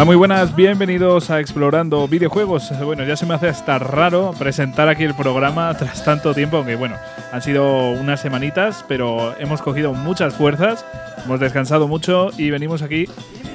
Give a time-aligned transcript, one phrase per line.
[0.00, 2.72] Hola, muy buenas, bienvenidos a Explorando Videojuegos.
[2.82, 6.74] Bueno, ya se me hace hasta raro presentar aquí el programa tras tanto tiempo, aunque
[6.74, 6.96] bueno,
[7.30, 10.86] han sido unas semanitas, pero hemos cogido muchas fuerzas,
[11.22, 13.08] hemos descansado mucho y venimos aquí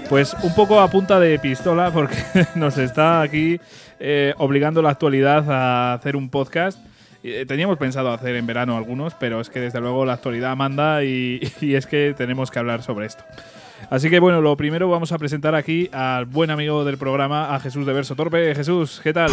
[0.08, 2.18] pues un poco a punta de pistola porque
[2.54, 3.60] nos está aquí
[4.00, 6.78] eh, obligando la actualidad a hacer un podcast.
[7.24, 11.04] Eh, teníamos pensado hacer en verano algunos, pero es que desde luego la actualidad manda
[11.04, 13.24] y, y es que tenemos que hablar sobre esto.
[13.90, 17.60] Así que bueno, lo primero vamos a presentar aquí al buen amigo del programa, a
[17.60, 18.54] Jesús de Verso Torpe.
[18.56, 19.32] Jesús, ¿qué tal?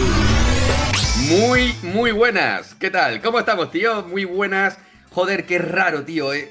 [1.28, 2.74] Muy, muy buenas.
[2.74, 3.20] ¿Qué tal?
[3.20, 4.02] ¿Cómo estamos, tío?
[4.04, 4.78] Muy buenas.
[5.10, 6.50] Joder, qué raro, tío, eh.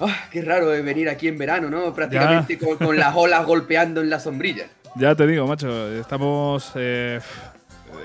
[0.00, 1.94] Ah, qué raro de venir aquí en verano, ¿no?
[1.94, 4.66] Prácticamente con, con, las olas golpeando en la sombrilla.
[4.96, 6.72] Ya te digo, macho, estamos...
[6.74, 7.20] Eh,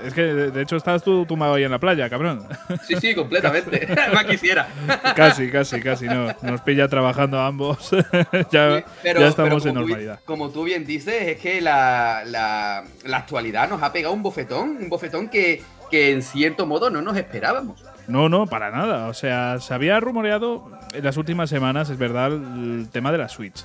[0.04, 2.46] es que de hecho estás tú tumbado ahí en la playa, cabrón.
[2.86, 3.86] Sí, sí, completamente.
[4.14, 4.68] Más quisiera.
[5.16, 6.28] Casi, casi, casi, no.
[6.42, 7.90] Nos pilla trabajando ambos.
[8.50, 10.20] ya, pero, ya estamos en tú- normalidad.
[10.24, 14.76] como tú bien dices, es que la, la- la actualidad nos ha pegado un bofetón,
[14.80, 17.84] un bofetón que, que en cierto modo no nos esperábamos.
[18.06, 19.08] No, no, para nada.
[19.08, 23.28] O sea, se había rumoreado en las últimas semanas, es verdad, el tema de la
[23.28, 23.64] Switch.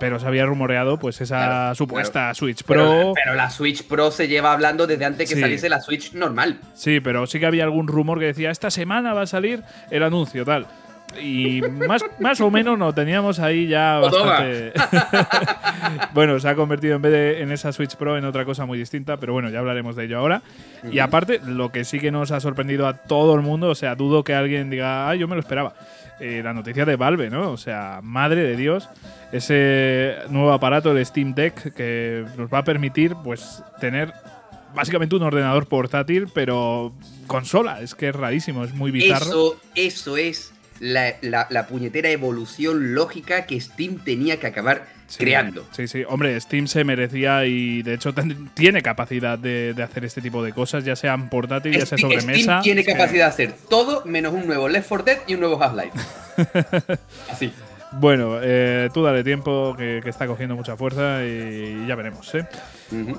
[0.00, 3.12] Pero se había rumoreado, pues, esa Claro, supuesta Switch Pro.
[3.14, 5.40] pero la Switch Pro se lleva hablando desde antes que Sí.
[5.40, 6.58] saliese la Switch normal.
[6.74, 10.02] Sí, pero sí que había algún rumor que decía, esta semana va a salir el
[10.02, 10.66] anuncio, tal.
[11.22, 14.72] Y más, más o menos lo teníamos ahí ya bastante.
[16.12, 18.78] bueno, se ha convertido en vez de en esa Switch Pro en otra cosa muy
[18.78, 20.42] distinta, pero bueno, ya hablaremos de ello ahora.
[20.90, 23.94] Y aparte, lo que sí que nos ha sorprendido a todo el mundo, o sea,
[23.94, 25.74] dudo que alguien diga, ah, yo me lo esperaba.
[26.20, 27.50] Eh, la noticia de Valve, ¿no?
[27.52, 28.88] O sea, madre de Dios,
[29.32, 34.12] ese nuevo aparato, el Steam Deck, que nos va a permitir, pues, tener
[34.74, 36.92] básicamente un ordenador portátil, pero
[37.26, 37.80] consola.
[37.80, 39.26] Es que es rarísimo, es muy bizarro.
[39.26, 45.64] Eso, eso es la, puñetera evolución lógica que Steam tenía que acabar Sí, creando.
[45.72, 46.04] Sí, sí.
[46.06, 48.14] Hombre, Steam se merecía y de hecho
[48.54, 52.12] tiene capacidad de, de hacer este tipo de cosas, ya sean portátil, ya sea Steam,
[52.12, 55.40] sobre Steam tiene capacidad de hacer todo menos un nuevo Left 4 Dead y un
[55.40, 55.98] nuevo Half-Life.
[57.30, 57.52] Así.
[57.90, 62.46] Bueno, eh, tú dale tiempo, que, que está cogiendo mucha fuerza y ya veremos, ¿eh?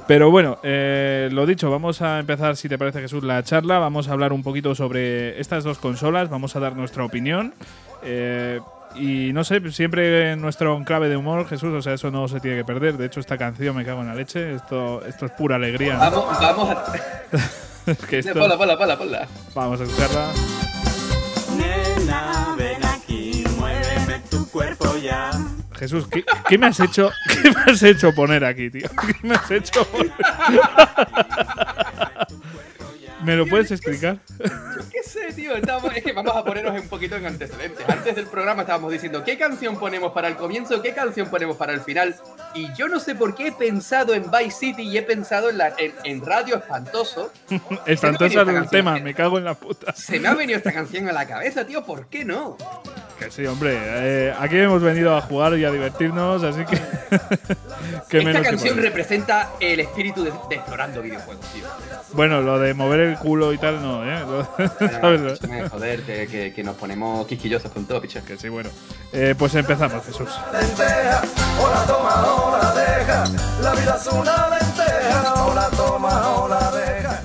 [0.08, 3.80] Pero bueno, eh, lo dicho, vamos a empezar, si te parece Jesús, la charla.
[3.80, 7.56] Vamos a hablar un poquito sobre estas dos consolas, vamos a dar nuestra opinión.
[8.04, 8.60] eh,
[8.96, 12.40] y no sé, siempre en nuestro enclave de humor, Jesús, o sea, eso no se
[12.40, 12.98] tiene que perder.
[12.98, 14.56] De hecho, esta canción me cago en la leche.
[14.56, 15.94] Esto, esto es pura alegría.
[15.94, 16.00] ¿no?
[16.00, 16.94] Vamos, vamos a.
[17.86, 19.28] Es que esto- Ponla, ponla, ponla, ponla.
[19.56, 20.28] vamos a escucharla.
[21.58, 25.32] Nena, ven aquí, muéveme tu cuerpo ya.
[25.76, 27.10] Jesús, ¿qué, qué me has hecho?
[27.42, 28.90] ¿Qué me has hecho poner aquí, tío?
[28.90, 30.12] ¿Qué me has hecho poner?
[33.30, 34.18] ¿Me lo puedes explicar?
[34.92, 35.56] ¿Qué sé, tío?
[35.56, 37.88] Estábamos- es que vamos a ponernos un poquito en antecedentes.
[37.88, 41.74] Antes del programa estábamos diciendo qué canción ponemos para el comienzo, qué canción ponemos para
[41.74, 42.16] el final.
[42.56, 45.58] Y yo no sé por qué he pensado en Vice City y he pensado en,
[45.60, 47.32] la, en, en Radio Espantoso.
[47.86, 49.94] Espantosa esta el tema, me cago en la puta.
[49.94, 51.84] Se me ha venido esta canción a la cabeza, tío.
[51.86, 52.58] ¿Por qué no?
[53.20, 53.78] Que sí, hombre.
[53.78, 56.78] eh, aquí hemos venido a jugar y a divertirnos, así que.
[58.10, 58.86] que Esta menos que canción poner.
[58.86, 61.66] representa el espíritu de, de explorando videojuegos, tío.
[62.14, 64.20] Bueno, lo de mover el culo y tal, no, ¿eh?
[64.22, 64.72] Lo- Bueno,
[65.02, 65.22] ¿sabes?
[65.34, 68.24] escúchame, joder, que, que- que nos ponemos quisquillosos con todo, picha.
[68.26, 68.70] Que sí, bueno.
[69.14, 70.28] Eh, pues empezamos, Jesús.
[70.52, 71.22] lenteja,
[71.62, 73.24] o la toma o la deja.
[73.62, 77.22] La vida es una lenteja, o la toma o la deja.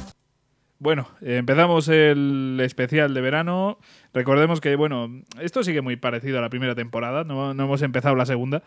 [0.78, 3.78] Bueno, empezamos el especial de verano.
[4.12, 5.09] Recordemos que, bueno,
[5.41, 8.62] esto sigue muy parecido a la primera temporada, no, no hemos empezado la segunda,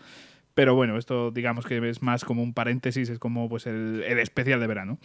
[0.55, 4.17] pero bueno, esto digamos que es más como un paréntesis, es como pues el, el
[4.17, 4.97] especial de verano.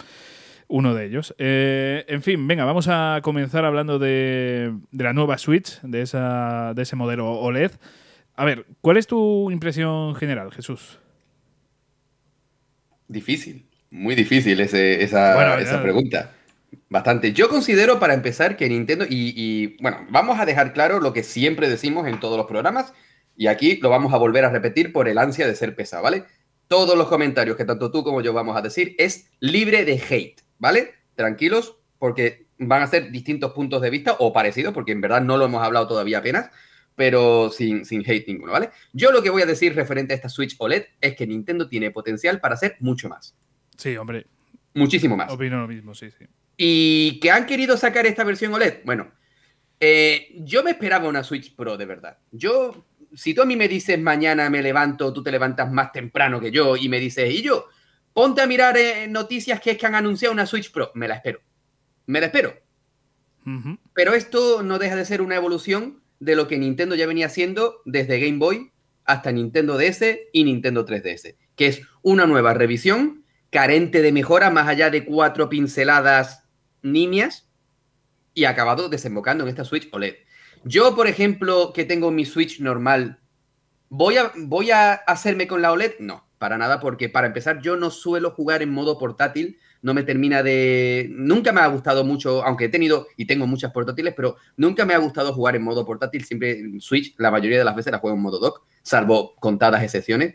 [0.74, 1.34] Uno de ellos.
[1.36, 6.72] Eh, en fin, venga, vamos a comenzar hablando de, de la nueva Switch, de, esa,
[6.74, 7.72] de ese modelo OLED.
[8.36, 10.98] A ver, ¿cuál es tu impresión general, Jesús?
[13.08, 15.82] Difícil, muy difícil ese- esa, Bueno, esa ya.
[15.82, 16.32] pregunta.
[16.88, 17.32] Bastante.
[17.34, 21.22] Yo considero para empezar que Nintendo, y, y, bueno, vamos a dejar claro lo que
[21.22, 22.94] siempre decimos en todos los programas,
[23.36, 26.24] y aquí lo vamos a volver a repetir por el ansia de ser pesado, ¿vale?
[26.68, 30.40] Todos los comentarios que tanto tú como yo vamos a decir es libre de hate,
[30.62, 30.94] ¿vale?
[31.16, 35.36] Tranquilos, porque van a ser distintos puntos de vista o parecidos, porque en verdad no
[35.36, 36.50] lo hemos hablado todavía apenas,
[36.94, 38.70] pero sin, sin hate ninguno, ¿vale?
[38.92, 41.90] Yo lo que voy a decir referente a esta Switch OLED es que Nintendo tiene
[41.90, 43.34] potencial para hacer mucho más.
[43.76, 44.26] Sí, hombre,
[44.74, 45.32] Muchísimo más.
[45.32, 46.26] opino lo mismo, sí, sí.
[46.56, 48.84] ¿Y que han querido sacar esta versión OLED?
[48.84, 49.10] Bueno,
[49.80, 52.18] eh, yo me esperaba una Switch Pro de verdad.
[52.30, 56.40] Yo, si tú a mí me dices mañana me levanto, tú te levantas más temprano
[56.40, 57.66] que yo y me dices, y yo,
[58.12, 61.16] ponte a mirar eh, noticias que es que han anunciado una Switch Pro, me la
[61.16, 61.40] espero.
[62.06, 62.54] Me la espero.
[63.94, 67.82] Pero esto no deja de ser una evolución de lo que Nintendo ya venía haciendo
[67.84, 68.70] desde Game Boy
[69.04, 74.68] hasta Nintendo DS y Nintendo 3DS, que es una nueva revisión carente de mejora más
[74.68, 76.44] allá de cuatro pinceladas
[76.82, 77.50] nimias
[78.34, 80.14] y acabado desembocando en esta Switch OLED.
[80.64, 83.20] Yo, por ejemplo, que tengo mi Switch normal,
[83.88, 85.94] ¿voy a, ¿voy a hacerme con la OLED?
[85.98, 90.02] No, para nada, porque para empezar yo no suelo jugar en modo portátil, no me
[90.02, 91.06] termina de...
[91.12, 94.92] Nunca me ha gustado mucho, aunque he tenido y tengo muchas portátiles, pero nunca me
[94.92, 98.00] ha gustado jugar en modo portátil, siempre en Switch la mayoría de las veces la
[98.00, 100.34] juego en modo dock, salvo contadas excepciones.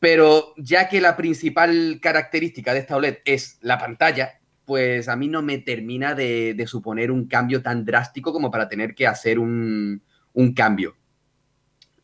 [0.00, 5.28] Pero ya que la principal característica de esta OLED es la pantalla, pues a mí
[5.28, 9.38] no me termina de, de suponer un cambio tan drástico como para tener que hacer
[9.38, 10.02] un,
[10.34, 10.94] un cambio.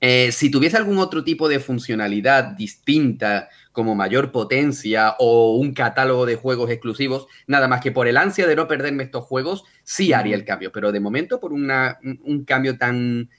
[0.04, 6.26] Eh, si tuviese algún otro tipo de funcionalidad distinta, como mayor potencia o un catálogo
[6.26, 10.12] de juegos exclusivos, nada más que por el ansia de no perderme estos juegos, sí
[10.12, 10.72] haría el cambio.
[10.72, 13.30] Pero de momento, por una, un, cambio tan.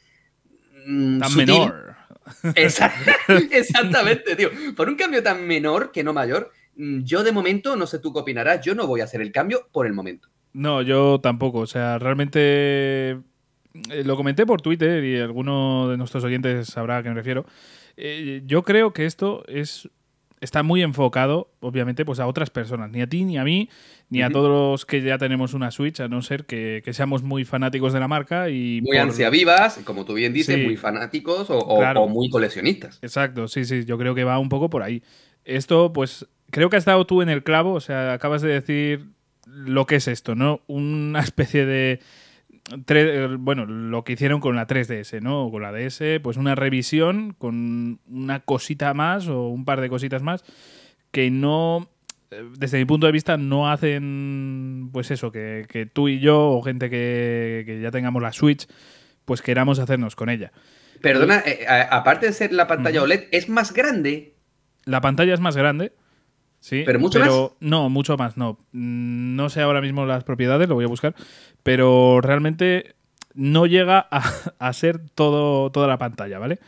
[0.87, 1.95] mm, Tan sutil- menor.
[2.55, 2.93] Exa-
[3.51, 4.49] Exactamente, tío.
[4.75, 8.13] Por un cambio tan menor que no mayor, mm, yo de momento, no sé tú
[8.13, 10.29] qué opinarás, yo no voy a hacer el cambio por el momento.
[10.53, 11.59] No, yo tampoco.
[11.59, 13.19] O sea, realmente
[14.03, 17.45] lo comenté por Twitter y alguno de nuestros oyentes sabrá a qué me refiero.
[17.97, 19.89] Eh, yo creo que esto es
[20.41, 22.91] está muy enfocado, obviamente, pues a otras personas.
[22.91, 23.69] Ni a ti, ni a mí,
[24.09, 27.23] ni a todos los que ya tenemos una Switch, a no ser que, que seamos
[27.23, 30.65] muy fanáticos de la marca y Muy por- ansia vivas, como tú bien dices, Sí.
[30.65, 32.01] muy fanáticos o, o- Claro.
[32.01, 32.99] o muy coleccionistas.
[33.01, 35.01] Exacto, sí, sí, yo creo que va un poco por ahí.
[35.45, 39.05] Esto, pues, creo que has dado tú en el clavo, o sea, acabas de decir
[39.47, 40.59] lo que es esto, ¿no?
[40.67, 42.01] Una especie de...
[42.85, 45.45] tre- Bueno, lo que hicieron con la 3DS, ¿no?
[45.45, 49.89] O Con la DS, pues una revisión con una cosita más o un par de
[49.89, 50.43] cositas más
[51.11, 51.89] que no,
[52.31, 56.49] eh, desde mi punto de vista, no hacen, pues eso, que, que tú y yo
[56.51, 58.67] o gente que, que ya tengamos la Switch,
[59.25, 60.51] pues queramos hacernos con ella.
[61.01, 63.03] Perdona, eh, aparte de ser la pantalla.
[63.03, 64.35] OLED, es más grande.
[64.85, 65.93] La pantalla es más grande.
[66.63, 68.57] Sí, ¿Pero mucho No, mucho más, no.
[68.71, 71.13] Mm, No sé ahora mismo las propiedades, lo voy a buscar.
[71.61, 72.95] Pero realmente
[73.33, 74.23] no llega a,
[74.59, 76.59] a ser todo, toda la pantalla, ¿vale?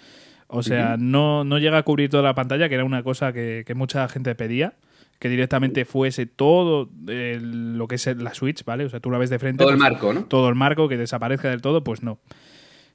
[0.48, 3.64] O sea, no, no llega a cubrir toda la pantalla, que era una cosa que,
[3.66, 4.74] que mucha gente pedía.
[5.18, 8.84] Que directamente fuese todo eh, lo que es la Switch, ¿vale?
[8.84, 9.64] O sea, tú la ves de frente.
[9.64, 10.26] Todo el pues, marco, ¿no?
[10.26, 12.20] todo el marco, que desaparezca del todo, pues no.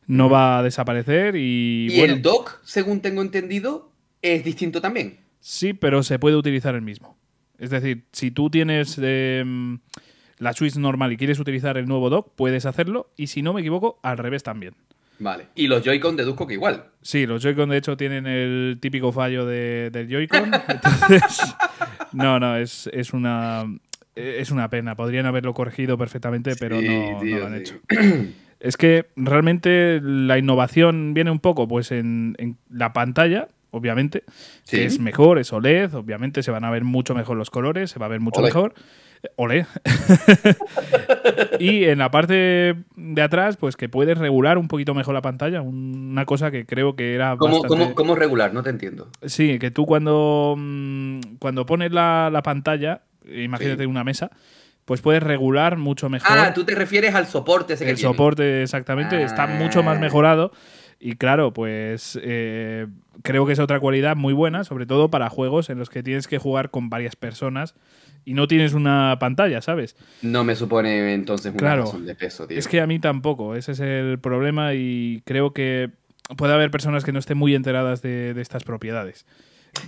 [0.07, 1.87] No va a desaparecer y.
[1.91, 5.30] Y bueno, el dock, según tengo entendido, es distinto también.
[5.41, 7.17] Sí, pero se puede utilizar el mismo.
[7.59, 9.79] Es decir, si tú tienes em,
[10.39, 13.11] la Switch normal y quieres utilizar el nuevo dock, puedes hacerlo.
[13.17, 14.75] Y si no me equivoco, al revés también.
[15.19, 15.49] Vale.
[15.55, 16.87] Y los Joy-Con deduzco que igual.
[17.03, 20.51] Sí, los Joy-Con de hecho tienen el típico fallo de- del Joy-Con.
[20.69, 21.55] Entonces,
[22.13, 23.65] no, no, es, es una
[24.15, 24.97] es una pena.
[24.97, 27.79] Podrían haberlo corregido perfectamente, pero Sí, no, lo han hecho.
[28.61, 34.25] Es que realmente la innovación viene un poco pues en, en la pantalla, obviamente,
[34.65, 34.77] Sí.
[34.79, 37.99] que es mejor, es OLED, obviamente se van a ver mucho mejor los colores, se
[37.99, 38.49] va a ver mucho Ole.
[38.49, 38.75] mejor.
[39.23, 39.67] Eh, OLED.
[41.59, 45.61] y en la parte de atrás, pues que puedes regular un poquito mejor la pantalla,
[45.63, 47.85] una cosa que creo que era ¿Cómo, bastante...
[47.85, 48.53] cómo- cómo regular?
[48.55, 49.09] No te entiendo.
[49.23, 53.87] Sí, que tú cuando, mm, cuando pones la, la pantalla, imagínate Sí.
[53.87, 54.31] una mesa,
[54.85, 56.37] pues puedes regular mucho mejor.
[56.39, 60.01] Ah, tú te refieres al soporte ese el soporte exactamente está mucho más Ah.
[60.01, 60.53] mejorado
[60.99, 62.87] y claro pues eh,
[63.23, 66.27] creo que es otra cualidad muy buena sobre todo para juegos en los que tienes
[66.29, 67.75] que jugar con varias personas
[68.25, 71.85] y no tienes una pantalla sabes No me supone entonces una Claro.
[71.85, 72.59] razón de peso, tío.
[72.59, 75.91] es que a mí tampoco ese es el problema y creo que
[76.37, 79.27] puede haber personas que no estén muy enteradas de, de estas propiedades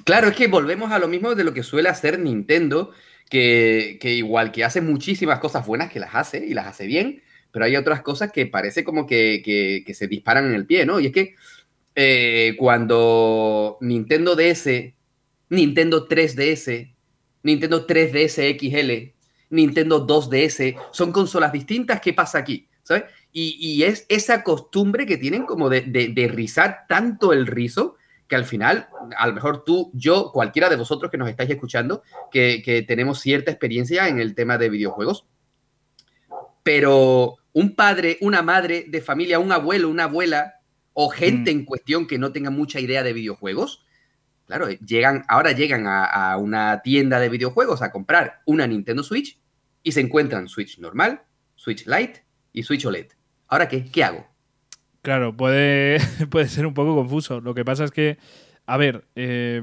[0.04, 2.92] Claro, es que volvemos a lo mismo de lo que suele hacer Nintendo,
[3.28, 7.20] que, que igual que hace muchísimas cosas buenas que las hace y las hace bien,
[7.50, 10.86] pero hay otras cosas que parece como que, que- que se disparan en el pie,
[10.86, 11.00] ¿no?
[11.00, 11.34] Y es que
[11.94, 14.94] eh, cuando Nintendo DS,
[15.50, 16.94] Nintendo 3DS,
[17.42, 19.14] Nintendo 3DS XL,
[19.50, 22.68] Nintendo 2DS, son consolas distintas, ¿qué pasa aquí?
[22.82, 23.04] ¿Sabes?
[23.34, 27.96] Y, es esa costumbre que tienen como de, de, de rizar tanto el rizo
[28.28, 32.02] que al final, a lo mejor tú, yo, cualquiera de vosotros que nos estáis escuchando,
[32.30, 35.26] que, que tenemos cierta experiencia en el tema de videojuegos,
[36.62, 40.54] pero un padre, una madre de familia, un abuelo, una abuela
[40.94, 41.58] o gente Mm.
[41.58, 43.84] en cuestión que no tenga mucha idea de videojuegos,
[44.46, 49.38] claro, llegan, ahora llegan a, a una tienda de videojuegos a comprar una Nintendo Switch
[49.82, 51.22] y se encuentran Switch normal,
[51.56, 53.06] Switch Lite y Switch OLED.
[53.48, 53.84] ¿Ahora qué?
[53.84, 54.26] ¿Qué hago?
[55.02, 55.98] Claro, puede,
[56.30, 57.40] puede ser un poco confuso.
[57.40, 58.18] Lo que pasa es que,
[58.66, 59.62] a ver, eh,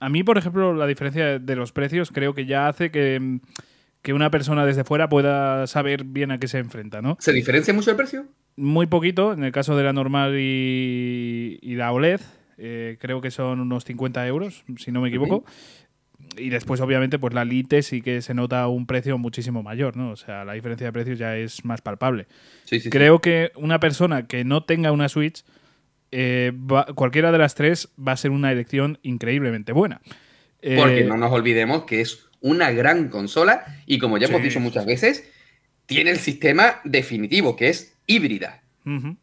[0.00, 3.40] a mí, por ejemplo, la diferencia de los precios creo que ya hace que, mm,
[4.02, 7.16] que una persona desde fuera pueda saber bien a qué se enfrenta, ¿no?
[7.20, 8.26] ¿Se diferencia mucho el precio?
[8.56, 12.20] Muy poquito, en el caso de la normal y, y la OLED,
[12.58, 15.44] eh, creo que son unos 50 euros, si no me equivoco.
[16.36, 20.10] y después, obviamente, pues la Lite sí que se nota un precio muchísimo mayor, ¿no?
[20.10, 22.26] O sea, la diferencia de precios ya es más palpable.
[22.64, 22.90] Sí, sí, sí.
[22.90, 25.44] Creo que una persona que no tenga una Switch,
[26.12, 30.00] eh, va- cualquiera de las tres va a ser una elección increíblemente buena.
[30.62, 34.60] Eh, Porque no nos olvidemos que es una gran consola y como ya hemos dicho
[34.60, 35.28] muchas veces,
[35.86, 38.60] tiene el sistema definitivo, que es híbrida.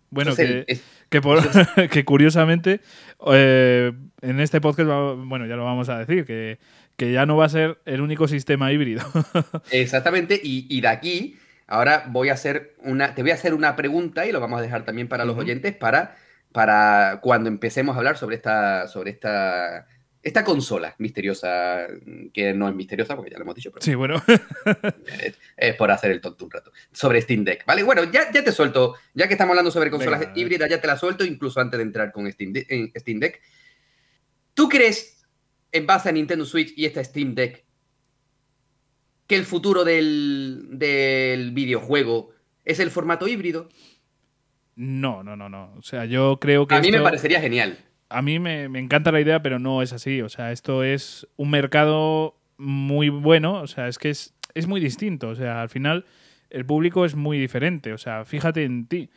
[0.10, 1.40] Bueno, que, es- que, por-
[1.90, 2.82] que curiosamente,
[3.32, 4.90] eh, en este podcast,
[5.26, 6.58] bueno, ya lo vamos a decir, que,
[6.98, 9.04] que ya no va a ser el único sistema híbrido.
[9.72, 13.76] exactamente, y, y de aquí, ahora voy a hacer una, te voy a hacer una
[13.76, 16.16] pregunta y lo vamos a dejar también para los oyentes para,
[16.52, 19.86] para cuando empecemos a hablar sobre esta, sobre esta,
[20.24, 21.88] esta consola misteriosa,
[22.34, 24.22] que no es misteriosa porque ya lo hemos dicho, pero sí, bueno.
[25.20, 26.72] es, es por hacer el tonto un rato.
[26.92, 27.82] Sobre Steam Deck, ¿vale?
[27.84, 30.34] Bueno, ya, ya te suelto, ya que estamos hablando sobre consolas Venga.
[30.36, 33.42] híbridas, ya te la suelto, incluso antes de entrar con Steam, De- en Steam Deck.
[34.54, 35.25] ¿Tú crees,
[35.72, 37.66] en base a Nintendo Switch y esta Steam Deck,
[39.25, 42.32] que el futuro del, del videojuego
[42.66, 43.70] es el formato híbrido?
[44.75, 45.74] No, no, no, no.
[45.78, 46.75] O sea, yo creo que.
[46.75, 47.78] A mí me parecería genial.
[48.12, 50.22] A mí me, encanta la idea, pero no es así.
[50.22, 53.62] O sea, esto es un mercado muy bueno.
[53.62, 55.30] O sea, es que es, es muy distinto.
[55.30, 56.06] O sea, al final
[56.50, 57.94] el público es muy diferente.
[57.94, 59.10] O sea, fíjate en ti.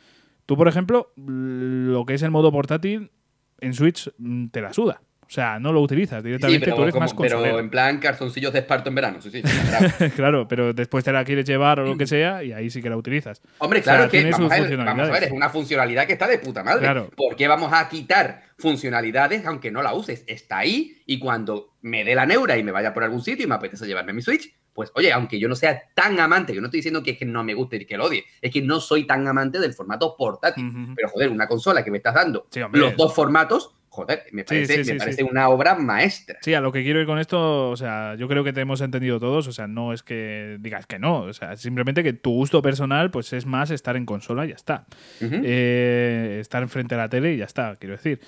[0.45, 3.11] Tú, por ejemplo, lo que es el modo portátil
[3.59, 5.01] en Switch mm, te la suda.
[5.27, 7.59] O sea, no lo utilizas Sí, directamente, pero, tú eres como- más pero consolero.
[7.59, 9.21] en plan calzoncillos de esparto en verano.
[9.21, 9.87] Sí, sí, claro.
[10.15, 12.89] claro, pero después te la quieres llevar o lo que sea y ahí sí que
[12.89, 13.41] la utilizas.
[13.57, 15.11] Hombre, O sea, claro, es que vamos a, ver, vamos a funcionalidades.
[15.11, 16.81] ver, es una funcionalidad que está de puta madre.
[16.81, 17.09] Claro.
[17.15, 20.23] ¿Por qué vamos a quitar funcionalidades aunque no la uses?
[20.27, 23.47] Está ahí y cuando me dé la neura y me vaya por algún sitio y
[23.49, 26.67] me apetece llevarme mi Switch, pues oye, aunque yo no sea tan amante, que no
[26.67, 28.79] estoy diciendo que, es que no me guste y que lo odie, es que no
[28.81, 30.89] soy tan amante del formato portátil.
[30.95, 32.81] Pero joder, una consola que me estás dando Sí, hombre.
[32.81, 36.37] los dos formatos, joder, me parece, sí, me sí, parece una obra maestra.
[36.41, 38.81] Sí, a lo que quiero ir con esto, o sea, yo creo que te hemos
[38.81, 42.31] entendido todos, o sea, no es que digas que no, o sea, simplemente que tu
[42.31, 44.85] gusto personal, pues es más estar en consola y ya está.
[45.21, 48.19] Eh, estar enfrente a la tele y ya está, quiero decir.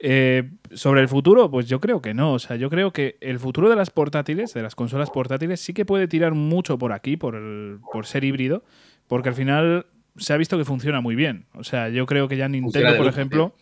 [0.00, 3.38] Eh, sobre el futuro, pues yo creo que no, o sea, yo creo que el
[3.38, 7.16] futuro de las portátiles, de las consolas portátiles, sí que puede tirar mucho por aquí,
[7.16, 8.64] por, el- por ser híbrido,
[9.06, 11.46] porque al final se ha visto que funciona muy bien.
[11.54, 13.54] O sea, yo creo que ya Nintendo, por ejemplo,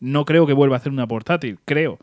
[0.00, 1.98] no creo que vuelva a hacer una portátil, creo.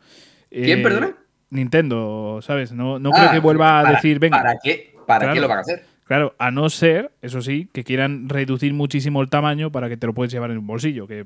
[0.49, 1.17] ¿Quién, Eh, perdona?
[1.49, 2.71] Nintendo, ¿sabes?
[2.71, 4.95] No, no Ah, creo que vuelva a decir, venga, ¿Para qué?
[5.05, 5.33] ¿Para Claro.
[5.35, 5.85] qué lo van a hacer?
[6.05, 10.07] claro, a no ser, eso sí, que quieran reducir muchísimo el tamaño para que te
[10.07, 11.25] lo puedes llevar en un bolsillo, que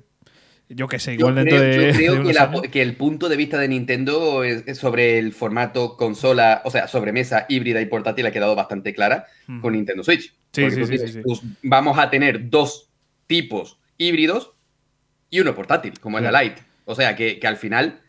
[0.69, 3.27] yo qué sé, Yo igual dentro creo, de, yo de creo que, la- el punto
[3.27, 7.87] de vista de Nintendo es- es sobre el formato consola, o sea, sobremesa híbrida y
[7.87, 9.61] portátil ha quedado bastante clara Ujú.
[9.61, 10.33] con Nintendo Switch.
[10.51, 11.21] Sí, Porque sí, tú sí, dices, sí, sí.
[11.25, 12.89] pues, vamos a tener dos
[13.27, 14.53] tipos híbridos
[15.29, 16.45] y uno portátil, como es la Claro.
[16.45, 16.61] Lite.
[16.85, 18.01] O sea, que, que al final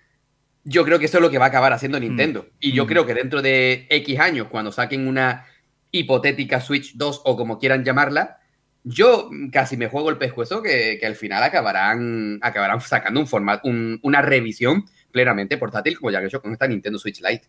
[0.65, 2.49] yo creo que eso es lo que va a acabar haciendo Nintendo.
[2.61, 2.89] Y yo Mm.
[2.89, 5.47] creo que dentro de X años, cuando saquen una
[5.91, 8.39] hipotética Switch 2 o como quieran llamarla,
[8.85, 13.69] yo casi me juego el pescuezo que, que al final acabarán, acabarán sacando un formato,
[13.69, 17.49] un- una revisión plenamente portátil, como ya han hecho con esta Nintendo Switch Lite.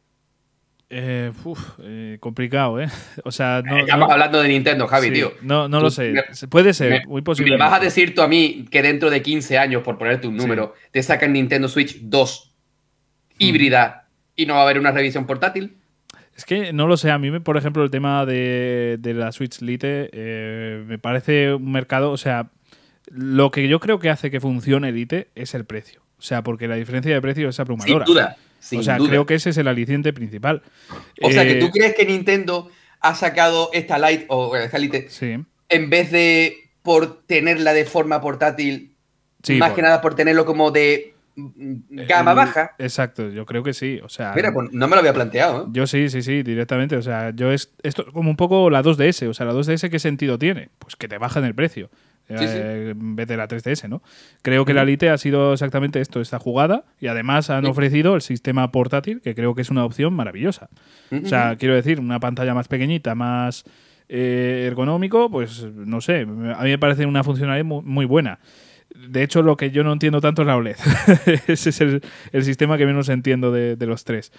[0.93, 2.87] Eh, uf, eh, complicado, ¿eh?
[3.23, 5.31] O sea, no, Eh, Estamos no- hablando de Nintendo, Javi, sí, tío.
[5.41, 6.11] no, no Tú- lo sé.
[6.11, 7.55] me- Puede ser, me- muy ¿Me posible.
[7.57, 10.73] vas a decir tú a mí que dentro de 15 años, por ponerte un número,
[10.91, 12.53] te sacan Nintendo Switch 2
[13.37, 15.77] híbrida y no va a haber una revisión portátil?
[16.35, 19.31] Es que no lo sé, a mí, me- por ejemplo, el tema de, de la
[19.31, 22.49] Switch Lite eh, me parece un mercado, o sea,
[23.09, 26.01] lo que yo creo que hace que funcione Lite es el precio.
[26.17, 28.05] O sea, porque la diferencia de precio es Sin abrumadora.
[28.05, 28.37] duda.
[28.61, 29.09] Sin o sea, duda.
[29.09, 30.61] creo que ese es el aliciente principal.
[31.21, 32.69] O sea, que Eh, tú crees que Nintendo
[33.01, 35.35] ha sacado esta Lite o bueno, esta Lite Sí,
[35.67, 38.95] en vez de por tenerla de forma portátil,
[39.43, 39.55] sí.
[39.55, 42.75] más por- que nada por tenerlo como de gama el- baja.
[42.77, 43.99] Exacto, yo creo que sí.
[44.03, 45.63] O sea, Mira, pues no me lo había planteado.
[45.63, 45.67] ¿eh?
[45.71, 46.95] Yo sí, sí, sí, directamente.
[46.97, 49.27] O sea, yo es esto es como un poco la 2DS.
[49.27, 50.69] O sea, la 2DS, ¿qué sentido tiene?
[50.77, 51.89] Pues que te bajan el precio.
[52.27, 52.57] Sí, sí.
[52.61, 54.01] eh, En vez de la 3DS, ¿no?
[54.41, 56.85] Creo que la Lite ha sido exactamente esto, esta jugada.
[56.99, 60.69] Y además han ofrecido el sistema portátil, que creo que es una opción maravillosa.
[61.25, 63.65] O sea, quiero decir, una pantalla más pequeñita, más
[64.07, 66.21] eh, ergonómico, pues no sé.
[66.21, 68.39] A mí me parece una funcionalidad mu- muy, buena.
[68.95, 70.75] De hecho, lo que yo no entiendo tanto es la OLED.
[71.47, 74.31] Ese es el, el sistema que menos entiendo de, de los tres.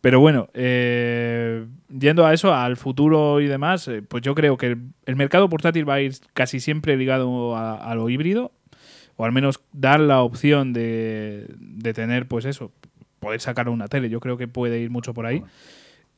[0.00, 4.66] Pero bueno, eh, yendo a eso, al futuro y demás, eh, pues yo creo que
[4.66, 8.52] el, el mercado portátil va a ir casi siempre ligado a, a lo híbrido,
[9.16, 12.70] o al menos dar la opción de, de tener, pues eso,
[13.18, 14.08] poder sacar una tele.
[14.08, 15.42] Yo creo que puede ir mucho por ahí.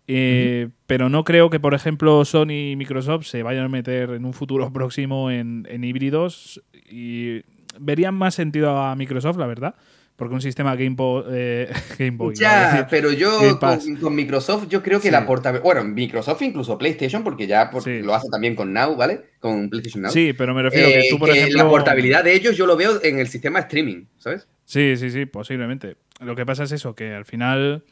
[0.07, 4.25] Eh, Pero no creo que, por ejemplo, Sony y Microsoft se vayan a meter en
[4.25, 7.43] un futuro próximo en, en híbridos y
[7.81, 9.75] verían más sentido a Microsoft, la verdad,
[10.17, 13.59] porque un sistema Game Boy, eh, Game Boy, Ya, decir, pero yo
[14.01, 15.11] con, Microsoft, yo creo que Sí.
[15.13, 15.63] la portabilidad.
[15.65, 18.01] Bueno, Microsoft, incluso PlayStation, porque ya por- Sí.
[18.03, 19.23] lo hace también con Now, ¿vale?
[19.41, 20.13] Con PlayStation Now.
[20.13, 21.63] Sí, pero me refiero Eh, que tú, por que ejemplo.
[21.65, 24.47] La portabilidad de ellos yo lo veo en el sistema streaming, ¿sabes?
[24.65, 25.97] Sí, sí, sí, posiblemente.
[26.21, 27.83] Lo que pasa es eso, que al final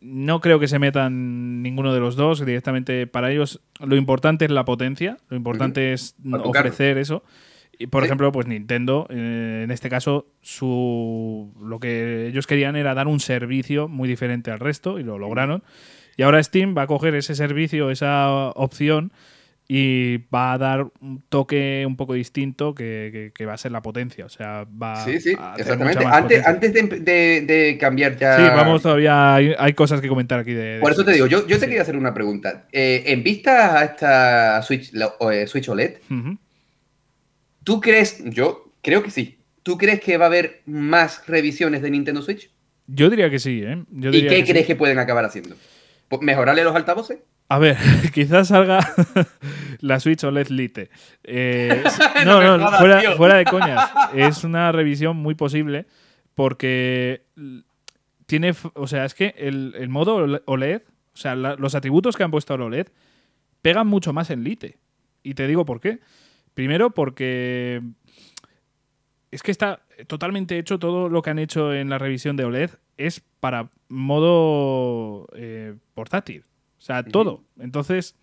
[0.00, 2.44] no creo que se metan ninguno de los dos.
[2.44, 7.22] Directamente para ellos lo importante es la potencia, lo importante es ofrecer eso.
[7.78, 8.06] Y por Sí.
[8.06, 13.18] ejemplo, pues Nintendo, eh, en este caso, su lo que ellos querían era dar un
[13.20, 15.62] servicio muy diferente al resto y lo lograron.
[16.16, 19.12] Y ahora Steam va a coger ese servicio, esa opción
[19.66, 23.72] y va a dar un toque un poco distinto que, que- que va a ser
[23.72, 24.26] la potencia.
[24.26, 26.04] O sea, va Sí, sí, a exactamente.
[26.04, 28.36] Antes, antes de, de- de cambiar ya.
[28.36, 29.34] Sí, vamos todavía.
[29.36, 30.74] Hay, hay cosas que comentar aquí de.
[30.74, 31.66] de Por eso te digo, yo, yo te Sí.
[31.66, 32.66] quería hacer una pregunta.
[32.70, 35.94] Eh, en vista a esta Switch, la- eh, Switch OLED.
[37.64, 41.90] ¿Tú crees, yo creo que sí, ¿tú crees que va a haber más revisiones de
[41.90, 42.50] Nintendo Switch?
[42.86, 43.84] Yo diría que sí, ¿eh?
[43.90, 44.52] Yo ¿Y qué que sí.
[44.52, 45.56] crees que pueden acabar haciendo?
[46.20, 47.18] ¿Mejorarle los altavoces?
[47.48, 47.76] A ver,
[48.14, 48.80] quizás salga
[49.80, 50.90] la Switch OLED Lite.
[51.24, 51.82] Eh,
[52.26, 52.70] no, No
[53.16, 53.90] fuera, de coñas.
[54.14, 55.86] Es una revisión muy posible
[56.34, 57.22] porque
[58.26, 58.54] tiene.
[58.74, 60.82] O sea, es que el, el modo OLE- OLED,
[61.14, 62.88] o sea, la- los atributos que han puesto al OLED
[63.62, 64.78] pegan mucho más en Lite.
[65.22, 66.00] Y te digo por qué.
[66.54, 67.82] Primero porque
[69.30, 72.70] es que está totalmente hecho todo lo que han hecho en la revisión de OLED
[72.96, 76.44] es para modo eh, portátil.
[76.78, 77.44] O sea, todo.
[77.58, 78.16] Entonces,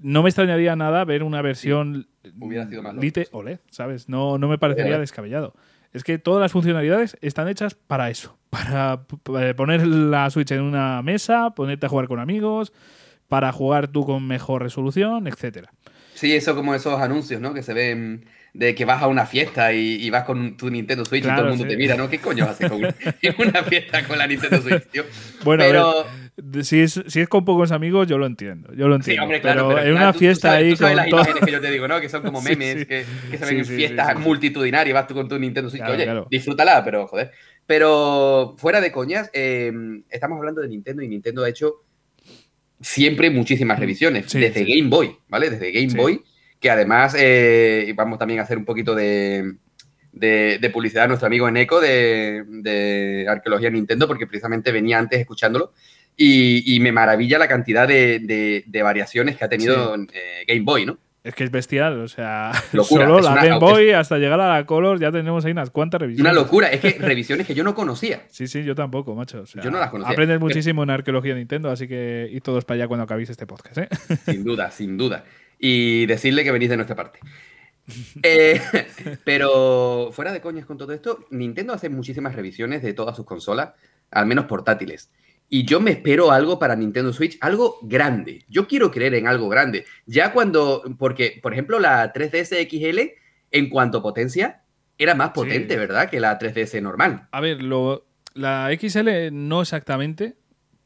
[0.00, 2.08] no me extrañaría nada ver una versión
[2.40, 4.08] Hubiera sido más Lite OLED, ¿sabes?
[4.08, 5.54] No, no me parecería descabellado.
[5.92, 8.38] Es que todas las funcionalidades están hechas para eso.
[8.50, 9.06] Para
[9.40, 12.72] eh, poner la Switch en una mesa, ponerte a jugar con amigos,
[13.28, 15.72] para jugar tú con mejor resolución, etcétera.
[16.14, 17.54] Sí, eso como esos anuncios, ¿no?
[17.54, 21.04] Que se ven de que vas a una fiesta y, y vas con tu Nintendo
[21.06, 21.70] Switch y todo el mundo sí.
[21.70, 22.08] te mira, ¿no?
[22.10, 22.82] ¿Qué coño haces con
[23.46, 25.04] una, fiesta con la Nintendo Switch, tío?
[25.44, 26.04] Bueno, pero...
[26.62, 28.72] Si es, si es con pocos amigos, yo lo entiendo.
[28.74, 29.22] Yo lo Sí, entiendo.
[29.24, 30.96] hombre, claro, pero, pero en claro, una tú- tú fiesta sabes- ahí tú sabes con
[30.96, 31.20] las todo.
[31.20, 32.00] imágenes que yo te digo, ¿no?
[32.00, 32.86] Que son como Sí, memes, sí.
[32.86, 34.18] Que, que se Sí, ven en sí, sí, fiestas sí, sí.
[34.28, 35.82] multitudinarias, vas tú con tu Nintendo Switch.
[35.86, 37.30] Oye, disfrútala, pero joder.
[37.66, 39.72] Pero fuera de coñas, eh,
[40.10, 41.84] estamos hablando de Nintendo y Nintendo ha hecho
[42.82, 44.28] siempre muchísimas revisiones, Mm.
[44.28, 44.76] Sí, desde sí.
[44.78, 45.48] Game Boy, ¿vale?
[45.48, 45.96] Desde Game Sí.
[45.96, 46.22] Boy,
[46.60, 49.54] que además eh, vamos también a hacer un poquito de,
[50.12, 55.18] de, de publicidad a nuestro amigo Eneco de, de Arqueología Nintendo, porque precisamente venía antes
[55.20, 55.72] escuchándolo.
[56.14, 60.60] Y, y me maravilla la cantidad de, de- de variaciones que ha tenido eh, Game
[60.60, 60.98] Boy, ¿no?
[61.24, 64.66] Es que es bestial, o sea, Locura, solo la Game Boy hasta llegar a la
[64.66, 66.32] Color ya tenemos ahí unas cuantas revisiones.
[66.32, 68.22] Una locura, es que revisiones que yo no conocía.
[68.28, 69.42] Sí, sí, yo tampoco, macho.
[69.42, 70.12] o sea, Yo no las conocía.
[70.12, 73.46] Aprendes Pero- muchísimo en arqueología Nintendo, así que id todos para allá cuando acabéis este
[73.46, 73.88] podcast, ¿eh?
[74.26, 75.24] Sin duda, sin duda.
[75.60, 77.20] Y decirle que venís de nuestra parte.
[78.22, 78.60] Eh,
[79.24, 83.70] pero fuera de coñas con todo esto, Nintendo hace muchísimas revisiones de todas sus consolas,
[84.10, 85.10] al menos portátiles.
[85.54, 88.42] Y yo me espero algo para Nintendo Switch, algo grande.
[88.48, 89.84] Yo quiero creer en algo grande.
[90.06, 93.00] Ya cuando, porque, por ejemplo, la 3DS XL,
[93.50, 94.62] en cuanto a potencia,
[94.96, 95.78] era más potente, Sí.
[95.80, 96.08] ¿verdad?
[96.08, 97.28] Que la 3DS normal.
[97.32, 100.36] A ver, lo, la XL no exactamente,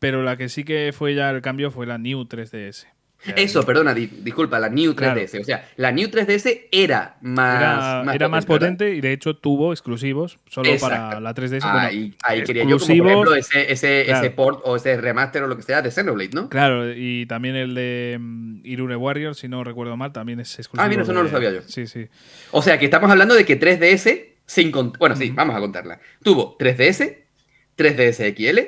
[0.00, 2.88] pero la que sí que fue ya el cambio fue la New 3DS.
[3.35, 5.31] Eso, perdona, di- disculpa, la New 3DS.
[5.31, 5.40] Claro.
[5.40, 8.59] O sea, la New 3DS era más, Era, era más ¿verdad?
[8.61, 10.94] potente y de hecho tuvo exclusivos solo Exacto.
[10.96, 11.61] para la 3DS.
[11.62, 14.20] bueno, Ahí, ahí quería yo, como por ejemplo, ese, ese, claro.
[14.26, 16.48] ese port o ese remaster o lo que sea de Xenoblade, ¿no?
[16.48, 20.85] Claro, y también el de mm, Irune Warrior, si no recuerdo mal, también es exclusivo.
[20.85, 21.62] Ah, mira, eso no de- lo sabía yo.
[21.66, 22.07] Sí, sí.
[22.52, 25.98] O sea, que estamos hablando de que 3DS, sin cont- bueno, sí, vamos a contarla.
[26.22, 27.16] Tuvo 3DS,
[27.76, 28.59] 3DS XL,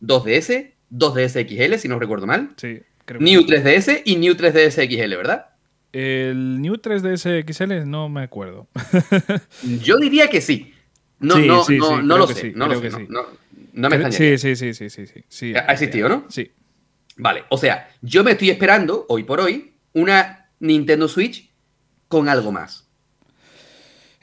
[0.00, 3.46] 2DS, 2DS XL, si no recuerdo mal, sí creo New sí.
[3.46, 5.46] 3DS y New 3DS XL, ¿verdad?
[5.92, 8.68] El New 3DS XL no me acuerdo.
[9.82, 10.74] Yo diría que sí.
[11.18, 13.96] No, Sí, no, sí, no, sí, no creo lo sé, no lo sé, no, me
[13.96, 14.36] extrañaría.
[14.38, 15.54] Sí, sí, sí, sí, sí.
[15.54, 16.26] Ha existido, ¿no?
[16.28, 16.50] Sí.
[17.16, 21.50] Vale, o sea, yo me estoy esperando, hoy por hoy, una Nintendo Switch
[22.08, 22.85] con algo más.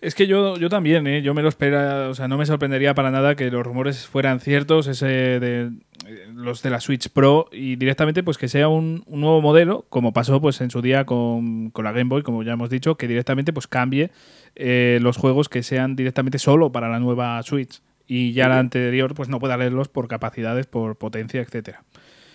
[0.03, 1.21] Es que yo, yo también, ¿eh?
[1.21, 4.41] Yo me lo espera, o sea, no me sorprendería para nada que los rumores fueran
[4.41, 5.71] ciertos, ese de
[6.05, 9.85] eh, los de la Switch Pro, y directamente pues que sea un, un nuevo modelo,
[9.87, 12.95] como pasó pues en su día con, con la Game Boy, como ya hemos dicho,
[12.95, 14.11] que directamente pues cambie
[14.57, 17.81] eh, los juegos que sean directamente solo para la nueva Switch.
[18.05, 21.85] Y ya la anterior, pues no pueda leerlos por capacidades, por potencia, etcétera.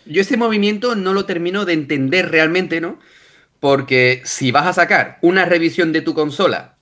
[0.07, 2.99] Yo ese movimiento no lo termino de entender realmente, ¿no?
[3.61, 6.78] Porque si vas a sacar una revisión de tu consola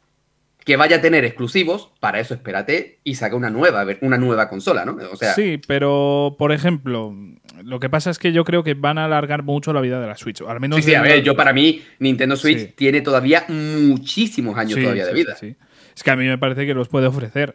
[0.67, 4.85] que vaya a tener exclusivos, para eso espérate y saca una nueva, una nueva consola,
[4.85, 4.99] ¿no?
[5.13, 7.15] O sea, sí, pero por ejemplo,
[7.63, 10.09] lo que pasa es que yo creo que van a alargar mucho la vida de
[10.09, 10.43] la Switch.
[10.43, 12.73] Al menos sí, sí, a la- ver, yo para mí Nintendo Switch Sí.
[12.77, 15.37] tiene todavía muchísimos años Sí, todavía de vida.
[15.37, 15.55] sí.
[15.95, 17.55] Es que a mí me parece que los puede ofrecer.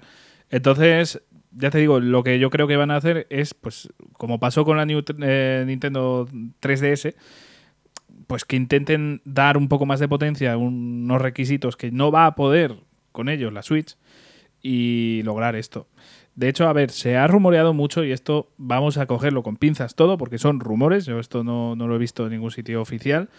[0.50, 1.22] Entonces,
[1.52, 4.64] ya te digo, lo que yo creo que van a hacer es, pues, como pasó
[4.64, 6.30] con la New- eh, Nintendo
[6.62, 7.14] 3DS,
[8.28, 12.36] pues que intenten dar un poco más de potencia, unos requisitos que no va a
[12.36, 12.76] poder
[13.12, 13.98] con ellos la Switch
[14.62, 15.88] y lograr esto.
[16.36, 19.96] De hecho, a ver, se ha rumoreado mucho y esto vamos a cogerlo con pinzas
[19.96, 23.30] todo porque son rumores, yo esto no, no lo he visto en ningún sitio oficial,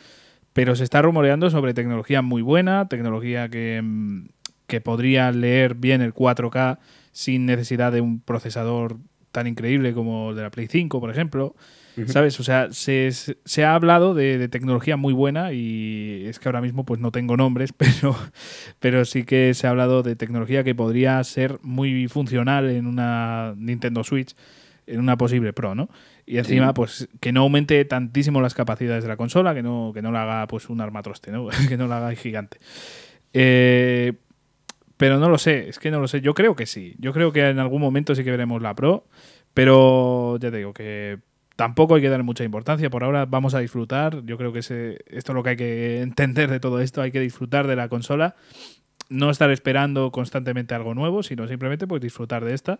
[0.53, 4.29] pero se está rumoreando sobre tecnología muy buena, tecnología que, mm,
[4.67, 6.79] que podría leer bien el 4K
[7.13, 8.99] sin necesidad de un procesador
[9.33, 11.55] tan increíble como el de la Play 5, por ejemplo.
[12.07, 12.41] ¿Sabes?
[12.41, 16.49] O sea, se, se- se ha hablado de, de tecnología muy buena y es que
[16.49, 18.17] ahora mismo pues no tengo nombres, pero,
[18.81, 23.53] pero sí que se ha hablado de tecnología que podría ser muy funcional en una
[23.59, 24.35] Nintendo Switch,
[24.87, 25.91] en una posible Pro, ¿no?
[26.25, 26.73] Y encima, Sí.
[26.75, 30.23] pues que no aumente tantísimo las capacidades de la consola, que no, que no la
[30.23, 31.49] haga pues un armatroste, ¿no?
[31.69, 32.57] que no la haga gigante.
[33.35, 34.15] Eh,
[35.03, 36.21] pero no lo sé, es que no lo sé.
[36.21, 36.95] Yo creo que sí.
[36.99, 39.05] Yo creo que en algún momento sí que veremos la Pro,
[39.55, 41.19] pero ya te digo que
[41.57, 42.89] tampoco hay que dar mucha importancia.
[42.89, 44.25] Por ahora vamos a disfrutar.
[44.25, 47.03] Yo creo que ese- esto es lo que hay que entender de todo esto.
[47.03, 48.37] Hay que disfrutar de la consola.
[49.11, 52.79] No estar esperando constantemente algo nuevo, sino simplemente pues disfrutar de esta.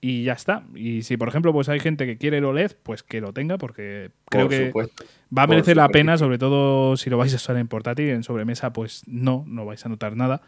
[0.00, 0.64] Y ya está.
[0.74, 3.56] Y si, por ejemplo, pues hay gente que quiere el OLED, pues que lo tenga,
[3.56, 5.04] porque creo Por que supuesto.
[5.36, 8.22] va a merecer la pena, sobre todo si lo vais a usar en portátil, en
[8.22, 10.42] sobremesa, pues no, no vais a notar nada.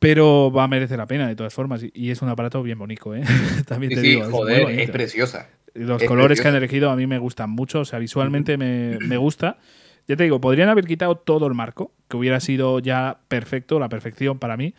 [0.00, 1.84] Pero va a merecer la pena de todas formas.
[1.94, 3.22] Y- es un aparato bien bonito, ¿eh?
[3.66, 4.22] También Sí, te sí, digo.
[4.22, 5.48] es muy joder, es preciosa.
[5.74, 7.80] Los es colores que han elegido a mí me gustan mucho.
[7.80, 9.58] O sea, visualmente me, me gusta.
[10.08, 13.88] Ya te digo, podrían haber quitado todo el marco, que hubiera sido ya perfecto, la
[13.88, 14.74] perfección para mí.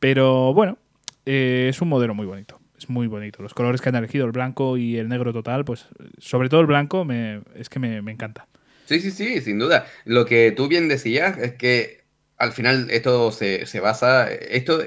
[0.00, 0.78] Pero bueno,
[1.26, 2.58] eh, es un modelo muy bonito.
[2.76, 3.42] Es muy bonito.
[3.42, 5.86] Los colores que han elegido, el blanco y el negro total, pues
[6.18, 8.48] sobre todo el blanco, me, es que me, me encanta.
[8.86, 9.86] Sí, sí, sí, sin duda.
[10.04, 12.01] Lo que tú bien decías es que
[12.42, 14.82] al final esto se, se basa, esto,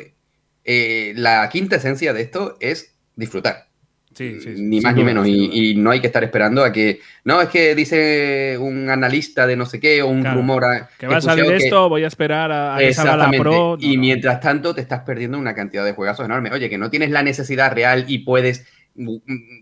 [0.65, 3.67] eh, la quinta esencia de esto es disfrutar.
[4.13, 5.25] Sí, sí, ni más ni menos.
[5.27, 9.55] Y, no hay que estar esperando a que, no, es que dice un analista de
[9.55, 12.03] no sé qué o un Claro, rumor a- Que va a salir que- esto, voy
[12.03, 13.41] a esperar a, a que salga la Exactamente.
[13.43, 13.77] Pro.
[13.77, 14.01] No, y no.
[14.01, 16.51] mientras tanto te estás perdiendo una cantidad de juegazos enormes.
[16.53, 18.65] Oye, que no tienes la necesidad real y puedes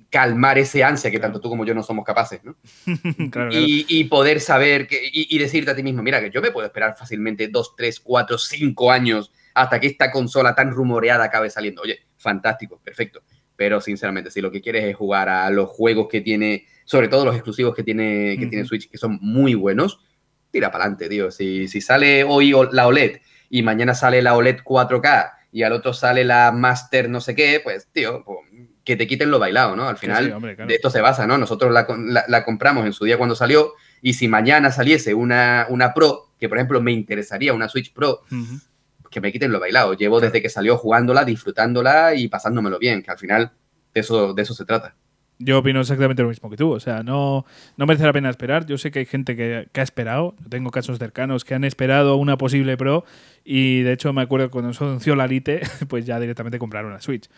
[0.10, 1.34] calmar ese ansia que Claro.
[1.34, 2.56] tanto tú como yo no somos capaces, ¿no?
[3.32, 3.66] Claro, claro.
[3.68, 6.68] Y, poder saber que, y, y decirte a ti mismo, mira, que yo me puedo
[6.68, 11.82] esperar fácilmente dos, tres, cuatro, cinco años hasta que esta consola tan rumoreada acabe saliendo.
[11.82, 13.24] Oye, fantástico, perfecto.
[13.56, 17.26] Pero sinceramente, si lo que quieres es jugar a los juegos que tiene, sobre todo
[17.26, 18.70] los exclusivos que tiene, que tiene Ujú.
[18.70, 20.00] Switch, que son muy buenos,
[20.52, 21.32] tira para adelante, tío.
[21.32, 25.94] Si, si sale hoy la OLED y mañana sale la OLED 4K y al otro
[25.94, 28.40] sale la Master no sé qué, pues, tío, pues,
[28.84, 29.88] que te quiten lo bailado, ¿no?
[29.88, 30.68] Al final, sí, hombre, claro.
[30.70, 31.38] de esto se basa, ¿no?
[31.38, 35.66] Nosotros la, la- la compramos en su día cuando salió y si mañana saliese una,
[35.70, 38.22] una Pro, que por ejemplo me interesaría una Switch Pro,
[39.10, 39.94] que me quiten lo bailado.
[39.94, 43.52] Llevo desde que salió jugándola, disfrutándola y pasándomelo bien, que al final
[43.94, 44.96] de eso, de eso se trata.
[45.40, 46.72] Yo opino exactamente lo mismo que tú.
[46.72, 47.46] O sea, no,
[47.78, 48.66] no merece la pena esperar.
[48.66, 50.36] Yo sé que hay gente que, que ha esperado.
[50.50, 53.04] Tengo casos cercanos que han esperado una posible Pro
[53.44, 56.92] y de hecho me acuerdo que cuando se anunció la Lite, pues ya directamente compraron
[56.94, 57.30] la Switch.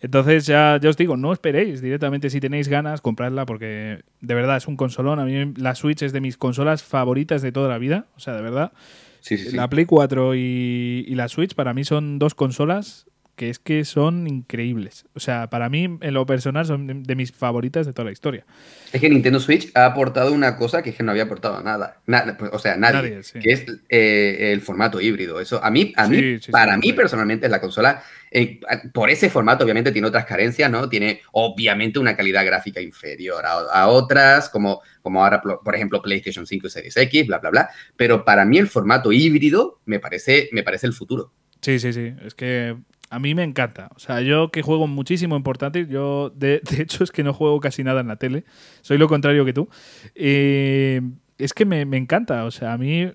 [0.00, 4.56] Entonces ya, ya os digo, no esperéis directamente si tenéis ganas, compradla porque de verdad
[4.56, 5.18] es un consolón.
[5.18, 8.06] A mí la Switch es de mis consolas favoritas de toda la vida.
[8.16, 8.72] O sea, de verdad.
[9.20, 9.56] Sí, sí, sí.
[9.56, 13.06] La Play 4 y, y la Switch para mí son dos consolas
[13.40, 15.06] que es que son increíbles.
[15.14, 18.12] O sea, para mí, en lo personal, son de, de mis favoritas de toda la
[18.12, 18.44] historia.
[18.92, 22.02] Es que Nintendo Switch ha aportado una cosa que es que no había aportado nada.
[22.04, 23.00] Nada, o sea, nadie.
[23.00, 23.38] Nadie, sí.
[23.38, 25.40] Que es eh, el formato híbrido.
[25.40, 28.60] Eso, a mí, a mí Sí, sí, sí, para mí personalmente, la consola, eh,
[28.92, 30.90] por ese formato, obviamente tiene otras carencias, ¿no?
[30.90, 36.46] Tiene, obviamente, una calidad gráfica inferior a, a otras, como, como ahora, por ejemplo, PlayStation
[36.46, 37.70] 5 y Series X, bla, bla, bla.
[37.96, 41.32] Pero para mí, el formato híbrido me parece, me parece el futuro.
[41.62, 42.14] Sí, sí, sí.
[42.22, 42.76] Es que
[43.10, 43.90] a mí me encanta.
[43.96, 47.60] O sea, yo que juego muchísimo en portátil, yo de, hecho es que no juego
[47.60, 48.44] casi nada en la tele.
[48.80, 49.68] Soy lo contrario que tú.
[50.14, 51.02] Eh,
[51.36, 52.44] es que me, encanta.
[52.44, 53.12] O sea, a mí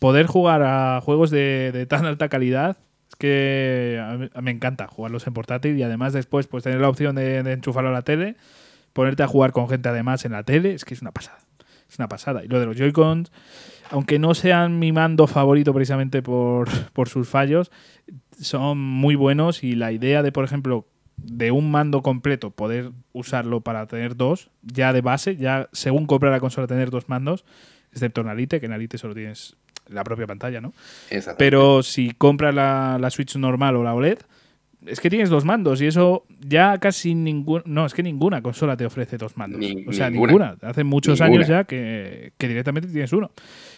[0.00, 2.76] poder jugar a juegos de, tan alta calidad
[3.08, 7.42] es que me encanta jugarlos en portátil y además después pues tener la opción de,
[7.44, 8.36] de enchufarlo a la tele,
[8.92, 11.38] ponerte a jugar con gente además en la tele, es que es una pasada.
[11.88, 12.44] Es una pasada.
[12.44, 13.30] Y lo de los Joy-Cons,
[13.90, 17.70] aunque no sean mi mando favorito precisamente por, por sus fallos,
[18.40, 23.60] son muy buenos y la idea de, por ejemplo, de un mando completo poder usarlo
[23.60, 27.44] para tener dos, ya de base, ya según comprar la consola tener dos mandos,
[27.92, 29.56] excepto en la Lite, que en la Lite solo tienes
[29.88, 30.72] la propia pantalla, ¿no?
[31.38, 34.18] Pero si compras la, la Switch normal o la OLED,
[34.86, 38.76] es que tienes dos mandos y eso ya casi ningún no es que ninguna consola
[38.76, 40.32] te ofrece dos mandos Ni- o sea ninguna.
[40.32, 41.36] ninguna, hace muchos Ninguna.
[41.40, 43.30] años ya que, que directamente tienes uno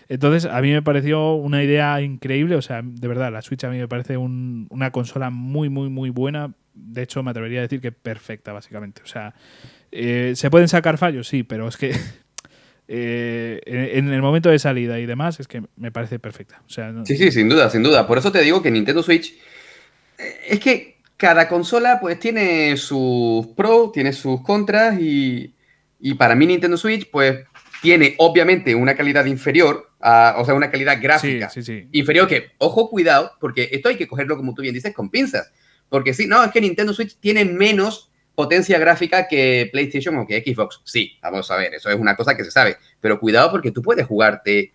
[0.08, 3.70] entonces a mí me pareció una idea increíble o sea de verdad la Switch a
[3.70, 7.62] mí me parece un- una consola muy muy muy buena de hecho, me atrevería a
[7.62, 9.02] decir que perfecta, básicamente.
[9.02, 9.34] O sea,
[9.90, 11.26] eh, ¿se pueden sacar fallos?
[11.26, 11.90] Sí, pero es que
[12.88, 16.62] eh, en el momento de salida y demás, es que me parece perfecta.
[16.66, 18.06] O sea, no- Sí, sí, sin duda, sin duda.
[18.06, 19.34] Por eso te digo que Nintendo Switch
[20.18, 25.54] eh, es que cada consola pues tiene sus pros, tiene sus contras y,
[26.00, 27.40] y para mí Nintendo Switch pues
[27.82, 31.88] tiene obviamente una calidad inferior, a- o sea, una calidad sí, gráfica sí, sí.
[31.92, 35.52] inferior que, ojo, cuidado, porque esto hay que cogerlo como tú bien dices con pinzas.
[35.90, 40.40] Porque sí, no, es que Nintendo Switch tiene menos potencia gráfica que PlayStation o que
[40.46, 40.80] Xbox.
[40.84, 42.76] Sí, vamos a ver, eso es una cosa que se sabe.
[43.00, 44.72] Pero cuidado porque tú puedes jugarte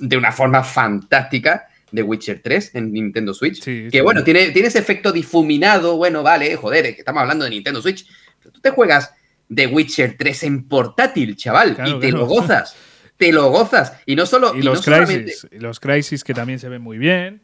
[0.00, 3.62] de una forma fantástica de Witcher 3 en Nintendo Switch.
[3.62, 4.00] Sí, que sí.
[4.00, 5.96] bueno, tiene, tiene ese efecto difuminado.
[5.96, 8.06] Bueno, vale, joder, es que estamos hablando de Nintendo Switch.
[8.40, 9.12] Pero tú te juegas
[9.48, 12.18] de Witcher 3 en portátil, chaval, Claro, y te claro.
[12.18, 12.76] lo gozas.
[13.16, 13.92] Te lo gozas.
[14.06, 14.54] Y no solo.
[14.54, 17.40] Y no los solamente- Crisis, y los Crisis que también se ven muy bien.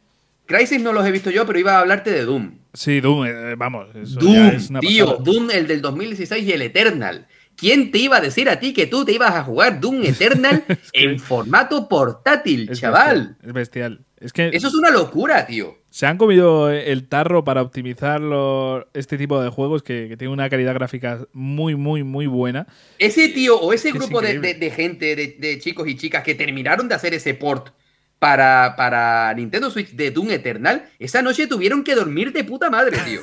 [0.47, 2.59] Crysis no los he visto yo, pero iba a hablarte de Doom.
[2.75, 3.87] Sí, Doom, eh, vamos.
[3.95, 5.25] eso ya Doom, es una tío, pasada.
[5.25, 7.29] Doom, el del 2016 y el Eternal.
[7.57, 10.65] ¿Quién te iba a decir a ti que tú te ibas a jugar Doom Eternal
[10.93, 13.37] en formato portátil, Es chaval?
[13.43, 14.05] bestial, es bestial.
[14.21, 15.79] Es que Eso es una locura, tío.
[15.89, 20.35] se han comido el tarro para optimizar lo- este tipo de juegos que, que tienen
[20.35, 22.67] una calidad gráfica muy, muy, muy buena.
[22.99, 26.23] Ese tío o ese Es grupo de, de- de gente, de, de chicos y chicas
[26.23, 27.71] que terminaron de hacer ese port
[28.19, 32.99] para, para Nintendo Switch de Doom Eternal, esa noche tuvieron que dormir de puta madre,
[33.07, 33.21] tío.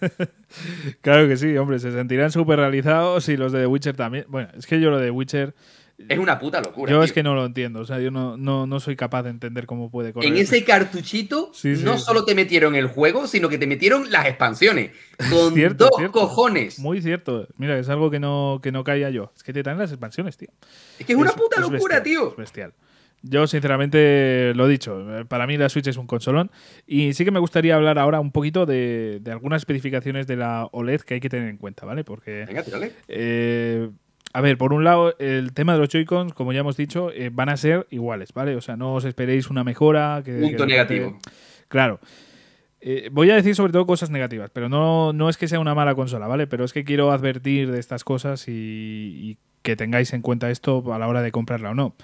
[1.02, 4.24] Claro que sí, hombre, se sentirán súper realizados y los de The Witcher también.
[4.28, 5.54] Bueno, es que yo lo de Witcher,
[6.08, 6.90] Es una puta locura.
[6.92, 7.04] yo tío.
[7.04, 7.80] es que no lo entiendo.
[7.80, 10.28] O sea, yo no, no, no soy capaz de entender cómo puede correr.
[10.30, 12.04] En ese cartuchito Sí, sí, no sí.
[12.04, 14.92] solo te metieron el juego, sino que te metieron las expansiones.
[15.30, 16.12] Con Cierto, dos cierto.
[16.20, 16.78] cojones.
[16.78, 17.48] Muy cierto.
[17.56, 19.32] Mira, es algo que no, que no caía yo.
[19.36, 20.50] Es que te traen las expansiones, tío.
[21.00, 22.30] Es que es una puta es locura, bestial, tío.
[22.30, 22.74] Es bestial.
[23.22, 25.18] Yo, sinceramente, lo he dicho.
[25.18, 26.52] eh, Para mí la Switch es un consolón.
[26.86, 30.68] Y sí que me gustaría hablar ahora un poquito de, de algunas especificaciones de la
[30.70, 32.04] OLED que hay que tener en cuenta, ¿vale?
[32.04, 32.62] Porque, Venga,
[33.08, 33.90] eh,
[34.32, 37.30] a ver, por un lado, el tema de los Joy-Cons, como ya hemos dicho, eh,
[37.32, 38.56] van a ser iguales, ¿vale?
[38.56, 40.22] O sea, no os esperéis una mejora.
[40.24, 41.18] Que, que Punto repente- negativo.
[41.68, 42.00] Claro.
[42.80, 45.74] Eh, voy a decir sobre todo cosas negativas, pero no, no es que sea una
[45.74, 46.46] mala consola, ¿vale?
[46.46, 50.92] Pero es que quiero advertir de estas cosas y, y que tengáis en cuenta esto
[50.94, 51.96] a la hora de comprarla o no.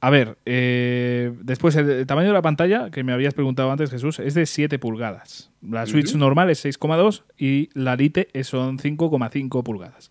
[0.00, 3.90] A ver, eh, después el, el tamaño de la pantalla, que me habías preguntado antes,
[3.90, 5.50] Jesús, es de 7 pulgadas.
[5.62, 10.10] La Switch normal es 6,2 y la Lite es- son 5,5 pulgadas.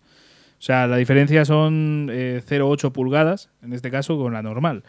[0.64, 4.82] O sea, la diferencia son eh, 0,8 pulgadas, en este caso, con la normal.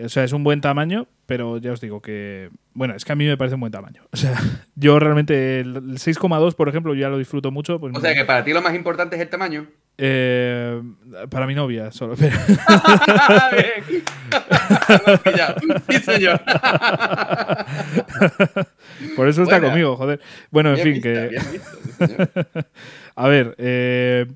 [0.00, 2.50] O sea, es un buen tamaño, pero ya os digo que.
[2.74, 4.02] Bueno, es que a mí me parece un buen tamaño.
[4.12, 4.38] O sea,
[4.76, 7.80] yo realmente el el 6,2, por ejemplo, yo ya lo disfruto mucho.
[7.80, 9.66] Pues, O sea que para ti lo más importante es el tamaño.
[9.98, 10.80] eh,
[11.30, 12.14] para mi novia, solo.
[12.16, 12.38] pero-
[15.88, 16.40] sí, señor.
[19.16, 19.70] por eso está Buena.
[19.70, 20.20] conmigo, joder.
[20.52, 21.28] Bueno, en fin, visto, que.
[21.50, 21.76] visto,
[22.06, 22.14] sí.
[23.16, 24.26] A ver, eh,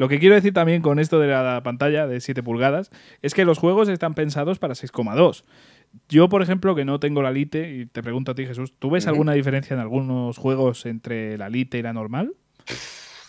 [0.00, 3.44] lo que quiero decir también con esto de la pantalla de 7 pulgadas es que
[3.44, 5.44] los juegos están pensados para 6,2.
[6.08, 8.88] Yo, por ejemplo, que no tengo la Lite, y te pregunto a ti, Jesús, ¿tú
[8.88, 12.32] ves alguna diferencia en algunos juegos entre la Lite y la normal?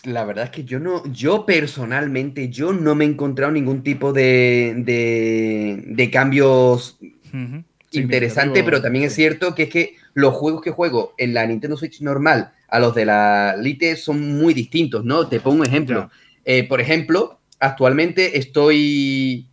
[0.04, 4.14] La verdad es que yo no, yo personalmente, yo no me he encontrado ningún tipo
[4.14, 7.64] de, de, de cambios Ujú.
[7.90, 11.44] interesante, Significativo, pero también es cierto que es que los juegos que juego en la
[11.44, 15.28] Nintendo Switch normal a los de la Lite son muy distintos, ¿no?
[15.28, 16.10] Te pongo un ejemplo.
[16.44, 19.48] Eh, por ejemplo, actualmente estoy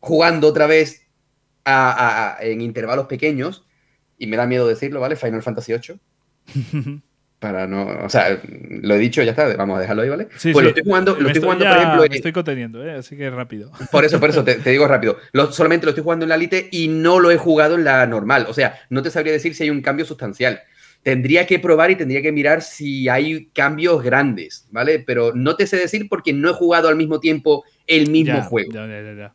[0.00, 1.06] jugando otra vez
[1.64, 3.64] a- a- a- en intervalos pequeños,
[4.18, 5.16] y me da miedo decirlo, ¿vale?
[5.16, 6.00] Final Fantasy VIII.
[7.40, 8.40] Para no, o sea,
[8.82, 10.28] lo he dicho, ya está, vamos a dejarlo ahí, ¿vale?
[10.38, 10.62] Sí, pues sí.
[10.62, 12.92] lo estoy jugando, lo estoy jugando, ya- por ejemplo, Me en- estoy conteniendo, ¿eh?
[12.92, 13.70] así que rápido.
[13.90, 15.18] por eso, por eso, te, te digo rápido.
[15.32, 18.06] Lo- solamente lo estoy jugando en la Lite y no lo he jugado en la
[18.06, 18.46] normal.
[18.48, 20.62] O sea, no te sabría decir si hay un cambio sustancial.
[21.04, 24.98] Tendría que probar y tendría que mirar si hay cambios grandes, ¿vale?
[24.98, 28.72] Pero no te sé decir porque no he jugado al mismo tiempo el mismo juego.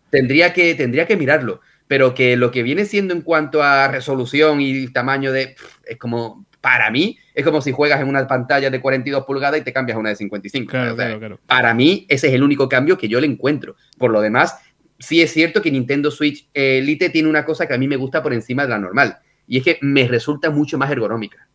[0.09, 1.61] Tendría, que, tendría que mirarlo.
[1.87, 5.55] Pero que lo que viene siendo en cuanto a resolución y tamaño de...
[5.85, 9.63] Es como, para mí, es como si juegas en una pantalla de 42 pulgadas y
[9.63, 10.69] te cambias a una de 55.
[10.69, 11.39] Claro, O sea, claro, claro.
[11.45, 13.75] para mí, ese es el único cambio que yo le encuentro.
[13.97, 14.55] Por lo demás,
[14.99, 17.95] sí es cierto que Nintendo Switch eh, Lite tiene una cosa que a mí me
[17.95, 19.19] gusta por encima de la normal.
[19.47, 21.47] Y es que me resulta mucho más ergonómica.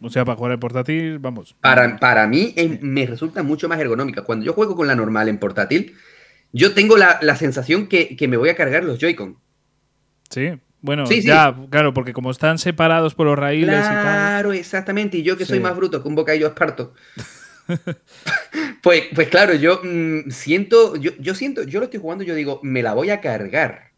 [0.00, 1.54] O sea, para jugar en portátil, vamos.
[1.60, 4.22] Para, para mí eh, me resulta mucho más ergonómica.
[4.22, 5.94] Cuando yo juego con la normal en portátil,
[6.52, 9.38] yo tengo la, la sensación que, que me voy a cargar los Joy-Con.
[10.30, 10.52] Sí.
[10.80, 11.28] Bueno, Sí, sí.
[11.28, 14.02] ya, claro, porque como están separados por los raíles y tal.
[14.02, 15.16] Claro, exactamente.
[15.18, 16.92] Y yo que soy más bruto que un bocadillo esparto.
[18.82, 22.58] pues, pues claro, yo mm, siento, yo, yo siento, yo lo estoy jugando yo digo,
[22.64, 23.91] me la voy a cargar.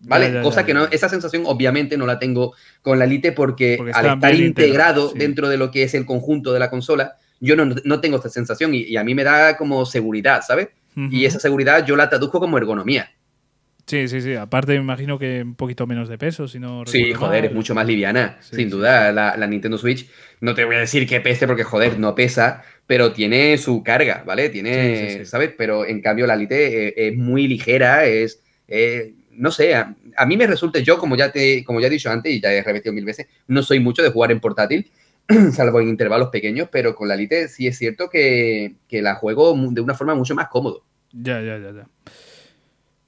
[0.00, 0.28] ¿Vale?
[0.28, 3.32] Ya, ya, Cosa ya, que no, esa sensación obviamente no la tengo con la Lite
[3.32, 5.18] porque, Porque al estar integrado, sí.
[5.18, 8.28] dentro de lo que es el conjunto de la consola, yo no, no tengo esta
[8.28, 10.68] sensación y, y a mí me da como seguridad, ¿sabes?
[11.10, 13.10] Y esa seguridad yo la traduzco como ergonomía.
[13.86, 14.34] Sí, sí, sí.
[14.34, 17.74] Aparte, me imagino que un poquito menos de peso, si no Sí, joder, es mucho
[17.74, 19.12] más liviana, Sí, sin sí, duda.
[19.12, 22.62] La, la Nintendo Switch, no te voy a decir que pese porque, joder, no pesa,
[22.86, 24.50] pero tiene su carga, ¿vale?
[24.50, 25.24] Tiene.
[25.24, 25.52] ¿sabes?
[25.56, 30.26] Pero en cambio la Lite eh, es muy ligera, es, eh, no sé, a, a
[30.26, 32.62] mí me resulta, yo como ya, te, como ya he dicho antes y ya he
[32.62, 34.90] repetido mil veces, no soy mucho de jugar en portátil,
[35.52, 39.54] salvo en intervalos pequeños, pero con la Lite sí es cierto que, que la juego
[39.70, 40.82] de una forma mucho más cómodo.
[41.12, 41.86] Ya, ya, ya, ya.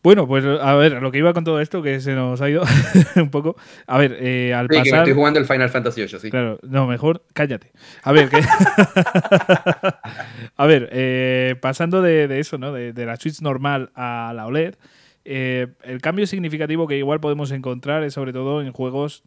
[0.03, 2.63] Bueno, pues a ver, lo que iba con todo esto, que se nos ha ido
[3.17, 3.57] un poco.
[3.87, 6.31] A ver, eh, al Sí, que estoy jugando el Final Fantasy VIII, sí.
[6.31, 7.71] Claro, no, mejor cállate.
[8.03, 8.37] A ver, que...
[10.57, 12.73] a ver, eh, pasando de, de eso, ¿no?
[12.73, 14.77] De, de la Switch normal a la OLED,
[15.25, 19.23] eh, el cambio significativo que igual podemos encontrar es sobre todo en juegos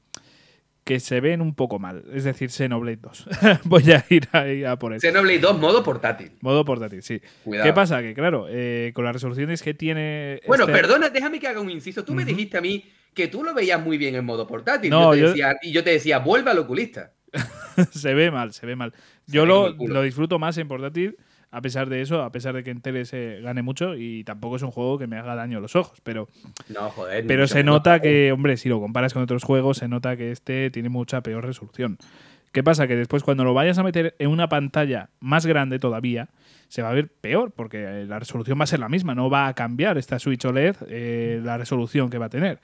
[0.83, 3.27] que se ven un poco mal, es decir, Xenoblade 2.
[3.63, 5.07] Voy a ir ahí a por eso.
[5.07, 6.33] Xenoblade 2 modo portátil.
[6.41, 7.21] Modo portátil, sí.
[7.45, 7.65] Cuidado.
[7.69, 8.01] ¿Qué pasa?
[8.01, 10.41] Que claro, eh, con las resoluciones que tiene...
[10.45, 12.03] Bueno, este- perdona, déjame que haga un inciso.
[12.03, 14.89] Tú me dijiste a mí que tú lo veías muy bien en modo portátil.
[14.89, 17.13] No, yo te yo- decía- y yo te decía, vuelve al oculista.
[17.91, 18.93] se ve mal, se ve mal.
[19.25, 21.15] Se Yo lo, lo disfruto más en portátil,
[21.55, 24.55] a pesar de eso, a pesar de que en tele se gane mucho y tampoco
[24.55, 26.27] es un juego que me haga daño a los ojos, pero,
[26.67, 27.27] No, joder.
[27.27, 30.71] pero se nota que, hombre, si lo comparas con otros juegos, se nota que este
[30.71, 31.99] tiene mucha peor resolución.
[32.51, 32.87] ¿Qué pasa?
[32.87, 36.29] Que después cuando lo vayas a meter en una pantalla más grande todavía,
[36.73, 39.29] se va a ver peor, porque eh, la resolución va a ser la misma, no
[39.29, 42.61] va a cambiar esta Switch OLED eh, la resolución que va a tener.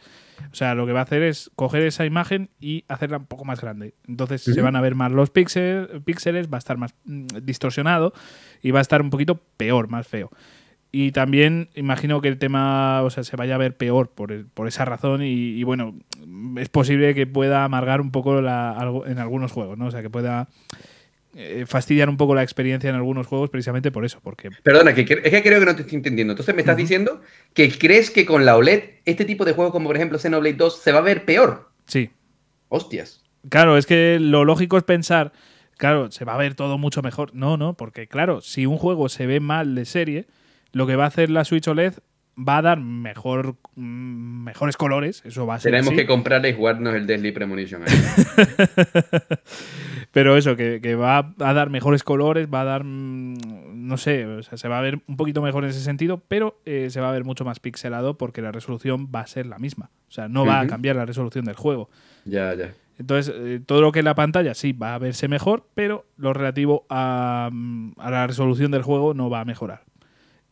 [0.51, 3.45] O sea, lo que va a hacer es coger esa imagen y hacerla un poco
[3.45, 3.93] más grande.
[4.07, 8.11] Entonces se van a ver más los píxeles, píxeles va a estar más mm, distorsionado
[8.63, 10.31] y va a estar un poquito peor, más feo.
[10.91, 14.67] Y también imagino que el tema, o sea, se vaya a ver peor por, por
[14.67, 15.93] esa razón y, y, bueno,
[16.57, 19.85] es posible que pueda amargar un poco la- en algunos juegos, ¿no?
[19.85, 20.47] O sea, que pueda
[21.35, 25.01] eh, fastidiar un poco la experiencia en algunos juegos precisamente por eso, porque Perdona, que,
[25.01, 26.33] es que creo que no te estoy entendiendo.
[26.33, 27.21] Entonces me estás diciendo
[27.53, 30.81] que crees que con la OLED este tipo de juegos como por ejemplo Xenoblade 2
[30.81, 31.69] se va a ver peor.
[31.85, 32.09] sí,
[32.69, 33.23] Hostias.
[33.49, 35.31] Claro, es que lo lógico es pensar,
[35.77, 37.33] claro, se va a ver todo mucho mejor.
[37.33, 40.27] No, no, porque claro, si un juego se ve mal de serie,
[40.71, 41.93] lo que va a hacer la Switch OLED
[42.37, 45.97] va a dar mejor, mm, mejores colores, eso va a ser Tenemos así.
[45.97, 47.83] que comprarle y jugarnos el Deadly Premonition.
[50.11, 54.25] Pero eso, que, que va a dar mejores colores, va a dar, mm, no sé,
[54.25, 56.99] o sea, se va a ver un poquito mejor en ese sentido, pero eh, se
[56.99, 59.91] va a ver mucho más pixelado porque la resolución va a ser la misma.
[60.07, 61.89] O sea, no va a cambiar la resolución del juego.
[62.25, 62.73] ya, ya.
[62.97, 66.33] Entonces, eh, todo lo que es la pantalla sí va a verse mejor, pero lo
[66.33, 69.83] relativo a, mm, a la resolución del juego no va a mejorar.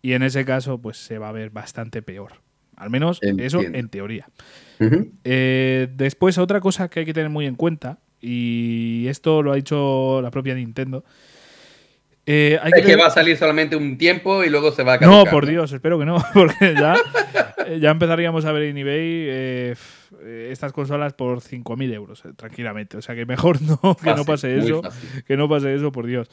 [0.02, 2.34] Y en ese caso, pues se va a ver bastante peor.
[2.78, 4.30] Al menos eso en teoría.
[5.24, 9.56] Eh, después, otra cosa que hay que tener muy en cuenta, y esto lo ha
[9.56, 11.04] dicho la propia Nintendo.
[12.26, 14.94] eh, hay Es que tener- va a salir solamente un tiempo y luego se va
[14.96, 16.96] a No, caducar, por Dios, espero que no, porque ya,
[17.68, 19.76] eh, ya empezaríamos a ver en eBay eh,
[20.24, 22.98] eh, estas consolas por 5.000 euros, eh, tranquilamente.
[22.98, 24.82] O sea que mejor no, que no pase eso.
[24.82, 25.24] fácil.
[25.26, 26.30] Que no pase eso, por Dios.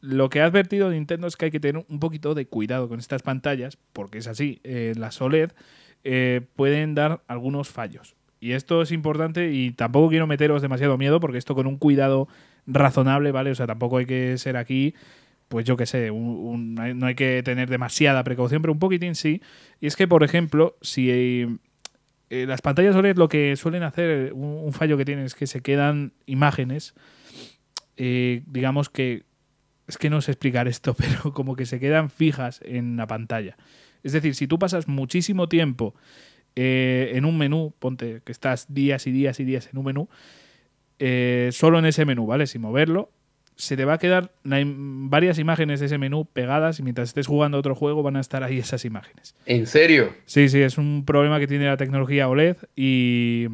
[0.00, 2.98] Lo que ha advertido Nintendo es que hay que tener un poquito de cuidado con
[2.98, 5.50] estas pantallas, porque es así, las OLED
[6.56, 8.16] pueden dar algunos fallos.
[8.40, 12.28] Y esto es importante y tampoco quiero meteros demasiado miedo, porque esto con un cuidado
[12.66, 13.50] razonable, ¿vale?
[13.50, 14.94] O sea, tampoco hay que ser aquí,
[15.48, 19.40] pues yo qué sé, un- no hay- que tener demasiada precaución, pero un poquitín sí.
[19.80, 21.48] Y es que, por ejemplo, si eh,
[22.46, 25.62] las pantallas OLED lo que suelen hacer, un, un fallo que tienen es que se
[25.62, 26.94] quedan imágenes
[27.96, 29.24] eh, digamos que
[29.86, 33.56] es que no sé explicar esto, pero como que se quedan fijas en la pantalla.
[34.02, 35.94] Es decir, si tú pasas muchísimo tiempo
[36.60, 40.08] eh, en un menú, ponte que estás días y días y días en un menú,
[40.98, 42.48] eh, solo en ese menú, ¿vale?
[42.48, 43.10] Sin moverlo,
[43.54, 47.28] se te va a quedar im- varias imágenes de ese menú pegadas y mientras estés
[47.28, 49.36] jugando a otro juego van a estar ahí esas imágenes.
[49.46, 50.12] ¿En serio?
[50.26, 53.46] Sí, sí, es un problema que tiene la tecnología OLED y,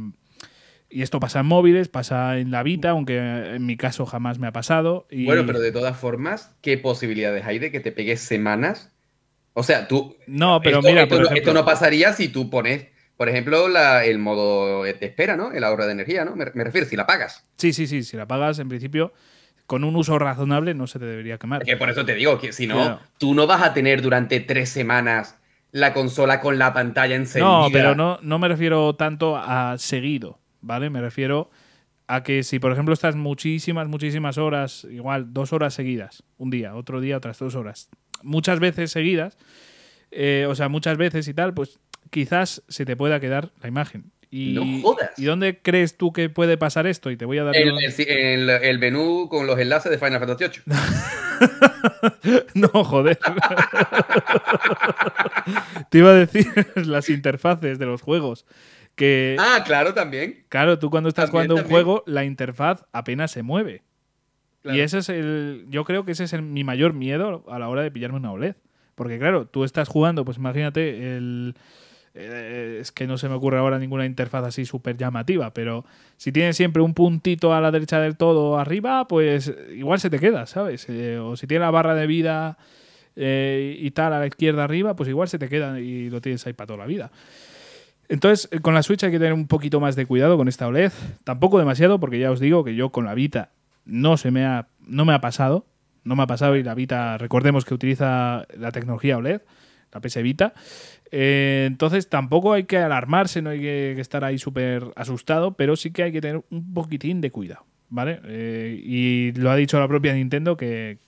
[0.88, 4.46] y esto pasa en móviles, pasa en la Vita, aunque en mi caso jamás me
[4.46, 5.06] ha pasado.
[5.10, 8.90] Y Bueno, pero de todas formas, ¿qué posibilidades hay de que te pegues semanas?
[9.52, 10.16] O sea, tú.
[10.26, 13.68] No, pero esto, mira, esto por ejemplo, esto no pasaría si tú pones, por ejemplo,
[13.68, 15.52] la- el modo de espera, ¿no?
[15.52, 16.34] El ahorro de energía, ¿no?
[16.36, 17.44] Me, me refiero, si la pagas.
[17.56, 19.12] sí, sí, sí, si la pagas en principio
[19.66, 21.64] con un uso razonable no se te debería quemar.
[21.64, 23.00] Que por eso te digo que si no, Claro.
[23.18, 25.38] tú no vas a tener durante tres semanas
[25.72, 27.60] la consola con la pantalla encendida.
[27.62, 30.90] No, pero no, no me refiero tanto a seguido, ¿vale?
[30.90, 31.50] Me refiero
[32.06, 36.74] a que si, por ejemplo, estás muchísimas, muchísimas horas, igual dos horas seguidas, un día,
[36.74, 37.88] otro día, otras dos horas,
[38.22, 39.38] muchas veces seguidas,
[40.10, 41.80] eh, o sea, muchas veces y tal, pues
[42.10, 44.10] quizás se te pueda quedar la imagen.
[44.30, 45.10] Y, No jodas.
[45.16, 47.12] ¿Y dónde crees tú que puede pasar esto?
[47.12, 47.54] Y te voy a dar...
[47.56, 50.76] El, un- el- el- el menú con los enlaces de Final Fantasy VIII.
[52.54, 53.18] No, joder.
[55.90, 56.46] te iba a decir
[56.86, 58.46] las interfaces de los juegos.
[58.94, 60.44] Que, Ah, claro, también.
[60.48, 61.84] claro, tú cuando estás también, jugando un también.
[61.84, 63.82] juego, la interfaz apenas se mueve.
[64.62, 64.78] Claro.
[64.78, 65.66] Y ese es el.
[65.68, 68.32] Yo creo que ese es el- mi mayor miedo a la hora de pillarme una
[68.32, 68.54] OLED.
[68.94, 71.54] Porque, claro, tú estás jugando, pues imagínate, el.
[72.14, 75.84] Eh, es que no se me ocurre ahora ninguna interfaz así súper llamativa, pero
[76.16, 80.20] si tienes siempre un puntito a la derecha del todo arriba, pues igual se te
[80.20, 80.86] queda, ¿sabes?
[80.88, 82.56] Eh, o si tiene la barra de vida
[83.16, 86.46] eh, y tal a la izquierda arriba, pues igual se te queda y lo tienes
[86.46, 87.10] ahí para toda la vida.
[88.08, 90.92] Entonces, con la Switch hay que tener un poquito más de cuidado con esta OLED.
[91.24, 93.50] Tampoco demasiado, porque ya os digo que yo con la Vita
[93.84, 95.66] no se me ha, no me ha pasado.
[96.04, 99.40] No me ha pasado y la Vita, recordemos que utiliza la tecnología OLED,
[99.90, 100.52] la PS Vita.
[101.16, 105.76] Eh, entonces tampoco hay que alarmarse, no hay que, que estar ahí súper asustado, pero
[105.76, 108.20] sí que hay que tener un poquitín de cuidado, ¿vale?
[108.24, 110.98] Eh, y lo ha dicho la propia Nintendo que,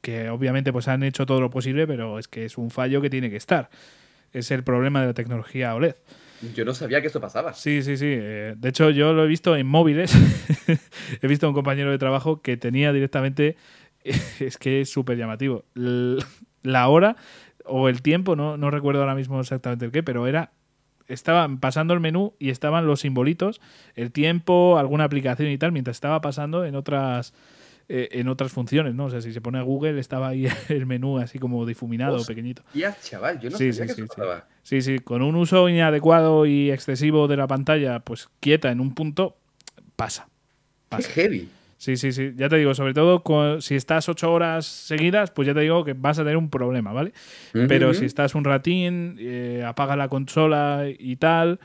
[0.00, 3.10] que obviamente pues han hecho todo lo posible, pero es que es un fallo que
[3.10, 3.68] tiene que estar.
[4.32, 5.96] Es el problema de la tecnología OLED.
[6.54, 7.52] Yo no sabía que esto pasaba.
[7.52, 8.06] Sí, sí, sí.
[8.08, 10.14] eh, De hecho, yo lo he visto en móviles.
[11.20, 13.56] he visto a un compañero de trabajo que tenía directamente.
[14.40, 15.66] Es que es súper llamativo.
[16.62, 17.16] La hora
[17.64, 20.52] o el tiempo, no, no recuerdo ahora mismo exactamente el qué, pero era.
[21.08, 23.60] Estaban pasando el menú y estaban los simbolitos,
[23.96, 27.34] el tiempo, alguna aplicación y tal, mientras estaba pasando en otras.
[27.88, 29.06] eh, en otras funciones, ¿no?
[29.06, 32.36] O sea, si se pone a Google, estaba ahí el menú así como difuminado, Hostia.
[32.36, 32.62] pequeñito.
[32.74, 34.22] Ya, chaval, yo no Sí, sabía sí, que sí, sí.
[34.62, 38.94] Sí, sí, con un uso inadecuado y excesivo de la pantalla, pues quieta en un
[38.94, 39.36] punto,
[39.96, 40.28] pasa.
[40.28, 41.10] Qué Pasa.
[41.10, 41.48] heavy.
[41.80, 42.32] Sí, sí, sí.
[42.36, 45.82] Ya te digo, sobre todo con- si estás ocho horas seguidas, pues ya te digo
[45.82, 47.14] que vas a tener un problema, ¿vale?
[47.68, 51.58] Pero si estás un ratín, eh, apaga la consola y tal,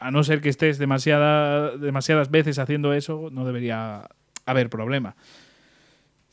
[0.00, 4.08] a no ser que estés demasiada, demasiadas veces haciendo eso, no debería
[4.44, 5.14] haber problema.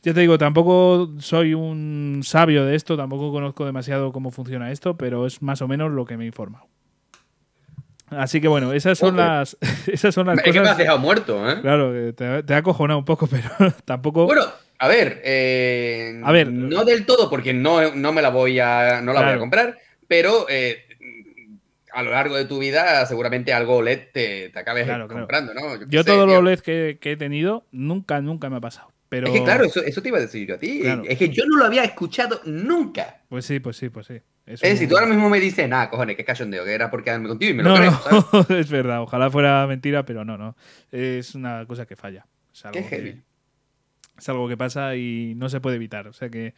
[0.01, 4.97] Ya te digo, tampoco soy un sabio de esto, tampoco conozco demasiado cómo funciona esto,
[4.97, 6.65] pero es más o menos lo que me he informado.
[8.11, 9.57] Así que bueno, esas son las,
[9.87, 10.77] esas son las Es que me has cosas.
[10.77, 11.61] dejado muerto, ¿eh?
[11.61, 13.49] Claro, que te, te ha acojonado un poco, pero
[13.85, 14.25] tampoco.
[14.25, 14.43] Bueno,
[14.79, 16.51] a ver, eh, A ver.
[16.51, 19.37] no del todo, porque no, no me la voy a, no la voy Claro.
[19.37, 20.85] a comprar, pero eh,
[21.91, 25.21] a lo largo de tu vida seguramente algo OLED te, te acabes Claro, claro.
[25.21, 25.79] comprando, ¿no?
[25.79, 26.37] qué Yo sé, todo lo.
[26.37, 28.91] OLED que, que he tenido, nunca, nunca me ha pasado.
[29.09, 30.81] Pero, Es que claro, eso, eso te iba a decir yo a ti.
[30.81, 31.01] Claro.
[31.07, 33.21] Es que yo no lo había escuchado nunca.
[33.27, 34.21] Pues sí, pues sí, pues sí.
[34.49, 36.89] Es Es decir, un- tú ahora mismo me dices, nada, cojones, qué cachondeo, que era
[36.89, 38.49] por quedarme contigo y me lo No, creo, ¿sabes?
[38.49, 39.01] no, es verdad.
[39.01, 40.55] Ojalá fuera mentira, pero no, no.
[40.91, 42.25] Es una cosa que falla.
[42.53, 43.21] Es algo Qué que- heavy.
[44.17, 46.07] es algo que pasa y no se puede evitar.
[46.07, 46.55] O sea que,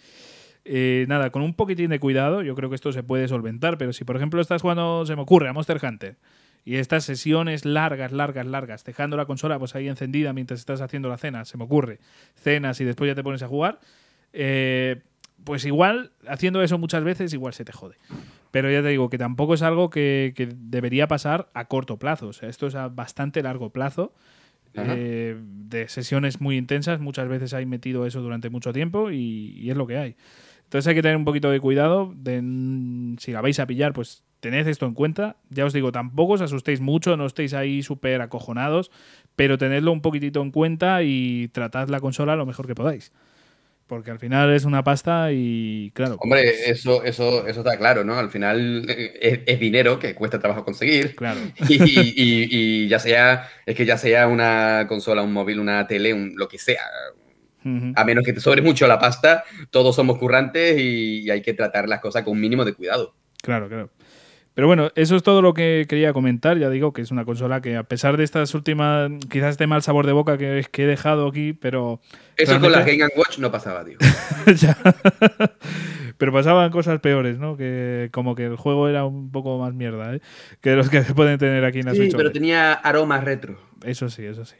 [0.64, 3.78] eh, nada, con un poquitín de cuidado, yo creo que esto se puede solventar.
[3.78, 6.16] Pero si, por ejemplo, estás jugando, se me ocurre, a Monster Hunter
[6.64, 11.10] y estas sesiones largas, largas, largas, dejando la consola pues ahí encendida mientras estás haciendo
[11.10, 12.00] la cena, se me ocurre,
[12.36, 13.80] cenas y después ya te pones a jugar,
[14.32, 15.02] eh,
[15.44, 17.96] pues igual, haciendo eso muchas veces, igual se te jode.
[18.52, 22.28] Pero ya te digo que tampoco es algo que, que debería pasar a corto plazo.
[22.28, 24.14] O sea, esto es a bastante largo plazo.
[24.74, 27.00] Eh, de sesiones muy intensas.
[27.00, 30.16] Muchas veces hay metido eso durante mucho tiempo y, y es lo que hay.
[30.64, 32.14] Entonces hay que tener un poquito de cuidado.
[32.16, 35.38] De, mm, si la vais a pillar, pues tened esto en cuenta.
[35.50, 38.92] Ya os digo, tampoco os asustéis mucho, no estéis ahí súper acojonados,
[39.36, 43.14] pero tenedlo un poquitito en cuenta y tratad la consola lo mejor que podáis.
[43.92, 46.16] Porque al final es una pasta y claro.
[46.22, 48.18] Hombre, pues, eso, eso, eso está claro, ¿no?
[48.18, 51.14] Al final eh, es, es dinero que cuesta trabajo conseguir.
[51.14, 51.42] Claro.
[51.68, 52.48] Y, y-
[52.86, 56.48] y ya sea, es que ya sea una consola, un móvil, una tele, un, lo
[56.48, 56.84] que sea.
[57.96, 61.54] A menos que te sobre mucho la pasta, todos somos currantes y, y hay que
[61.54, 63.14] tratar las cosas con un mínimo de cuidado.
[63.44, 63.90] Claro, claro.
[64.54, 66.58] Pero bueno, eso es todo lo que quería comentar.
[66.58, 69.82] Ya digo que es una consola que, a pesar de estas últimas, quizás este mal
[69.82, 72.02] sabor de boca que, que he dejado aquí, pero.
[72.36, 73.98] Eso con realmente- Game Watch no pasaba, tío.
[76.18, 77.58] Pero pasaban cosas peores, ¿no?
[77.58, 80.22] Que como que el juego era un poco más mierda, ¿eh?
[80.62, 83.58] Que los que se pueden tener aquí en la Sí, Switch pero tenía aromas retro.
[83.84, 84.56] Eso sí, eso sí.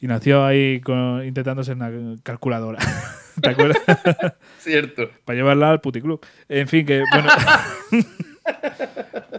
[0.00, 1.90] Y nació ahí con- intentando ser una
[2.22, 2.78] calculadora.
[3.42, 3.82] ¿Te acuerdas?
[4.58, 5.10] Cierto.
[5.26, 6.24] para llevarla al puticlub.
[6.48, 7.28] En fin, que bueno.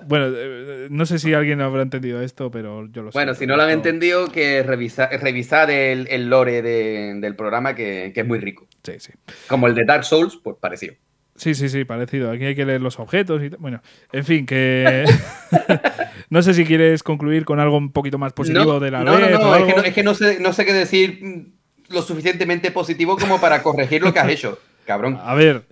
[0.08, 3.18] Bueno, eh, no sé si alguien habrá entendido esto, pero yo lo sé.
[3.18, 7.76] Bueno, si no lo han entendido, que revisa, revisad el, el lore de- del programa,
[7.76, 8.68] que, que es muy rico.
[8.84, 9.14] Sí, sí.
[9.48, 10.96] Como el de Dark Souls, pues parecido.
[11.36, 12.32] Sí, sí, sí, parecido.
[12.32, 13.50] Aquí hay que leer los objetos y.
[13.50, 13.82] Bueno,
[14.12, 15.06] en fin, que.
[16.30, 19.18] no sé si quieres concluir con algo un poquito más positivo no, de la no,
[19.18, 21.54] no, no, es que no, es que no sé, no sé qué decir
[21.90, 25.18] lo suficientemente positivo como para corregir lo que has hecho, cabrón.
[25.22, 25.64] A ver,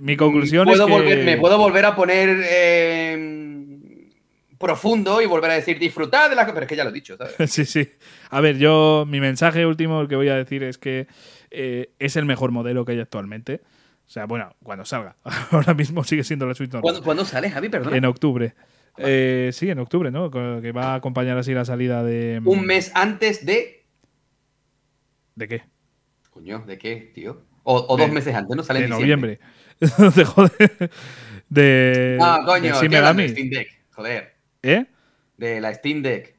[0.00, 0.98] mi conclusión ¿Puedo es que.
[0.98, 4.10] volver- ¿Me puedo volver a poner eh,
[4.58, 7.16] profundo y volver a decir disfrutad de las Pero es que ya lo he dicho,
[7.16, 7.34] ¿sabes?
[7.52, 7.88] Sí, sí.
[8.30, 11.06] A ver, yo, mi mensaje último que voy a decir es que
[11.50, 13.60] eh, es el mejor modelo que hay actualmente.
[14.06, 15.16] O sea, bueno, cuando salga.
[15.50, 16.82] Ahora mismo sigue siendo la Switch normal.
[16.82, 17.68] ¿Cuándo, cuándo sale, Javi?
[17.68, 17.94] Perdón.
[17.94, 18.54] En octubre.
[18.98, 20.30] Eh, sí, en octubre, ¿no?
[20.30, 22.40] Que va a acompañar así la salida de.
[22.44, 23.84] Un mes antes de.
[25.34, 25.62] ¿De qué?
[26.30, 27.42] Coño, ¿de qué, tío?
[27.64, 28.62] O, o De- dos meses antes, ¿no?
[28.62, 29.38] Sale De en diciembre.
[29.38, 29.54] noviembre.
[29.98, 30.90] No te jode.
[31.48, 32.18] De.
[32.20, 33.22] Ah, coño, de Megami.
[33.24, 33.68] de Steam Deck.
[33.92, 34.34] Joder.
[34.62, 34.86] ¿Eh?
[35.36, 36.34] De la Steam Deck.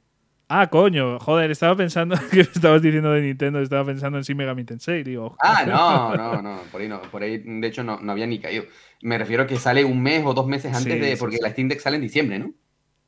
[0.47, 4.63] Ah, coño, joder, estaba pensando que estabas diciendo de Nintendo, estaba pensando en Shin Megami
[4.63, 5.35] Tensei, digo.
[5.41, 6.59] Ah, no, no, no.
[6.71, 7.01] Por ahí no.
[7.03, 8.65] Por ahí, de hecho, no, no había ni caído.
[9.01, 11.17] Me refiero a que sale un mes o dos meses antes Sí, de.
[11.17, 11.41] Porque sí.
[11.43, 12.51] la Steam Deck sale en diciembre, ¿no?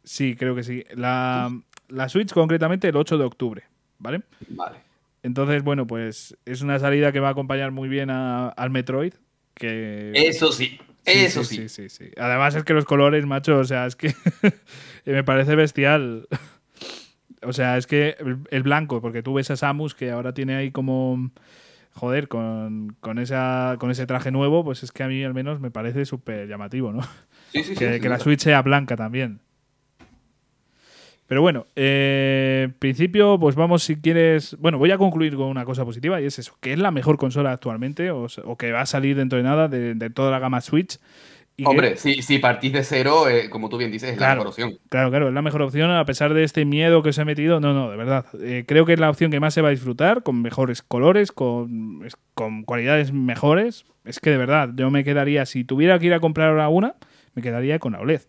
[0.03, 0.83] Sí, creo que sí.
[0.95, 1.51] La,
[1.89, 3.63] la Switch concretamente el 8 de octubre,
[3.99, 4.21] ¿vale?
[4.49, 4.77] Vale.
[5.23, 9.13] Entonces, bueno, pues es una salida que va a acompañar muy bien a- al Metroid.
[9.57, 10.79] Que, Eso sí.
[11.05, 11.55] Eso sí.
[11.55, 12.11] sí, sí, sí.
[12.17, 14.13] Además es que los colores, macho, o sea, es que
[15.05, 16.27] me parece bestial.
[17.43, 20.55] O sea, es que el, el blanco, porque tú ves a Samus que ahora tiene
[20.55, 21.31] ahí como...
[21.93, 25.59] Joder, con, con, esa, con ese traje nuevo, pues es que a mí al menos
[25.59, 27.01] me parece súper llamativo, ¿no?
[27.51, 27.99] Sí, sí, sí.
[27.99, 28.19] que, la.
[28.19, 29.39] Switch sea blanca también.
[31.27, 34.55] Pero bueno, eh, en principio, pues vamos, si quieres.
[34.59, 37.17] Bueno, voy a concluir con una cosa positiva y es eso: que es la mejor
[37.17, 40.61] consola actualmente o, que va a salir dentro de nada de, de toda la gama
[40.61, 40.97] Switch.
[41.57, 44.35] y que- Hombre, si, si partís de cero, eh, como tú bien dices, es la
[44.35, 44.77] mejor opción.
[44.89, 47.59] Claro, claro, es la mejor opción a pesar de este miedo que os he metido.
[47.59, 48.25] No, no, de verdad.
[48.39, 51.31] Eh, creo que es la opción que más se va a disfrutar, con mejores colores,
[51.33, 53.85] con, con cualidades mejores.
[54.05, 56.95] Es que de verdad, yo me quedaría, si tuviera que ir a comprar ahora una,
[57.33, 58.21] me quedaría con la OLED.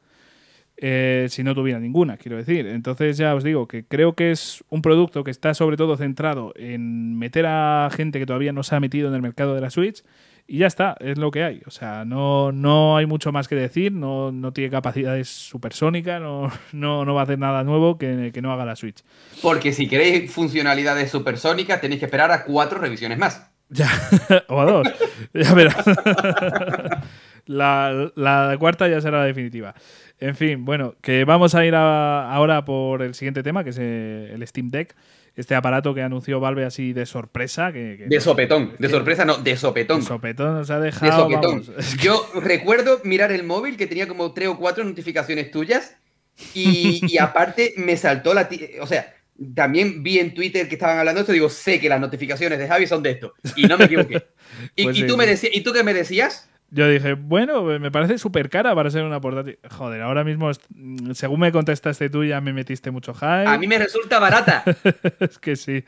[0.80, 2.66] Eh, si no tuviera ninguna, quiero decir.
[2.66, 6.52] Entonces ya os digo que creo que es un producto que está sobre todo centrado
[6.54, 9.70] en meter a gente que todavía no se ha metido en el mercado de la
[9.70, 10.04] Switch
[10.46, 11.62] y ya está, es lo que hay.
[11.66, 16.50] O sea, no, no hay mucho más que decir, no, no tiene capacidades supersónicas, no,
[16.72, 19.02] no, no va a hacer nada nuevo que, que no haga la Switch.
[19.42, 23.50] Porque si queréis funcionalidades supersónicas, tenéis que esperar a cuatro revisiones más.
[23.68, 23.90] Ya,
[24.48, 24.88] o a dos.
[25.34, 25.84] Ya verás.
[27.48, 29.74] La, la cuarta ya será la definitiva.
[30.20, 33.78] En fin, bueno, que vamos a ir a- ahora por el siguiente tema, que es
[33.80, 34.94] eh, el Steam Deck.
[35.34, 37.72] Este aparato que anunció Valve así de sorpresa.
[37.72, 38.72] Que, que- De sopetón.
[38.78, 40.00] De que- sorpresa, no, de sopetón.
[40.00, 41.22] de sopetón nos ha De dejado.
[41.30, 41.64] sopetón.
[41.66, 41.96] vamos.
[42.02, 45.96] Yo recuerdo mirar el móvil que tenía como tres o cuatro notificaciones tuyas
[46.54, 48.48] y, y aparte me saltó la...
[48.80, 49.14] O sea,
[49.54, 52.66] también vi en Twitter que estaban hablando de esto, digo, sé que las notificaciones de
[52.66, 53.34] Javi son de esto.
[53.56, 54.26] Y no me equivoqué.
[54.74, 56.50] Y, Pues y sí, tú me decías, ¿Y tú qué me decías?
[56.70, 59.58] Yo dije, bueno, me parece súper cara para ser una portátil.
[59.70, 60.50] Joder, ahora mismo,
[61.14, 63.46] según me contestaste tú, ya me metiste mucho hype.
[63.46, 64.64] A mí me resulta barata.
[65.20, 65.84] es que sí.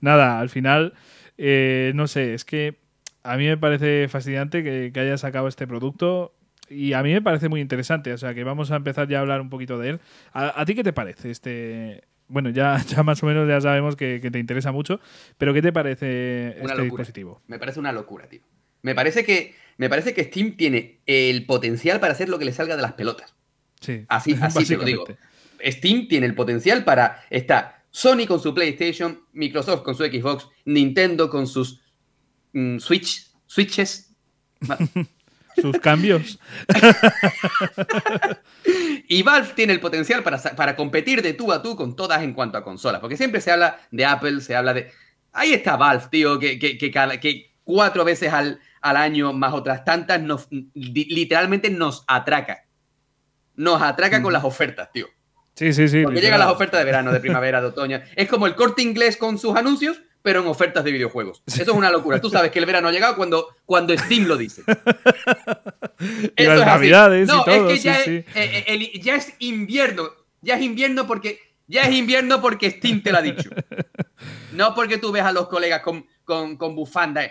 [0.00, 0.94] Nada, al final,
[1.36, 2.78] eh, no sé, es que
[3.22, 6.34] a mí me parece fascinante que, que haya sacado este producto
[6.70, 8.12] y a mí me parece muy interesante.
[8.14, 10.00] O sea, que vamos a empezar ya a hablar un poquito de él.
[10.32, 12.04] ¿A, a ti qué te parece este...?
[12.28, 14.98] Bueno, ya, ya más o menos ya sabemos que, que te interesa mucho,
[15.36, 17.02] pero ¿qué te parece Una este locura.
[17.02, 17.42] dispositivo?
[17.46, 18.40] Me parece una locura, tío.
[18.80, 22.52] Me parece que, me parece que Steam tiene el potencial para hacer lo que le
[22.52, 23.34] salga de las pelotas.
[23.80, 25.04] Sí, Así, así te lo digo.
[25.60, 31.28] Steam tiene el potencial para estar Sony con su PlayStation, Microsoft con su Xbox, Nintendo
[31.28, 31.80] con sus
[32.52, 34.14] mm, Switch, Switches.
[35.60, 36.38] Sus cambios.
[39.08, 42.32] Y Valve tiene el potencial para, para competir de tú a tú con todas en
[42.32, 43.00] cuanto a consolas.
[43.00, 44.90] Porque siempre se habla de Apple, se habla de.
[45.32, 50.20] Ahí está Valve, tío, que, que, que cuatro veces al, al año, más otras tantas,
[50.20, 52.64] nos, li- literalmente nos atraca.
[53.54, 55.06] Nos atraca con las ofertas, tío.
[55.54, 56.02] Sí, sí, sí.
[56.02, 56.22] Porque literal.
[56.22, 58.00] llegan las ofertas de verano, de primavera, de otoño.
[58.16, 61.42] Es como el corte inglés con sus anuncios, pero en ofertas de videojuegos.
[61.46, 62.20] Eso es una locura.
[62.20, 64.62] Tú sabes que el verano ha llegado cuando, cuando Steam lo dice.
[66.36, 68.10] Y las es navidades y no, todo, es que ya, sí, es, sí.
[68.10, 70.08] eh, eh, el- ya es invierno.
[70.40, 71.38] Ya es invierno porque.
[71.68, 73.50] Ya es invierno porque Steam te lo ha dicho.
[74.52, 77.22] No porque tú ves a los colegas con, con, con bufanda.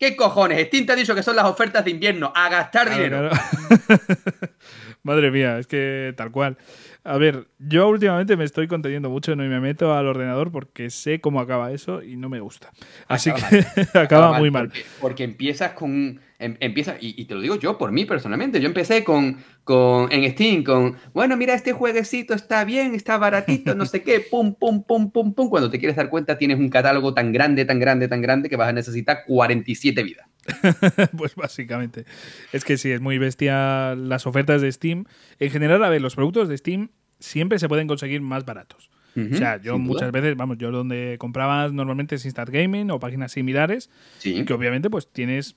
[0.00, 0.66] ¿Qué cojones?
[0.68, 2.32] Steam te ha dicho que son las ofertas de invierno.
[2.34, 3.28] A gastar Claro, dinero.
[3.28, 4.02] claro.
[5.02, 6.56] Madre mía, es que tal cual.
[7.04, 10.88] A ver, yo últimamente me estoy conteniendo mucho, no y me meto al ordenador porque
[10.88, 12.70] sé cómo acaba eso y no me gusta.
[13.08, 13.64] Así Acaba que
[13.98, 14.68] acaba muy mal.
[14.68, 16.20] Porque, porque empiezas con.
[16.40, 18.60] Em- empiezas, y, y te lo digo yo por mí personalmente.
[18.60, 20.96] Yo empecé con, con en Steam con.
[21.14, 24.20] Bueno, mira, este jueguecito está bien, está baratito, no sé qué.
[24.30, 25.48] Pum, pum, pum, pum, pum.
[25.48, 28.56] Cuando te quieres dar cuenta, tienes un catálogo tan grande, tan grande, tan grande que
[28.56, 30.26] vas a necesitar 47 vidas.
[31.16, 32.04] pues básicamente.
[32.52, 35.04] Es que sí, es muy bestia las ofertas de Steam.
[35.38, 36.88] En general, a ver, los productos de Steam
[37.18, 38.90] siempre se pueden conseguir más baratos.
[39.16, 39.78] O sea, yo duda.
[39.84, 44.44] muchas veces, vamos, yo donde comprabas normalmente es Instant Gaming o páginas similares, Sí.
[44.44, 45.56] que obviamente pues tienes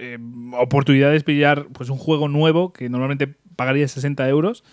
[0.00, 0.18] eh,
[0.58, 4.64] oportunidades de pillar pues un juego nuevo que normalmente pagarías 60 euros,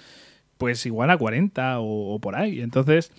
[0.58, 2.62] pues igual a 40 o, o por ahí.
[2.62, 3.12] Entonces,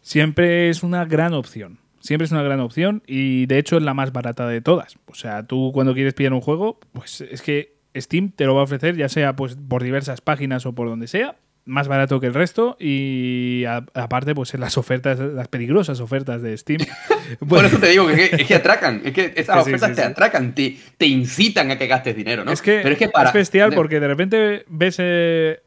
[0.00, 1.78] siempre es una gran opción.
[2.00, 4.96] Siempre es una gran opción y de hecho es la más barata de todas.
[5.06, 8.62] O sea, tú cuando quieres pillar un juego, pues es que Steam te lo va
[8.62, 11.36] a ofrecer, ya sea pues por diversas páginas o por donde sea,
[11.70, 16.42] más barato que el resto y a- aparte pues en las ofertas, las peligrosas ofertas
[16.42, 16.80] de Steam.
[17.48, 20.02] Por eso te digo que, es que atracan, es que esas sí, ofertas sí, te
[20.02, 22.52] atracan, te, te incitan a que gastes dinero, ¿no?
[22.52, 23.28] es que, Pero es que para.
[23.30, 25.60] es bestial de- porque de repente ves eh,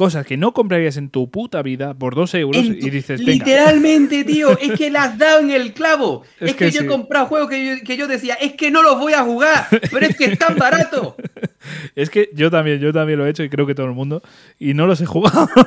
[0.00, 3.32] cosas que no comprarías en tu puta vida por dos euros tu- y dices, venga,
[3.44, 6.22] literalmente, tío, es que le has dado en el clavo.
[6.40, 6.86] Es Es, que, que yo sí.
[6.86, 9.66] he comprado juegos que yo, que yo decía, es que no los voy a jugar,
[9.90, 11.16] pero es que están baratos.
[11.94, 14.22] es que yo también, yo también lo he hecho y creo que todo el mundo
[14.58, 15.46] y no los he jugado.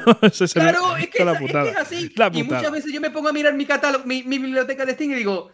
[0.54, 2.12] Claro, es que, es, es que es así.
[2.16, 4.94] La y muchas veces yo me pongo a mirar mi catálogo, mi, mi biblioteca de
[4.94, 5.52] Steam y digo,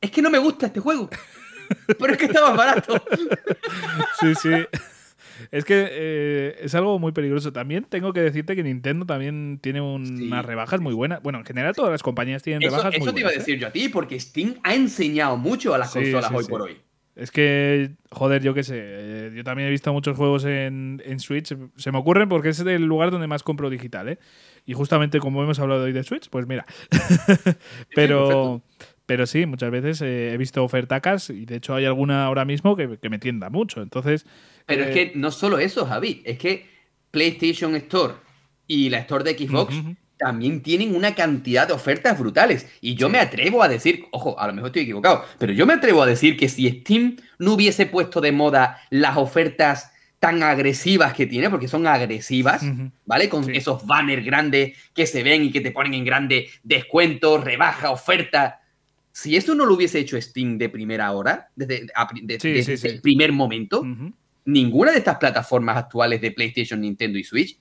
[0.00, 1.08] es que no me gusta este juego.
[1.98, 3.00] Pero es que está más barato.
[4.20, 4.50] Sí, sí.
[5.50, 7.52] Es que eh, es algo muy peligroso.
[7.52, 11.22] También tengo que decirte que Nintendo también tiene un- Sí, unas rebajas muy buenas.
[11.22, 13.48] Bueno, en general todas las compañías tienen Eso, rebajas eso muy te iba a buenas.
[13.48, 13.52] ¿eh?
[13.52, 16.44] decir yo a ti, porque Steam ha enseñado mucho a las Sí, consolas sí, hoy
[16.44, 16.76] por hoy.
[17.16, 18.74] Es que, joder, yo qué sé.
[18.78, 21.54] eh, yo también he visto muchos juegos en, en Switch.
[21.76, 24.18] Se me ocurren porque es el lugar donde más compro digital, ¿eh?
[24.66, 26.66] Y justamente como hemos hablado hoy de Switch, pues mira.
[27.94, 28.62] pero,
[29.06, 32.98] pero sí, muchas veces he visto ofertacas y de hecho hay alguna ahora mismo que,
[32.98, 33.82] que me tienda mucho.
[33.82, 34.26] Entonces.
[34.66, 36.66] Pero eh, es que no solo eso, Javi, es que
[37.10, 38.14] PlayStation Store
[38.66, 39.74] y la Store de Xbox
[40.18, 42.66] también tienen una cantidad de ofertas brutales.
[42.80, 45.74] Y yo me atrevo a decir, ojo, a lo mejor estoy equivocado, pero yo me
[45.74, 51.12] atrevo a decir que si Steam no hubiese puesto de moda las ofertas tan agresivas
[51.12, 52.62] que tiene, porque son agresivas.
[53.04, 53.28] ¿vale?
[53.28, 53.52] Con Sí.
[53.54, 58.60] esos banners grandes que se ven y que te ponen en grande descuento, rebaja, oferta.
[59.12, 62.52] Si eso no lo hubiese hecho Steam de primera hora, desde, a pri- de- Sí,
[62.52, 63.84] desde sí, el primer momento.
[64.46, 67.58] Ninguna de estas plataformas actuales de PlayStation, Nintendo y Switch,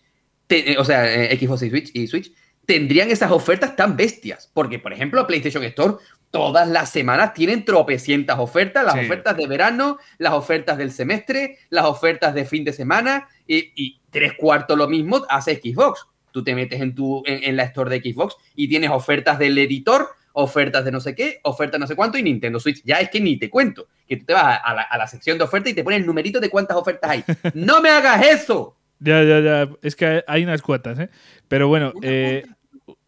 [0.48, 2.32] te- eh, o sea, eh, Xbox y Switch, y Switch,
[2.66, 4.50] tendrían esas ofertas tan bestias.
[4.54, 5.96] Porque, por ejemplo, PlayStation Store
[6.32, 9.02] todas las semanas tienen tropecientas ofertas, las Sí.
[9.02, 14.00] ofertas de verano, las ofertas del semestre, las ofertas de fin de semana, y, y
[14.10, 16.06] tres cuartos lo mismo hace Xbox.
[16.32, 19.58] Tú te metes en, tu, en, en la store de Xbox y tienes ofertas del
[19.58, 22.82] editor, ofertas de no sé qué, ofertas no sé cuánto, y Nintendo Switch.
[22.84, 23.88] Ya es que ni te cuento.
[24.08, 26.02] Que tú te vas a, a la, a la sección de ofertas y te ponen
[26.02, 27.24] el numerito de cuántas ofertas hay.
[27.54, 28.78] ¡No me hagas eso!
[29.00, 29.70] Ya, ya, ya.
[29.82, 31.10] Es que hay unas cuantas, ¿eh?
[31.48, 32.44] Pero bueno, ¿Una eh,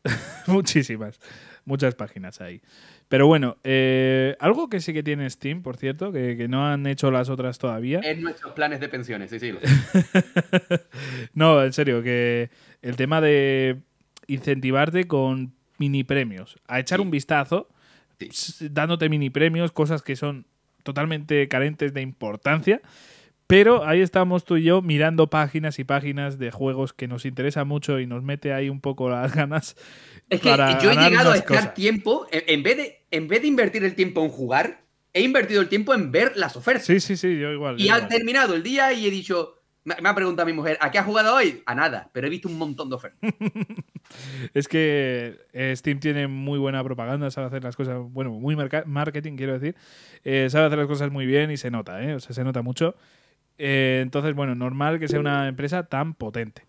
[0.48, 1.20] muchísimas.
[1.66, 2.62] Muchas páginas ahí.
[3.10, 6.88] Pero bueno, eh, algo que sí que tiene Steam, por cierto, que, que no han
[6.88, 8.00] hecho las otras todavía.
[8.04, 9.52] En nuestros planes de pensiones, sí, sí.
[9.52, 9.60] lo-
[11.34, 12.50] no, en serio, que
[12.82, 13.82] el tema de
[14.28, 16.58] incentivarte con mini premios.
[16.68, 17.04] A echar Sí.
[17.06, 17.70] un vistazo,
[18.30, 18.68] Sí.
[18.72, 20.46] dándote mini premios, cosas que son
[20.84, 22.82] totalmente carentes de importancia.
[23.46, 27.64] Pero ahí estamos tú y yo mirando páginas y páginas de juegos que nos interesa
[27.64, 29.78] mucho y nos mete ahí un poco las ganas.
[30.30, 31.74] Es que para yo he ganar llegado a estar cosas.
[31.74, 35.70] tiempo, en, vez de, en vez de invertir el tiempo en jugar, he invertido el
[35.70, 36.86] tiempo en ver las ofertas.
[36.86, 37.80] Sí, sí, sí, yo igual.
[37.80, 39.57] Y yo ha terminado el día y he dicho,
[39.88, 41.64] me, ha preguntado mi mujer, ¿a qué has jugado hoy?
[41.66, 43.20] A nada, pero he visto un montón de ofertas.
[44.54, 49.36] Es que eh, Steam tiene muy buena propaganda, sabe hacer las cosas, bueno, muy marketing,
[49.36, 49.76] quiero decir.
[50.24, 52.16] Eh, sabe hacer las cosas muy bien y se nota, ¿eh?
[52.16, 52.96] O sea, se nota mucho.
[53.58, 56.67] Eh, entonces, bueno, normal que sea una empresa tan potente.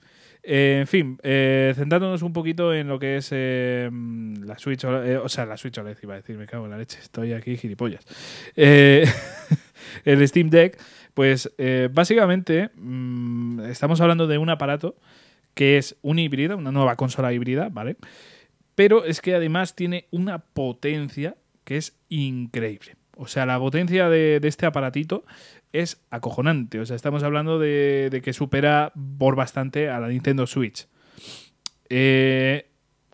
[0.50, 3.90] Eh, en fin, eh, centrándonos un poquito en lo que es eh,
[4.40, 6.78] la Switch, eh, o sea, la Switch OLED, iba a decir, me cago en la
[6.78, 8.02] leche, estoy aquí gilipollas.
[8.56, 10.80] El Steam Deck,
[11.12, 11.52] pues
[11.90, 14.96] básicamente mm, estamos hablando de un aparato
[15.52, 17.96] que es un híbrido, una nueva consola híbrida, ¿vale?
[18.74, 22.96] Pero es que además tiene una potencia que es increíble.
[23.16, 25.24] O sea, la potencia de este aparatito
[25.72, 26.80] es acojonante.
[26.80, 30.88] O sea, estamos hablando de, de que supera por bastante a la Nintendo Switch.
[31.88, 32.66] Eh,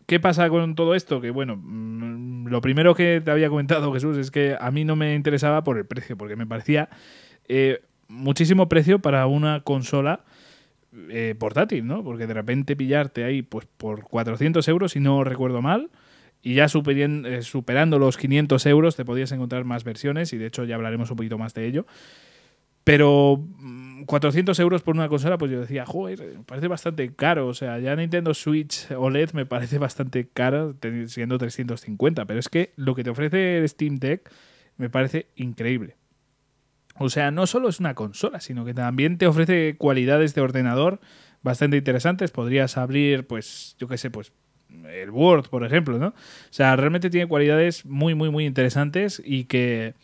[0.07, 1.21] ¿Qué pasa con todo esto?
[1.21, 4.97] Que bueno, mm, lo primero que te había comentado Jesús es que a mí no
[4.97, 6.89] me interesaba por el precio, porque me parecía
[7.49, 10.25] eh, muchísimo precio para una consola
[11.09, 12.05] eh, portátil, ¿no?
[12.05, 15.91] Porque de repente pillarte ahí pues por 400 euros, si no recuerdo mal,
[16.43, 20.75] y ya superando los 500 euros te podías encontrar más versiones, y de hecho ya
[20.75, 21.87] hablaremos un poquito más de ello.
[22.85, 27.47] Pero mm, 400 euros por una consola, pues yo decía, joder, me parece bastante caro.
[27.49, 32.27] O sea, ya Nintendo Switch OLED me parece bastante teni- siendo 350.
[32.27, 34.31] Pero es que lo que te ofrece el Steam Deck
[34.77, 35.97] me parece increíble.
[36.99, 41.01] O sea, no solo es una consola, sino que también te ofrece cualidades de ordenador
[41.43, 42.31] bastante interesantes.
[42.31, 44.33] Podrías abrir, pues, yo qué sé, pues
[44.93, 46.09] el Word, por ejemplo, ¿no?
[46.09, 46.15] O
[46.51, 49.95] sea, realmente tiene cualidades muy, muy, muy interesantes y que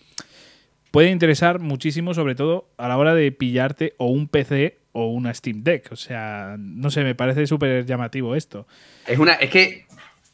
[0.90, 5.32] puede interesar muchísimo, sobre todo a la hora de pillarte o un PC o una
[5.34, 5.88] Steam Deck.
[5.92, 8.66] O sea, no sé, me parece súper llamativo esto.
[9.06, 9.86] Es, una, es que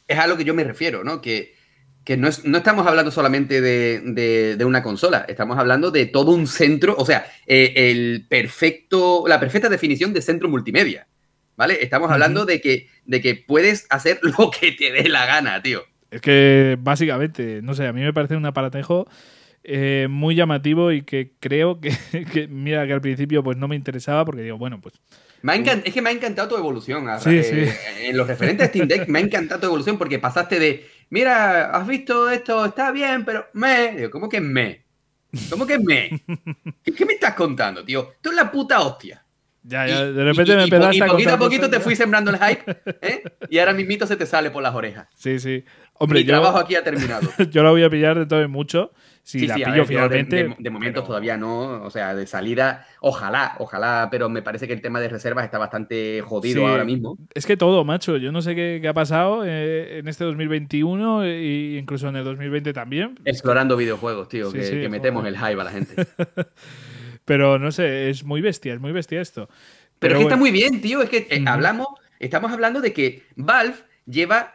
[0.08, 1.20] es a lo que yo me refiero, ¿no?
[1.20, 1.54] Que,
[2.04, 6.06] que no, es- no estamos hablando solamente de, de- de una consola, estamos hablando de
[6.06, 11.08] todo un centro, o sea, eh, el perfecto, la perfecta definición de centro multimedia,
[11.56, 11.78] ¿vale?
[11.82, 15.82] Estamos hablando de, que, de que puedes hacer lo que te dé la gana, tío.
[16.10, 19.08] Es que básicamente, no sé, a mí me parece un aparatejo
[19.68, 21.90] eh, muy llamativo y que creo que,
[22.32, 24.94] que, mira, que al principio pues no me interesaba porque digo, bueno, pues
[25.42, 27.04] Me ha encan- es que me ha encantado tu evolución.
[27.20, 28.06] Sí, eh, sí.
[28.06, 31.70] En los referentes a Steam Deck me ha encantado tu evolución porque pasaste de, mira,
[31.70, 33.92] has visto esto, está bien, pero me.
[33.96, 34.84] Digo, ¿cómo que me?
[35.50, 36.10] ¿Cómo que me?
[36.84, 38.12] ¿Qué, qué me estás contando, tío?
[38.12, 39.22] Esto es la puta hostia.
[39.64, 41.68] ya, Y- ya, de y- repente y- me y empezaste y a poquito a poquito
[41.70, 43.22] te fui sembrando el hype, ¿eh?
[43.50, 45.08] Y ahora mismito se te sale por las orejas.
[45.16, 45.64] Sí, sí.
[45.94, 47.28] Hombre, Mi yo, trabajo aquí ha terminado.
[47.50, 48.92] yo la voy a pillar de mucho.
[49.28, 50.36] Si Sí, la sí, pillo ver, yo de- finalmente.
[50.36, 54.68] De, de momento pero- todavía no, o sea, de salida, ojalá, ojalá, pero me parece
[54.68, 56.64] que el tema de reservas está bastante jodido Sí.
[56.70, 57.18] ahora mismo.
[57.34, 58.18] Es que todo, macho.
[58.18, 62.22] Yo no sé qué, qué ha pasado eh, en este 2021 e incluso en el
[62.24, 63.18] 2020 también.
[63.24, 65.34] Explorando videojuegos, tío, que, metemos joder.
[65.34, 66.06] el hype a la gente.
[67.24, 69.48] Pero no sé, es muy bestia, es muy bestia esto.
[69.98, 71.02] Pero, es que está muy bien, tío.
[71.02, 71.88] Es que eh, hablamos,
[72.20, 73.74] estamos hablando de que Valve
[74.06, 74.54] lleva,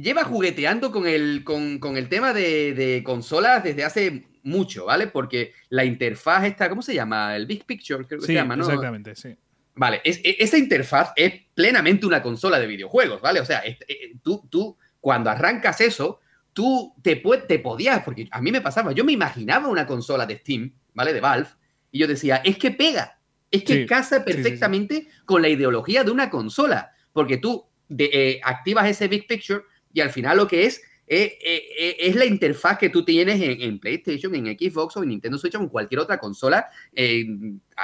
[0.00, 5.06] lleva jugueteando con el, con, con el tema de, de consolas desde hace mucho, ¿vale?
[5.08, 7.36] Porque la interfaz está, ¿cómo se llama?
[7.36, 8.64] El Big Picture, creo que Sí, se llama, ¿no?
[8.64, 9.36] exactamente, sí.
[9.74, 13.40] Vale, es- e- esa interfaz es plenamente una consola de videojuegos, ¿vale?
[13.40, 16.20] O sea, es- eh, tú, tú, cuando arrancas eso,
[16.52, 20.38] tú te, te podías, porque a mí me pasaba, yo me imaginaba una consola de
[20.38, 21.12] Steam, ¿vale?
[21.12, 21.48] De Valve,
[21.92, 23.20] y yo decía, es que pega,
[23.50, 24.22] es que Sí, casa sí.
[24.24, 29.62] perfectamente con la ideología de una consola, porque tú de- eh, activas ese Big Picture
[29.92, 33.40] y al final lo que es eh, eh, eh, es la interfaz que tú tienes
[33.40, 37.24] en, en PlayStation, en Xbox o en Nintendo Switch o en cualquier otra consola eh,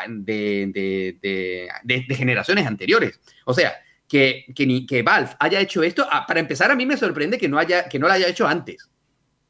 [0.08, 3.18] de, de- de- de- de generaciones anteriores.
[3.46, 3.74] O sea,
[4.06, 7.38] que, que, ni, que Valve haya hecho esto, ah, para empezar a mí me sorprende
[7.38, 8.90] que no, haya, que no lo haya hecho antes.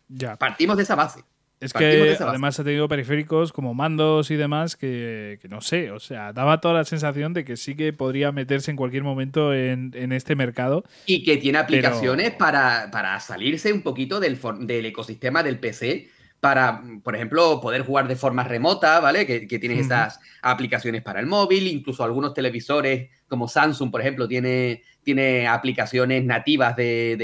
[0.09, 0.37] Ya.
[0.37, 1.25] Partimos de esa base.
[1.61, 5.99] Es que además ha tenido periféricos como mandos y demás que, que no sé, o
[6.01, 9.93] sea, daba toda la sensación de que sí que podría meterse en cualquier momento en,
[9.95, 10.85] en este mercado.
[11.07, 15.59] Y que tiene aplicaciones Pero- para, para salirse un poquito del, for- del ecosistema del
[15.59, 16.09] PC,
[16.41, 19.25] para, por ejemplo, poder jugar de forma remota, ¿vale?
[19.27, 19.87] Que, que tienes Ujú.
[19.87, 26.23] esas aplicaciones para el móvil, incluso algunos televisores como Samsung, por ejemplo, tiene, tiene aplicaciones
[26.25, 27.17] nativas de-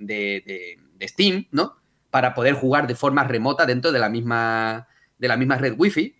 [0.00, 1.76] de- de Steam, ¿no?
[2.16, 4.88] Para poder jugar de forma remota dentro de la misma,
[5.18, 6.16] de la misma red Wi-Fi.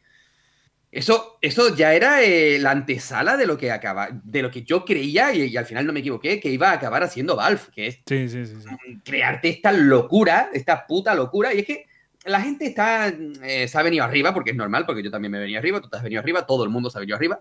[0.92, 4.84] Eso, eso ya era eh, la antesala de lo que acaba, de lo que yo
[4.84, 7.86] creía, y, y al final no me equivoqué, que iba a acabar haciendo Valve, que
[7.86, 8.56] es Sí, sí, sí.
[8.60, 9.00] sí.
[9.06, 11.54] crearte esta locura, esta puta locura.
[11.54, 11.86] Y es que
[12.26, 15.38] la gente está, eh, se ha venido arriba, porque es normal, porque yo también me
[15.38, 17.40] venido arriba, tú te has venido arriba, todo el mundo se ha venido arriba,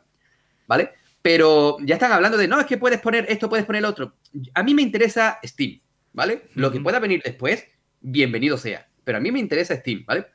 [0.65, 0.91] ¿vale?
[1.21, 4.13] Pero ya están hablando de, no, es que puedes poner esto, puedes poner lo otro.
[4.53, 5.81] A mí me interesa Steam,
[6.13, 6.43] ¿vale?
[6.53, 7.67] Lo que pueda venir después,
[8.05, 8.87] bienvenido sea.
[9.03, 10.27] Pero a mí me interesa Steam, ¿vale?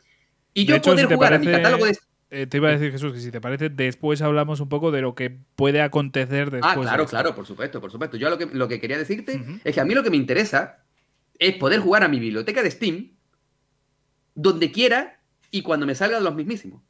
[0.55, 1.97] Y yo hecho, poder si jugar a mi catálogo de
[2.31, 5.01] Eh, te iba a decir, Jesús, que si te parece, después hablamos un poco de
[5.01, 6.77] lo que puede acontecer después.
[6.77, 8.17] Ah, claro, claro, por supuesto, por supuesto.
[8.17, 10.85] Yo lo que, lo que quería decirte es que a mí lo que me interesa
[11.39, 13.13] es poder jugar a mi biblioteca de Steam
[14.35, 16.83] donde quiera y cuando me salgan los mismísimos.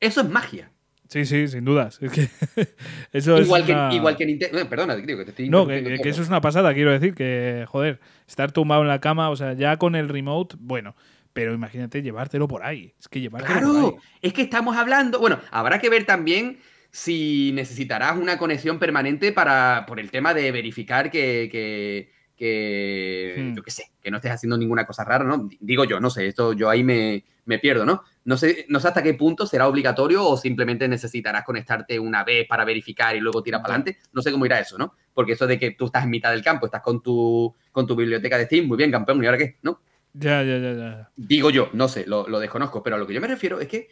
[0.00, 0.70] Eso es magia.
[1.14, 1.98] Sí, sí, sin dudas.
[2.02, 2.28] Es que
[3.12, 4.58] eso Igual, es que, una- igual que Nintendo.
[4.58, 8.00] eh, Perdona, que te estoy No, que, eso es una pasada, quiero decir, que, joder,
[8.26, 10.96] estar tumbado en la cama, o sea, ya con el remote, bueno,
[11.32, 12.94] pero imagínate llevártelo por ahí.
[12.98, 13.94] Es que llevártelo por Claro, ahí.
[14.22, 15.20] es que estamos hablando.
[15.20, 16.58] Bueno, habrá que ver también
[16.90, 23.54] si necesitarás una conexión permanente para por el tema de verificar que, que, que- Hmm.
[23.54, 25.48] yo qué sé, que no estés haciendo ninguna cosa rara, ¿no?
[25.60, 28.02] Digo yo, no sé, esto yo ahí me, me pierdo, ¿no?
[28.24, 32.46] No sé, no sé hasta qué punto será obligatorio o simplemente necesitarás conectarte una vez
[32.48, 33.98] para verificar y luego tirar para adelante.
[34.12, 34.94] No sé cómo irá eso, ¿no?
[35.12, 37.94] Porque eso de que tú estás en mitad del campo, estás con tu, con tu
[37.94, 39.58] biblioteca de Steam, muy bien, campeón, ¿y ahora qué?
[39.62, 39.80] ¿No?
[40.14, 41.10] Ya, ya, ya, ya.
[41.16, 43.68] Digo yo, no sé, lo, lo desconozco, pero a lo que yo me refiero es
[43.68, 43.88] que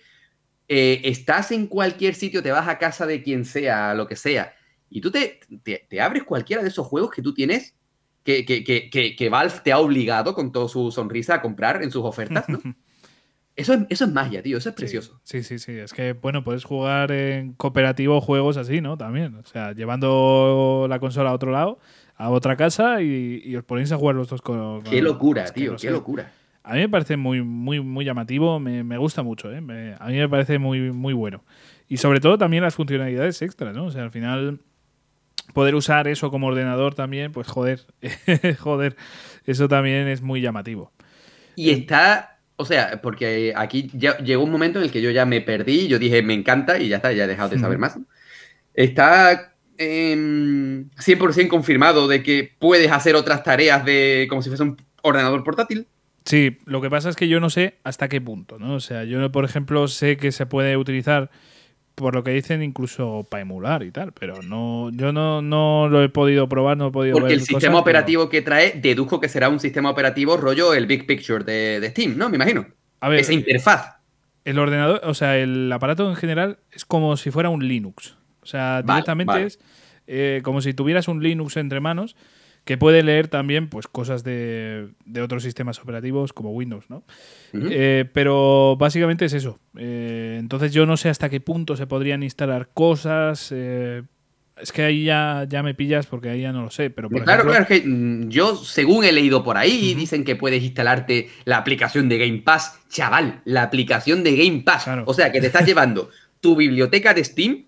[0.69, 4.55] eh, estás en cualquier sitio, te vas a casa de quien sea, lo que sea,
[4.89, 7.75] y tú te, te, te abres cualquiera de esos juegos que tú tienes,
[8.23, 11.83] que, que, que, que, que Valve te ha obligado con toda su sonrisa a comprar
[11.83, 12.61] en sus ofertas, ¿no?
[13.55, 15.21] Eso es, eso es magia, tío, eso es precioso.
[15.25, 15.73] Sí, sí, sí.
[15.73, 18.97] Es que, bueno, puedes jugar en cooperativo juegos así, ¿no?
[18.97, 19.35] También.
[19.37, 21.79] O sea, llevando la consola a otro lado,
[22.17, 24.83] a otra casa y, y os ponéis a jugar los dos con.
[24.85, 25.91] Qué locura, tío, qué sé.
[25.91, 26.33] locura.
[26.65, 29.61] A mí me parece muy, muy, muy llamativo, me, me gusta mucho, ¿eh?
[29.61, 31.45] Me- a mí me parece muy, muy bueno.
[31.89, 33.87] Y sobre todo también las funcionalidades extras, ¿no?
[33.87, 34.61] O sea, al final
[35.55, 37.81] poder usar eso como ordenador también, pues joder,
[38.61, 38.97] joder,
[39.45, 40.93] eso también es muy llamativo.
[41.57, 42.32] Y está,
[42.63, 45.89] o sea, porque aquí ya llegó un momento en el que yo ya me perdí,
[45.89, 47.99] yo dije, me encanta y ya está, ya he dejado de saber más.
[48.75, 54.77] está em, 100% confirmado de que puedes hacer otras tareas de como si fuese un
[55.03, 55.87] ordenador portátil.
[56.25, 58.75] Sí, lo que pasa es que yo no sé hasta qué punto, ¿no?
[58.75, 61.31] O sea, yo, por ejemplo, sé que se puede utilizar,
[61.95, 66.03] por lo que dicen, incluso para emular y tal, pero no, yo no, no lo
[66.03, 68.73] he podido probar, no he podido Porque ver el cosas, sistema pero- operativo que trae,
[68.81, 72.29] deduzco que será un sistema operativo rollo el Big Picture de, de Steam, ¿no?
[72.29, 72.67] Me imagino.
[73.01, 73.97] A ver, Esa interfaz.
[74.45, 78.17] el ordenador, o sea, el aparato en general es como si fuera un Linux.
[78.43, 79.47] O sea, Vale, directamente vale.
[79.47, 79.59] es
[80.07, 82.17] eh, como si tuvieras un Linux entre manos
[82.65, 87.03] que puede leer también pues cosas de, de otros sistemas operativos como Windows, ¿no?
[87.53, 89.59] Eh, pero básicamente es eso.
[89.77, 93.49] Eh, entonces yo no sé hasta qué punto se podrían instalar cosas.
[93.51, 94.03] eh,
[94.61, 96.91] es que ahí ya, ya me pillas porque ahí ya no lo sé.
[96.91, 100.25] Pero por claro, ejemplo, claro, es que mm, yo, según he leído por ahí, dicen
[100.25, 102.79] que puedes instalarte la aplicación de Game Pass.
[102.89, 104.85] Chaval, la aplicación de Game Pass.
[104.85, 105.05] Claro.
[105.07, 106.11] O sea, que te estás llevando
[106.41, 107.65] tu biblioteca de Steam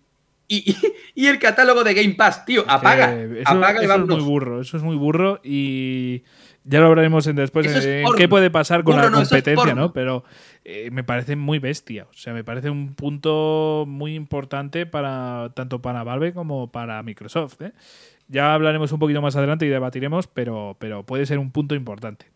[0.49, 0.77] y, y-
[1.23, 2.65] y el catálogo de Game Pass, tío.
[2.69, 4.61] Apaga, eso, apaga y eso es muy burro.
[4.61, 6.23] Eso es muy burro y
[6.65, 9.37] ya lo hablaremos en después es en qué puede pasar con Burro la no, eso
[9.37, 9.75] es competencia.
[9.75, 9.93] ¿no?
[9.93, 10.25] Pero
[10.65, 12.05] eh, me parece muy bestia.
[12.11, 17.61] O sea, me parece un punto muy importante para tanto para Valve como para Microsoft.
[17.61, 17.73] ¿eh?
[18.29, 22.27] Ya hablaremos un poquito más adelante y debatiremos, pero, pero puede ser un punto importante.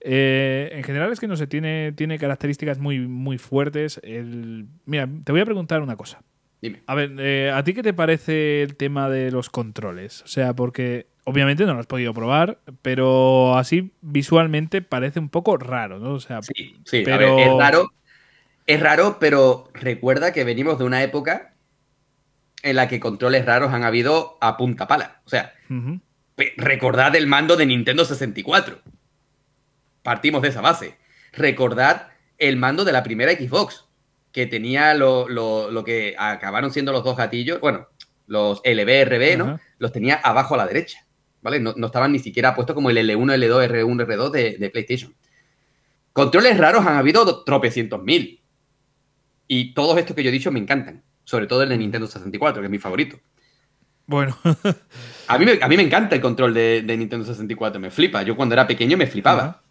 [0.00, 4.00] Eh, en general es que no sé, tiene, tiene características muy, muy fuertes.
[4.02, 6.22] El, mira, te voy a preguntar una cosa.
[6.62, 6.82] Dime.
[6.86, 10.22] A ver, eh, ¿a ti qué te parece el tema de los controles?
[10.22, 15.56] O sea, porque obviamente no lo has podido probar, pero así visualmente parece un poco
[15.56, 16.12] raro, ¿no?
[16.12, 17.92] O sea, Sí, sí, pero- ver, es raro.
[18.64, 21.52] Es raro, pero recuerda que venimos de una época
[22.62, 25.20] en la que controles raros han habido a punta pala.
[25.24, 25.52] O sea,
[26.56, 28.78] Recordad el mando de Nintendo 64.
[30.02, 30.96] Partimos de esa base.
[31.32, 32.08] Recordad
[32.38, 33.84] el mando de la primera Xbox,
[34.32, 37.88] que tenía lo, lo- lo que acabaron siendo los dos gatillos, bueno,
[38.26, 39.60] los LB, RB, ¿no?
[39.78, 41.06] Los tenía abajo a la derecha,
[41.42, 41.60] ¿vale?
[41.60, 45.14] No, no estaban ni siquiera puestos como el L1, L2, R1, R2 de, de PlayStation.
[46.12, 48.42] Controles raros han habido tropecientos mil.
[49.48, 51.02] Y todos estos que yo he dicho me encantan.
[51.24, 53.18] Sobre todo el de Nintendo 64, que es mi favorito.
[54.06, 54.36] bueno,
[55.28, 58.22] A mí, me, a mí me encanta el control de, de Nintendo 64, me flipa.
[58.22, 59.61] Yo cuando era pequeño me flipaba.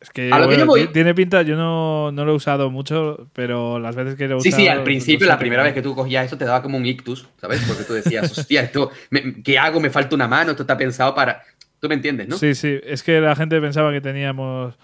[0.00, 2.32] Es que, A lo que bueno, yo voy- ti- tiene pinta, yo no, no lo
[2.32, 4.62] he usado mucho, pero las veces que lo he Sí, usado...
[4.62, 7.28] sí, al principio, la primera vez que tú cogías eso te daba como un ictus,
[7.40, 7.60] ¿sabes?
[7.68, 9.80] Porque tú decías, hostia, esto, me- ¿qué hago?
[9.80, 11.42] Me falta una mano, esto está pensado para...
[11.80, 12.36] Tú me entiendes, ¿no?
[12.36, 14.74] Sí, sí, es que la gente pensaba que teníamos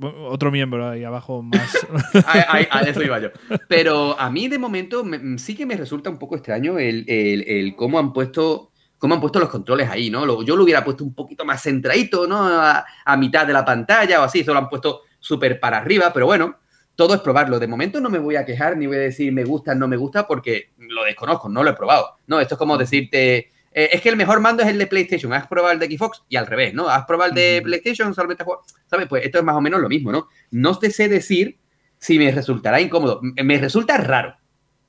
[0.00, 1.86] otro miembro ahí abajo más...
[2.26, 3.30] A, a- a eso iba yo.
[3.68, 7.42] Pero a mí de momento me- sí que me resulta un poco extraño el, el-
[7.48, 8.71] el cómo han puesto
[9.02, 10.44] cómo han puesto los controles ahí, ¿no?
[10.44, 12.44] Yo lo hubiera puesto un poquito más centradito, ¿no?
[12.46, 16.12] A, a mitad de la pantalla o así, eso lo han puesto súper para arriba,
[16.12, 16.60] pero bueno,
[16.94, 17.58] todo es probarlo.
[17.58, 19.96] De momento no me voy a quejar ni voy a decir me gusta, no me
[19.96, 22.18] gusta, porque lo desconozco, no lo he probado.
[22.28, 23.38] No, esto es como decirte,
[23.72, 26.22] eh, es que el mejor mando es el de PlayStation, has probado el de Xbox
[26.28, 26.88] y al revés, ¿no?
[26.88, 27.60] Has probado el de.
[27.64, 29.08] PlayStation, solamente jugado- ¿sabes?
[29.08, 30.28] Pues esto es más o menos lo mismo, ¿no?
[30.52, 31.58] No te sé decir
[31.98, 33.20] si me resultará incómodo.
[33.22, 34.36] Me resulta raro.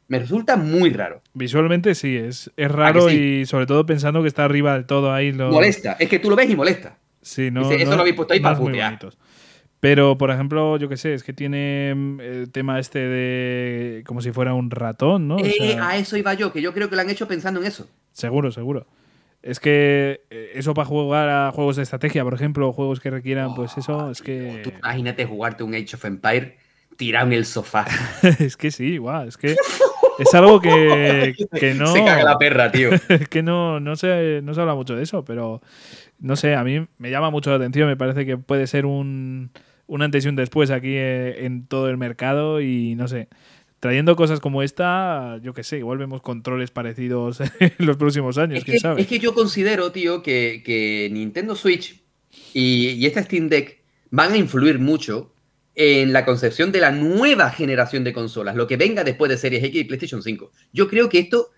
[0.08, 1.22] Me resulta muy raro.
[1.34, 3.40] Visualmente sí, es, es raro sí?
[3.42, 5.32] y sobre todo pensando que está arriba del todo ahí.
[5.32, 5.50] Lo...
[5.52, 5.94] Molesta.
[6.00, 6.98] Es que tú lo ves y molesta.
[7.22, 9.00] Sí, no, Dice, eso lo habéis puesto ahí para putear.
[9.80, 14.22] Pero, por ejemplo, yo qué sé, es que tiene mm, el tema este de como
[14.22, 15.36] si fuera un ratón, ¿no?
[15.36, 17.60] O Eh, sea, a eso iba yo, que yo creo que lo han hecho pensando
[17.60, 17.88] en eso.
[18.12, 18.88] Seguro, seguro.
[19.42, 23.56] Es que eh, eso para jugar a juegos de estrategia, por ejemplo, juegos que requieran,
[23.56, 24.62] pues eso, es que.
[24.64, 26.58] Tú imagínate jugarte un Age of Empire
[26.96, 27.86] tirado en el sofá.
[28.40, 29.54] es que sí, guau, es que
[30.20, 31.88] es algo que, que no.
[31.88, 32.90] Se caga la perra, tío.
[32.92, 35.62] es que no, no, se, no se habla mucho de eso, pero
[36.20, 39.52] no sé, a mí me llama mucho la atención, me parece que puede ser un,
[39.88, 43.28] un antes y un después aquí eh, en todo el mercado y no sé,
[43.80, 48.60] trayendo cosas como esta, yo qué sé, igual vemos controles parecidos en los próximos años,
[48.60, 49.02] Es quién que, sabe.
[49.02, 52.02] es que yo considero, tío, que, que Nintendo Switch
[52.54, 55.33] y, y esta Steam Deck van a influir mucho
[55.76, 59.64] en la concepción de la nueva generación de consolas, lo que venga después de Series
[59.64, 60.52] X y PlayStation 5.
[60.72, 61.50] Yo creo que esto,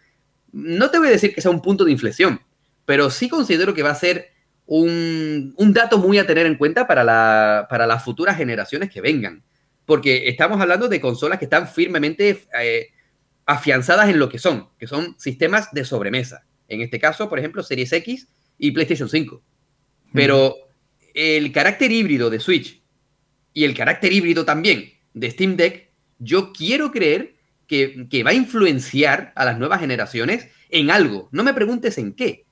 [0.54, 2.40] no te voy a decir que sea un punto de inflexión,
[2.86, 4.30] pero sí considero que va a ser
[4.68, 9.02] un, un dato muy a tener en cuenta para, la- para las futuras generaciones que
[9.02, 9.44] vengan.
[9.86, 12.88] Porque estamos hablando de consolas que están firmemente eh,
[13.46, 16.46] afianzadas en lo que son, que son sistemas de sobremesa.
[16.68, 19.44] En este caso, por ejemplo, Series X y PlayStation 5.
[20.14, 20.56] Pero
[21.14, 22.82] el carácter híbrido de Switch
[23.56, 25.90] y el carácter híbrido también de Steam Deck,
[26.20, 27.36] yo quiero creer
[27.68, 31.30] que, que va a influenciar a las nuevas generaciones en algo.
[31.32, 32.46] No me preguntes en qué,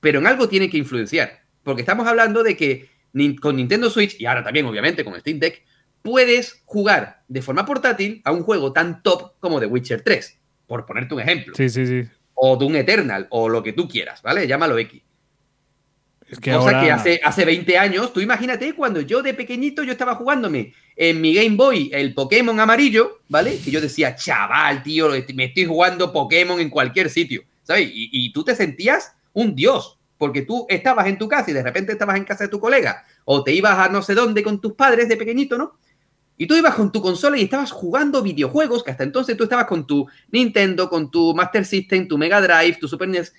[0.00, 1.44] pero en algo tiene que influenciar.
[1.62, 2.88] Porque estamos hablando de que
[3.40, 5.62] con Nintendo Switch, y ahora también obviamente con Steam Deck,
[6.02, 10.84] puedes jugar de forma portátil a un juego tan top como The Witcher 3, por
[10.86, 11.54] ponerte un ejemplo.
[11.54, 12.08] Sí, sí, sí.
[12.34, 14.48] o Doom Eternal, o lo que tú quieras, ¿vale?
[14.48, 15.02] Llámalo X.
[16.32, 19.82] Es que Cosa ahora- que hace, hace 20 años, tú imagínate cuando yo de pequeñito
[19.82, 23.58] yo estaba jugándome en mi Game Boy el Pokémon amarillo, ¿vale?
[23.62, 27.90] Que yo decía, chaval, tío, me estoy jugando Pokémon en cualquier sitio, ¿sabes?
[27.92, 31.62] Y, y tú te sentías un dios, porque tú estabas en tu casa y de
[31.62, 34.58] repente estabas en casa de tu colega, o te ibas a no sé dónde con
[34.58, 35.76] tus padres de pequeñito, ¿no?
[36.38, 39.66] Y tú ibas con tu consola y estabas jugando videojuegos, que hasta entonces tú estabas
[39.66, 43.34] con tu Nintendo, con tu Master System, tu Mega Drive, tu Super NES,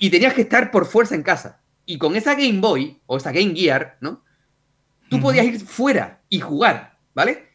[0.00, 1.60] y, tenías que estar por fuerza en casa.
[1.84, 4.22] Y con esa Game Boy o esa Game Gear, ¿no?
[5.08, 7.46] Tú podías ir fuera y jugar, ¿vale?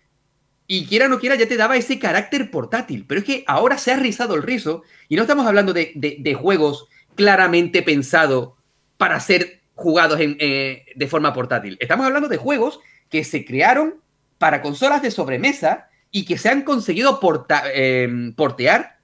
[0.68, 3.06] Y quiera o no quiera, ya te daba ese carácter portátil.
[3.08, 6.18] Pero es que ahora se ha rizado el rizo y no estamos hablando de, de-
[6.20, 8.54] de juegos claramente pensados
[8.98, 11.78] para ser jugados en, eh, de forma portátil.
[11.82, 13.96] Estamos hablando de juegos que se crearon
[14.38, 19.00] para consolas de sobremesa y que se han conseguido porta- eh, portear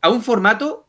[0.00, 0.83] a un formato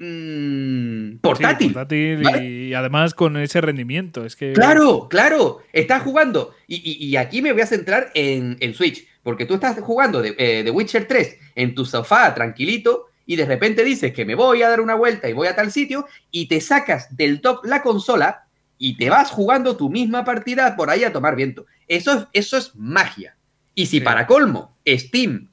[0.00, 1.72] mm, Sí, portátil.
[1.72, 2.44] portátil ¿vale?
[2.44, 4.24] y además con ese rendimiento.
[4.24, 4.52] Es que.
[4.52, 6.54] Claro, claro, estás jugando.
[6.66, 10.22] Y, y- y aquí me voy a centrar en, en Switch, porque tú estás jugando
[10.22, 14.34] de, eh, de Witcher 3 en tu sofá tranquilito y de repente dices que me
[14.34, 17.64] voy a dar una vuelta y voy a tal sitio y te sacas del top
[17.64, 18.46] la consola
[18.78, 21.66] y te vas jugando tu misma partida por ahí a tomar viento.
[21.86, 23.36] Eso es, eso es magia.
[23.74, 24.04] Y si Sí.
[24.04, 25.48] para colmo Steam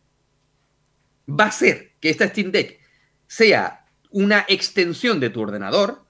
[1.30, 2.80] va a ser que esta Steam Deck
[3.28, 3.86] sea
[4.18, 6.02] una extensión de tu ordenador,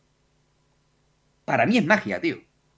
[1.43, 2.37] para mí es magia, tío.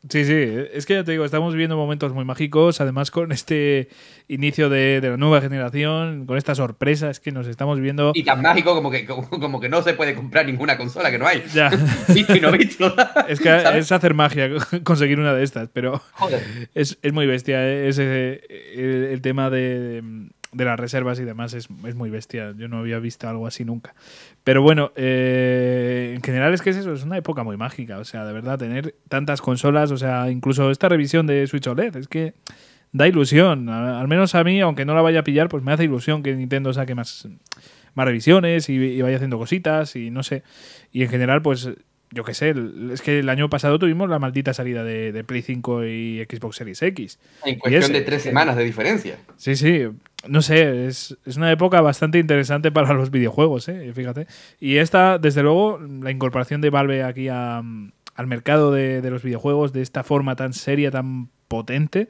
[0.10, 0.34] Sí, sí,
[0.74, 3.90] es que ya te digo, estamos viviendo momentos muy mágicos, además con este
[4.28, 8.12] inicio de, de la nueva generación, con esta sorpresa, es que nos estamos viendo...
[8.16, 11.20] Y tan mágico como que, como, como que no se puede comprar ninguna consola, que
[11.20, 11.44] no hay.
[11.54, 11.70] Ya,
[12.08, 12.96] Visto y no visto.
[13.28, 13.86] es que ¿sabes?
[13.86, 14.50] es hacer magia
[14.84, 16.70] conseguir una de estas, pero Joder.
[16.74, 17.90] es, es muy bestia, ¿eh?
[17.90, 18.42] ese,
[18.74, 22.80] el, el tema de, de las reservas y demás es, es muy bestia, yo no
[22.80, 23.94] había visto algo así nunca.
[24.44, 28.06] Pero bueno, eh, en general es que es eso, es una época muy mágica, o
[28.06, 32.08] sea, de verdad, tener tantas consolas, o sea, incluso esta revisión de Switch OLED, es
[32.08, 32.34] que
[32.92, 35.84] da ilusión, al menos a mí, aunque no la vaya a pillar, pues me hace
[35.84, 37.28] ilusión que Nintendo saque más,
[37.94, 40.44] más revisiones y, y vaya haciendo cositas y no sé.
[40.92, 41.70] Y en general, pues
[42.12, 42.54] yo qué sé,
[42.92, 46.56] es que el año pasado tuvimos la maldita salida de, de Play 5 y Xbox
[46.56, 47.20] Series X.
[47.46, 49.18] En cuestión de tres semanas de diferencia.
[49.38, 49.88] Sí, sí,
[50.28, 53.92] no sé, es, es una época bastante interesante para los videojuegos, ¿eh?
[53.94, 54.28] fíjate.
[54.60, 57.62] Y esta, desde luego, la incorporación de Valve aquí a,
[58.16, 62.10] al mercado de, de los videojuegos de esta forma tan seria, tan potente,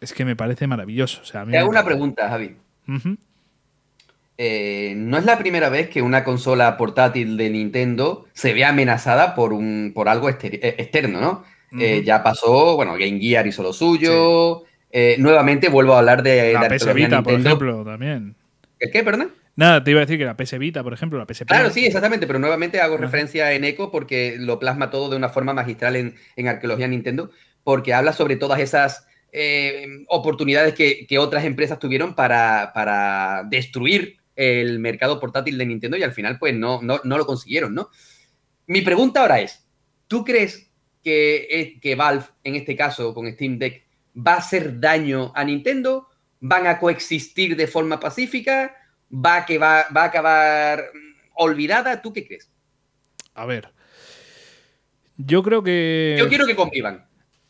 [0.00, 1.22] es que me parece maravilloso.
[1.22, 2.56] O sea, a mí Te me hago una pregunta, Javi.
[2.88, 3.16] Ujú.
[4.38, 9.34] Eh, no es la primera vez que una consola portátil de Nintendo se ve amenazada
[9.34, 11.44] por, un, por algo eh, externo, ¿no?
[11.78, 14.64] Eh, ya pasó, bueno, Game Gear hizo lo suyo.
[14.90, 18.34] Eh, nuevamente vuelvo a hablar de La de PS Vita, por ejemplo, también.
[18.78, 19.32] ¿El qué, perdón?
[19.56, 21.46] Nada, te iba a decir que la PS Vita, por ejemplo, la PSP.
[21.46, 23.04] Claro, sí, exactamente, pero nuevamente hago Ajá.
[23.04, 27.30] referencia en Eco porque lo plasma todo de una forma magistral en, en Arqueología Nintendo,
[27.64, 29.06] porque habla sobre todas esas
[30.08, 36.02] oportunidades que, que otras empresas tuvieron para, para destruir el mercado portátil de Nintendo y
[36.02, 37.90] al final pues no, no, no lo consiguieron, ¿no?
[38.66, 39.66] Mi pregunta ahora es,
[40.06, 40.70] ¿tú crees
[41.02, 45.44] que, eh, que Valve, en este caso con Steam Deck, va a hacer daño a
[45.44, 46.08] Nintendo?
[46.40, 48.76] ¿Van a coexistir de forma pacífica?
[49.12, 50.90] ¿Va a, que va, va a acabar
[51.34, 52.02] olvidada?
[52.02, 52.50] ¿Tú qué crees?
[53.34, 53.72] A ver.
[55.16, 56.16] Yo creo que.
[56.18, 57.05] Yo quiero que convivan.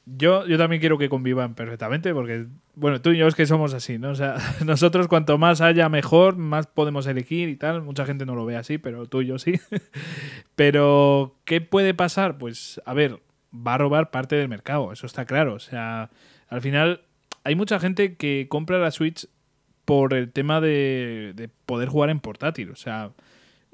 [0.09, 2.47] Yo, yo también quiero que convivan perfectamente, porque,
[2.77, 4.11] bueno, tú y yo es que somos así, ¿no?
[4.11, 7.83] O sea, nosotros cuanto más haya mejor, más podemos elegir y tal.
[7.83, 9.55] Mucha gente no lo ve así, pero tú y yo sí.
[10.55, 12.39] pero, ¿qué puede pasar?
[12.39, 13.21] Pues, a ver,
[13.55, 15.55] va a robar parte del mercado, eso está claro.
[15.55, 16.11] O sea,
[16.49, 17.03] al final,
[17.45, 19.27] hay mucha gente que compra la Switch
[19.85, 22.71] por el tema de, de poder jugar en portátil.
[22.71, 23.11] O sea,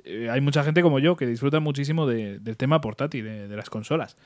[0.04, 3.56] eh, hay mucha gente como yo que disfruta muchísimo de- del tema portátil, de, de
[3.56, 4.16] las consolas.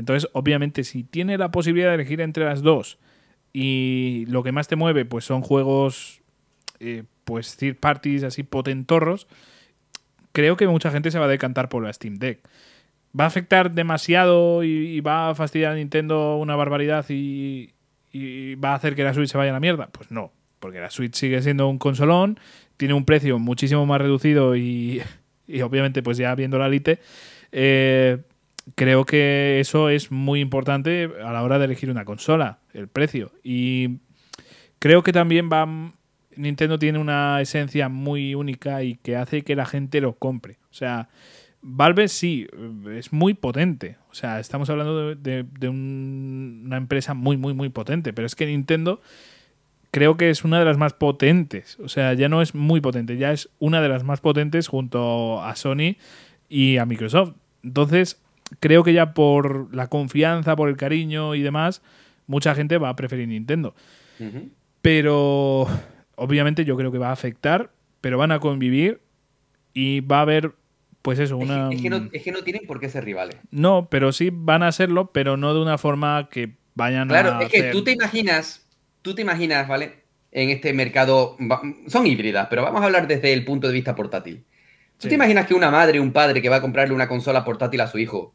[0.00, 2.98] Entonces, obviamente, si tiene la posibilidad de elegir entre las dos
[3.52, 6.22] y lo que más te mueve, pues son juegos,
[6.80, 9.28] eh, pues third parties así potentorros,
[10.32, 12.40] creo que mucha gente se va a decantar por la Steam Deck.
[13.18, 17.74] ¿Va a afectar demasiado y, va a fastidiar a Nintendo una barbaridad y,
[18.10, 19.88] y va a hacer que la Switch se vaya a la mierda?
[19.92, 22.40] Pues no, porque la Switch sigue siendo un consolón,
[22.78, 25.02] tiene un precio muchísimo más reducido y,
[25.46, 27.00] y obviamente pues ya viendo la lite,
[27.52, 28.18] eh,
[28.74, 33.32] creo que eso es muy importante a la hora de elegir una consola, el precio.
[33.42, 33.98] Y
[34.78, 35.66] creo que también va
[36.36, 40.58] Nintendo tiene una esencia muy única y que hace que la gente lo compre.
[40.70, 41.08] O sea,
[41.60, 42.46] Valve sí,
[42.92, 43.96] es muy potente.
[44.10, 48.12] O sea, estamos hablando de, de- de un- una empresa muy, muy, muy potente.
[48.14, 49.02] Pero es que Nintendo
[49.90, 51.78] creo que es una de las más potentes.
[51.80, 55.42] O sea, ya no es muy potente, ya es una de las más potentes junto
[55.42, 55.96] a Sony
[56.48, 57.34] y a Microsoft.
[57.62, 58.22] Entonces,
[58.58, 61.82] creo que ya por la confianza, por el cariño y demás,
[62.26, 63.74] mucha gente va a preferir Nintendo.
[64.82, 65.66] Pero
[66.16, 67.70] obviamente yo creo que va a afectar,
[68.00, 69.00] pero van a convivir
[69.74, 70.52] y va a haber,
[71.02, 71.70] pues eso, Es que- una...
[71.72, 73.36] Es que, no, es que no tienen por qué ser rivales.
[73.50, 77.42] No, pero sí van a serlo, pero no de una forma que vayan Claro, a
[77.42, 78.66] es que hacer- tú te imaginas,
[79.02, 80.00] tú te imaginas, ¿vale?
[80.32, 81.36] En este mercado,
[81.88, 84.44] son híbridas, pero vamos a hablar desde el punto de vista portátil.
[84.96, 85.08] ¿Tú Sí.
[85.08, 87.86] te imaginas que una madre, un padre que va a comprarle una consola portátil a
[87.86, 88.34] su hijo,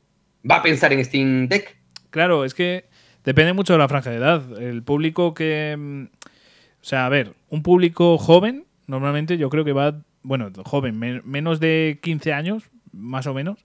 [0.50, 1.78] va a pensar en Steam Deck?
[2.10, 2.86] Claro, es que
[3.24, 4.62] depende mucho de la franja de edad.
[4.62, 5.76] El público que...
[5.78, 10.02] mm, O sea, a ver, un público joven, normalmente yo creo que va...
[10.24, 13.60] Bueno, joven, men- menos de 15 años, más o menos.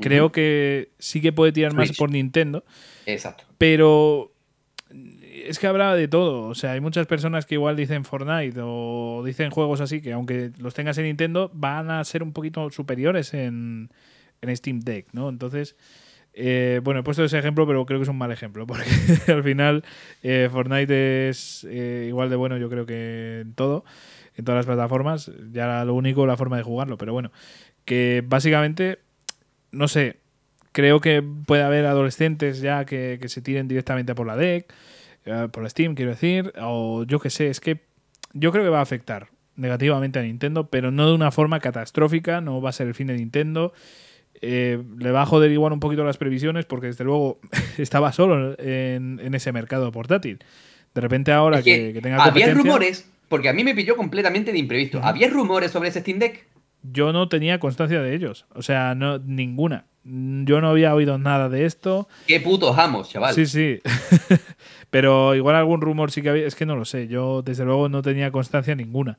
[0.00, 2.64] Creo que sí que puede tirar más por Nintendo.
[3.04, 3.42] Exacto.
[3.58, 4.32] Pero
[5.44, 6.44] es que habrá de todo.
[6.44, 10.52] O sea, hay muchas personas que igual dicen Fortnite o dicen juegos así que aunque
[10.58, 13.90] los tengas en Nintendo van a ser un poquito superiores en,
[14.40, 15.28] en Steam Deck, ¿no?
[15.30, 15.74] Entonces,
[16.40, 18.84] eh, bueno, he puesto ese ejemplo, pero creo que es un mal ejemplo porque
[19.26, 19.84] al final
[20.22, 23.84] eh, Fortnite es eh, igual de bueno yo creo que en todo,
[24.36, 25.32] en todas las plataformas.
[25.52, 27.32] Ya lo único la forma de jugarlo, pero bueno,
[27.84, 29.00] que básicamente,
[29.72, 30.18] no sé,
[30.70, 34.72] creo que puede haber adolescentes ya que, que se tiren directamente por la deck,
[35.24, 37.80] eh, por la Steam, quiero decir, o yo qué sé, es que
[38.32, 42.40] yo creo que va a afectar negativamente a Nintendo, pero no de una forma catastrófica,
[42.40, 43.72] no va a ser el fin de Nintendo.
[44.40, 47.40] Eh, le va a joder igual un poquito las previsiones porque desde luego
[47.78, 50.38] estaba solo en, en ese mercado portátil.
[50.94, 53.96] De repente ahora Es que, que que tenga había rumores, porque a mí me pilló
[53.96, 55.00] completamente de imprevisto.
[55.02, 56.46] Había rumores sobre ese Steam Deck.
[56.82, 59.84] yo no tenía constancia de ellos, o sea, no ninguna.
[60.04, 62.08] Yo no había oído nada de esto.
[62.26, 63.34] Qué putos amos, chaval.
[63.34, 63.80] Sí, sí.
[64.90, 66.46] Pero igual algún rumor sí que había.
[66.46, 67.08] Es que no lo sé.
[67.08, 69.18] Yo, desde luego, no tenía constancia ninguna.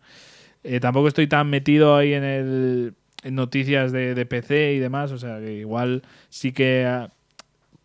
[0.64, 2.94] Eh, tampoco estoy tan metido ahí en el
[3.24, 5.12] noticias de, de PC y demás.
[5.12, 7.10] O sea, que igual sí que ah,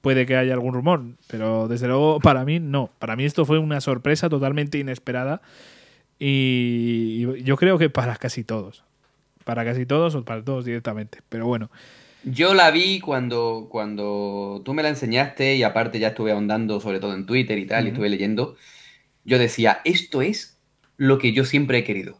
[0.00, 1.02] puede que haya algún rumor.
[1.28, 2.90] Pero desde luego, para mí, no.
[2.98, 5.42] Para mí esto fue una sorpresa totalmente inesperada.
[6.18, 8.84] Y y yo creo que para casi todos.
[9.44, 11.18] Para casi todos o para todos directamente.
[11.28, 11.70] Pero bueno.
[12.24, 16.98] Yo la vi cuando, cuando tú me la enseñaste y aparte ya estuve ahondando sobre
[16.98, 18.56] todo en Twitter y tal, y estuve leyendo.
[19.24, 20.58] Yo decía, esto es
[20.96, 22.18] lo que yo siempre he querido.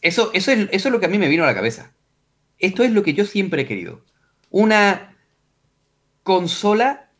[0.00, 1.92] Eso, eso, es, eso es lo que a mí me vino a la cabeza.
[2.58, 4.04] Esto es lo que yo siempre he querido.
[4.50, 5.16] Una
[6.22, 7.10] consola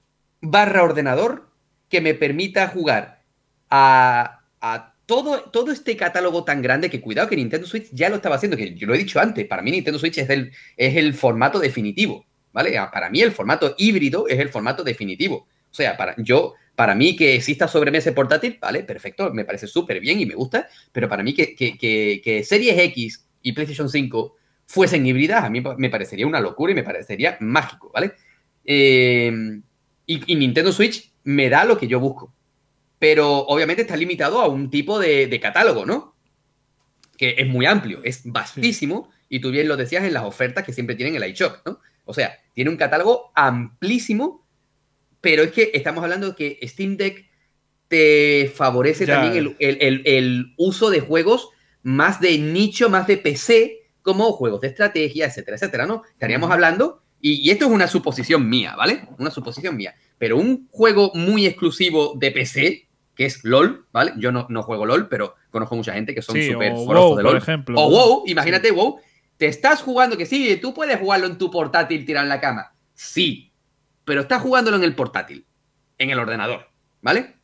[0.40, 1.50] barra ordenador
[1.88, 3.22] que me permita jugar
[3.70, 8.16] a, a todo, todo este catálogo tan grande que cuidado que Nintendo Switch ya lo
[8.16, 10.96] estaba haciendo, que yo lo he dicho antes, para mí Nintendo Switch es el, es
[10.96, 12.76] el formato definitivo, ¿vale?
[12.78, 15.46] Ah, Para mí el formato híbrido es el formato definitivo.
[15.70, 18.82] O sea, para, yo, para mí que exista sobremesa portátil, ¿vale?
[18.82, 22.42] Perfecto, me parece súper bien y me gusta, pero para mí que, que, que, que
[22.42, 26.82] Series X y PlayStation 5 fuesen híbridas, a mí me parecería una locura y me
[26.82, 28.12] parecería mágico, ¿vale?
[28.64, 29.60] Eh,
[30.06, 32.34] y, y Nintendo Switch me da lo que yo busco.
[32.98, 36.16] Pero obviamente está limitado a un tipo de, de catálogo, ¿no?
[37.16, 40.72] Que es muy amplio, es vastísimo, y tú bien lo decías en las ofertas que
[40.72, 41.80] siempre tienen el iShop, ¿no?
[42.04, 44.43] O sea, tiene un catálogo amplísimo,
[45.24, 47.28] pero es que estamos hablando de que Steam Deck
[47.88, 49.14] te favorece Ya.
[49.20, 51.48] también el, el- el- el uso de juegos
[51.82, 56.02] más de nicho, más de PC, como juegos de estrategia, etcétera, etcétera, ¿no?
[56.12, 59.06] Estaríamos hablando, y, y esto es una suposición mía, ¿vale?
[59.18, 59.94] Una suposición mía.
[60.18, 64.12] Pero un juego muy exclusivo de PC, que es LOL, ¿vale?
[64.18, 67.22] Yo no, no juego LOL, pero conozco mucha gente que son Sí, súper WoW, de
[67.22, 67.36] por LOL.
[67.38, 67.80] ejemplo.
[67.80, 68.98] O WoW, imagínate WoW.
[69.36, 72.74] Te estás jugando que sí, tú puedes jugarlo en tu portátil tirado en la cama.
[72.94, 73.52] Sí,
[74.04, 75.46] pero estás jugándolo en el portátil,
[75.98, 76.68] en el ordenador,
[77.02, 77.34] ¿vale?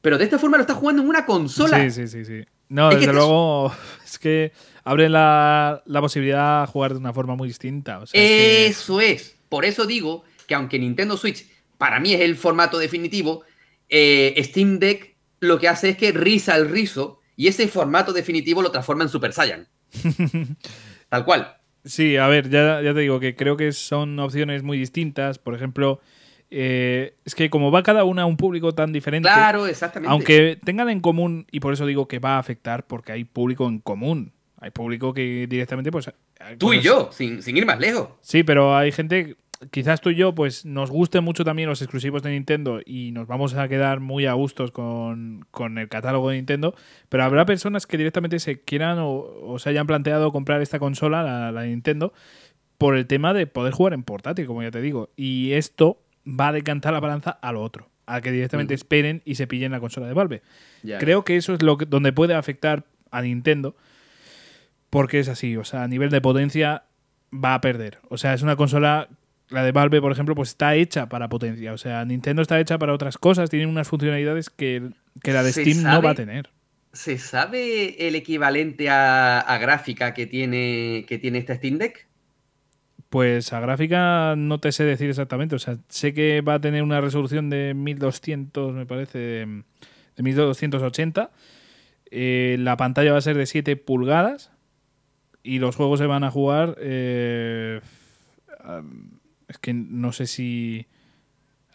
[0.00, 1.78] Pero de esta forma lo estás jugando en una consola.
[1.84, 2.44] Sí, sí, sí, sí.
[2.68, 3.72] No, Es que desde luego
[4.04, 4.52] es que
[4.84, 7.98] abre la, la posibilidad de jugar de una forma muy distinta.
[7.98, 9.36] o sea, es que- Eso es.
[9.48, 11.46] Por eso digo que aunque Nintendo Switch
[11.78, 13.44] para mí es el formato definitivo,
[13.88, 18.60] eh, Steam Deck lo que hace es que risa el rizo y ese formato definitivo
[18.62, 19.68] lo transforma en Super Saiyan.
[21.08, 21.56] Tal cual.
[21.84, 25.38] Sí, a ver, ya, ya te digo que creo que son opciones muy distintas.
[25.38, 26.00] Por ejemplo,
[26.50, 30.10] eh, es que como va cada una a un público tan diferente, Claro, exactamente.
[30.10, 33.66] aunque tengan en común, y por eso digo que va a afectar, porque hay público
[33.68, 34.32] en común.
[34.60, 36.10] Hay público que directamente, pues.
[36.58, 38.08] Tú y cosas- yo, sin, sin ir más lejos.
[38.22, 39.36] Sí, pero hay gente,
[39.70, 43.26] quizás tú y yo, pues nos gusten mucho también los exclusivos de Nintendo y nos
[43.26, 46.74] vamos a quedar muy a gustos con, con el catálogo de Nintendo,
[47.08, 51.22] pero habrá personas que directamente se quieran o, o se hayan planteado comprar esta consola,
[51.22, 52.12] la, la Nintendo,
[52.78, 55.10] por el tema de poder jugar en portátil, como ya te digo.
[55.16, 57.88] Y esto va a decantar la balanza a lo otro.
[58.10, 58.76] a que directamente Mm.
[58.76, 60.40] esperen y se pillen la consola de Valve.
[60.98, 63.76] Creo que eso es lo que, donde puede afectar a Nintendo,
[64.90, 66.84] porque es así, o sea, a nivel de potencia
[67.32, 67.98] va a perder.
[68.08, 69.08] O sea, es una consola,
[69.50, 71.72] la de Valve, por ejemplo, pues está hecha para potencia.
[71.72, 74.90] O sea, Nintendo está hecha para otras cosas, tiene unas funcionalidades que,
[75.22, 76.50] que la de ¿Se Steam no va a tener.
[76.92, 82.06] ¿Se sabe el equivalente a, a gráfica que tiene, que tiene esta Steam Deck?
[83.08, 85.54] Pues a gráfica no te sé decir exactamente.
[85.54, 89.62] O sea, sé que va a tener una resolución de 1200, me parece, de,
[90.16, 91.30] de 1280.
[92.10, 94.50] Eh, la pantalla va a ser de 7 pulgadas.
[95.42, 96.76] Y los juegos se van a jugar.
[96.80, 97.80] eh,
[99.48, 100.86] es que no sé si.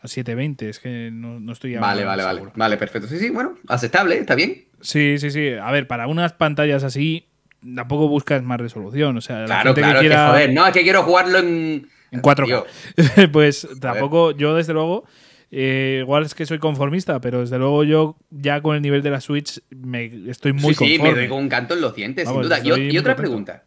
[0.02, 2.36] A 720, es que no, no estoy Vale, vale, vale.
[2.40, 2.54] seguro.
[2.58, 3.08] Vale, perfecto.
[3.08, 4.66] Sí, sí, bueno, aceptable, está bien.
[4.82, 5.52] Sí, sí, sí.
[5.54, 7.30] A ver, para unas pantallas así,
[7.76, 9.16] tampoco buscas más resolución.
[9.16, 10.28] O sea, la Claro, gente claro, que es que, quiera.
[10.30, 11.88] joder, no, es que quiero jugarlo en...
[12.12, 12.46] En 4K.
[12.46, 12.66] Tío,
[13.32, 15.06] pues tampoco, yo desde luego,
[15.52, 19.10] eh, igual es que soy conformista, pero desde luego yo ya con el nivel de
[19.10, 21.20] la Switch me estoy muy sí, sí, me conforme.
[21.22, 22.60] doy con un canto en los dientes, Vamos, sin duda.
[22.60, 23.16] Y, otra contento.
[23.16, 23.64] pregunta.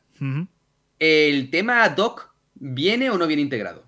[0.99, 3.86] ¿El tema dock viene o no viene integrado?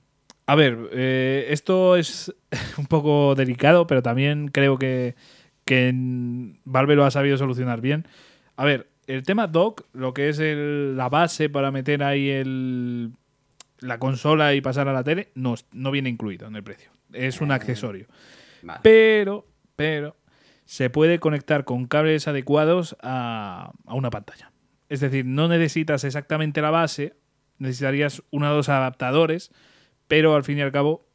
[0.49, 2.35] A ver, eh, esto es
[2.79, 5.15] un poco delicado, pero también creo que,
[5.67, 5.93] que
[6.65, 8.07] Valve lo ha sabido solucionar bien.
[8.57, 13.13] A ver, el tema dock, lo que es el- la base para meter ahí el,
[13.81, 16.91] la consola y pasar a la tele, no, no viene incluido en el precio.
[17.13, 18.07] Es un accesorio.
[18.63, 18.81] Vale.
[18.83, 19.47] Pero,
[19.77, 20.17] pero,
[20.65, 24.51] se puede conectar con cables adecuados a, a una pantalla.
[24.89, 27.17] Es decir, no necesitas exactamente la base,
[27.59, 29.51] necesitarías uno o dos adaptadores,
[30.09, 31.07] pero al fin y al cabo,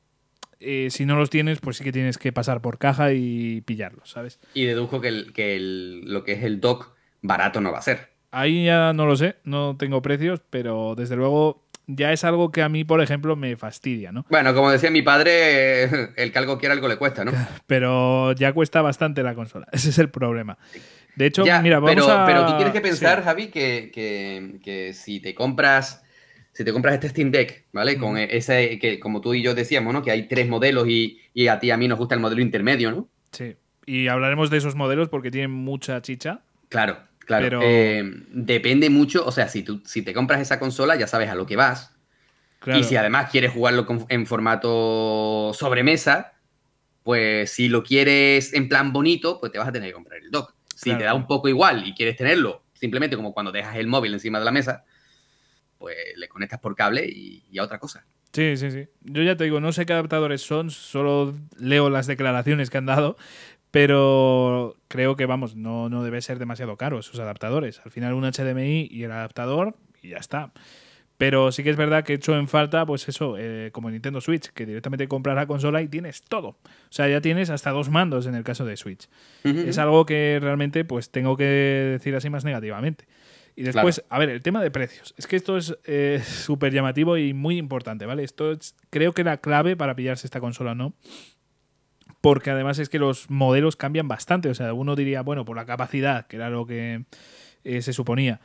[0.59, 4.09] eh, si no los tienes, pues sí que tienes que pasar por caja y pillarlos,
[4.09, 4.39] ¿sabes?
[4.53, 7.83] Y dedujo que, el, que el- lo que es el dock barato no va a
[7.83, 8.13] ser.
[8.31, 12.61] Ahí ya no lo sé, no tengo precios, pero desde luego ya es algo que
[12.61, 14.25] a mí, por ejemplo, me fastidia, ¿no?
[14.29, 15.83] Bueno, como decía mi padre,
[16.15, 17.31] el que algo quiere algo le cuesta, ¿no?
[17.67, 20.57] Pero ya cuesta bastante la consola, ese es el problema.
[21.15, 22.25] De hecho, Ya, mira, vamos pero, a...
[22.25, 23.23] pero tú tienes que pensar, Sí.
[23.25, 26.02] Javi, que, que- que si te compras
[26.53, 27.97] si te compras este Steam Deck, ¿vale?
[27.97, 30.01] Con ese, que como tú y yo decíamos, ¿no?
[30.03, 32.41] Que hay tres modelos y, y a ti y a mí nos gusta el modelo
[32.41, 33.09] intermedio, ¿no?
[33.31, 33.55] Sí.
[33.85, 36.41] Y hablaremos de esos modelos porque tienen mucha chicha.
[36.69, 37.43] Claro, claro.
[37.43, 41.29] Pero- Eh, depende mucho, o sea, si, tú, si te compras esa consola ya sabes
[41.29, 41.91] a lo que vas.
[42.59, 42.79] Claro.
[42.79, 46.33] Y si además quieres jugarlo con- en formato sobremesa,
[47.03, 50.31] pues si lo quieres en plan bonito, pues te vas a tener que comprar el
[50.31, 50.53] dock.
[50.75, 50.99] Si Claro.
[50.99, 54.39] te da un poco igual y quieres tenerlo simplemente como cuando dejas el móvil encima
[54.39, 54.83] de la mesa,
[55.83, 58.05] pues le conectas por cable y, y a otra cosa.
[58.31, 58.87] Sí, sí, sí.
[59.01, 62.85] Yo ya te digo, no sé qué adaptadores son, solo leo las declaraciones que han
[62.85, 63.17] dado,
[63.69, 67.81] pero creo que, vamos, no, no debe ser demasiado caro esos adaptadores.
[67.83, 70.53] Al final un HDMI y el adaptador y ya está.
[71.17, 74.21] Pero sí que es verdad que he hecho en falta, pues eso, eh, como Nintendo
[74.21, 76.47] Switch, que directamente compras la consola y tienes todo.
[76.47, 79.09] O sea, ya tienes hasta dos mandos en el caso de Switch.
[79.43, 83.05] Es algo que realmente pues tengo que decir así más negativamente.
[83.55, 85.13] Y después, a ver, el tema de precios.
[85.17, 88.23] Es que esto es eh, súper llamativo y muy importante, ¿vale?
[88.23, 90.93] Esto es, creo que la clave para pillarse esta consola, ¿no?
[92.21, 94.49] Porque además es que los modelos cambian bastante.
[94.49, 97.03] O sea, uno diría, bueno, por la capacidad, que era lo que
[97.63, 98.39] eh, se suponía.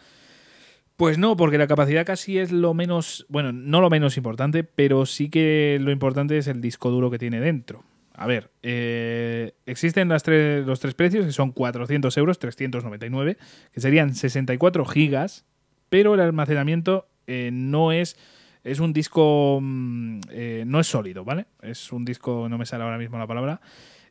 [0.97, 5.07] Pues no, porque la capacidad casi es lo menos, bueno, no lo menos importante, pero
[5.07, 7.85] sí que lo importante es el disco duro que tiene dentro.
[8.19, 13.39] A ver, eh, existen los tres precios, que son 400 euros, 399,
[13.73, 15.47] que serían 64 gigas,
[15.89, 18.17] pero el almacenamiento eh, no es,
[18.65, 21.47] es un disco, mm, eh, no es sólido, ¿vale?
[21.63, 23.61] Es un disco, no me sale ahora mismo la palabra,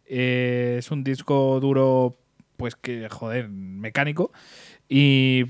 [0.05, 2.17] es un disco duro,
[2.55, 4.31] pues que, joder, mecánico,
[4.87, 5.47] y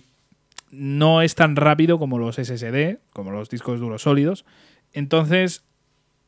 [0.72, 4.46] no es tan rápido como los SSD, como los discos duros sólidos.
[4.94, 5.64] Entonces,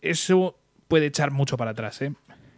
[0.02, 0.59] eso
[0.90, 2.02] puede echar mucho para atrás.
[2.02, 2.14] ¿eh?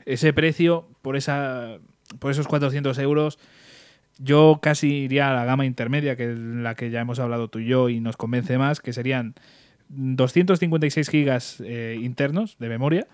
[0.08, 1.78] Ese precio, por, esa,
[2.18, 3.38] por esos 400 euros,
[4.18, 7.60] yo casi iría a la gama intermedia, que es la que ya hemos hablado tú
[7.60, 9.36] y yo y nos convence más, que serían
[9.90, 13.08] 256 gigas eh, internos de memoria,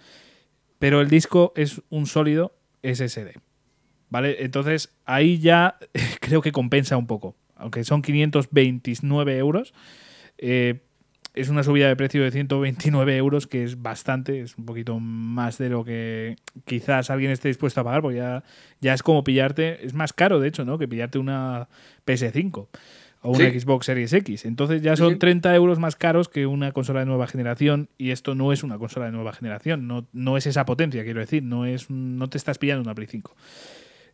[0.80, 3.40] pero el disco es un sólido SSD.
[4.10, 4.38] ¿Vale?
[4.44, 5.78] Entonces ahí ya
[6.22, 7.36] creo que compensa un poco.
[7.56, 9.74] Aunque son 529 euros,
[10.38, 10.82] eh,
[11.38, 15.58] es una subida de precio de 129 euros, que es bastante, es un poquito más
[15.58, 16.36] de lo que
[16.66, 18.44] quizás alguien esté dispuesto a pagar, porque ya,
[18.82, 20.78] ya es como pillarte, es más caro de hecho, ¿no?
[20.78, 21.68] Que pillarte una
[22.06, 22.68] PS5
[23.22, 23.60] o una Sí.
[23.60, 24.46] Xbox Series X.
[24.46, 25.20] Entonces ya son sí.
[25.20, 28.78] 30 euros más caros que una consola de nueva generación y esto no es una
[28.78, 32.38] consola de nueva generación, no, no es esa potencia, quiero decir, no, es, no te
[32.38, 33.36] estás pillando una Play 5.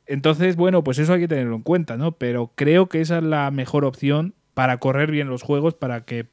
[0.05, 2.13] Entonces, bueno, pues eso hay que tenerlo en cuenta, ¿no?
[2.13, 6.27] Pero creo que esa es la mejor opción para correr bien los juegos, para que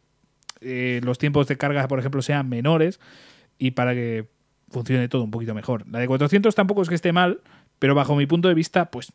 [0.61, 3.01] eh, los tiempos de carga, por ejemplo, sean menores
[3.59, 4.27] y para que
[4.70, 5.85] funcione todo un poquito mejor.
[5.91, 7.41] La de 400 tampoco es que esté mal,
[7.78, 9.12] pero bajo mi punto de vista, pues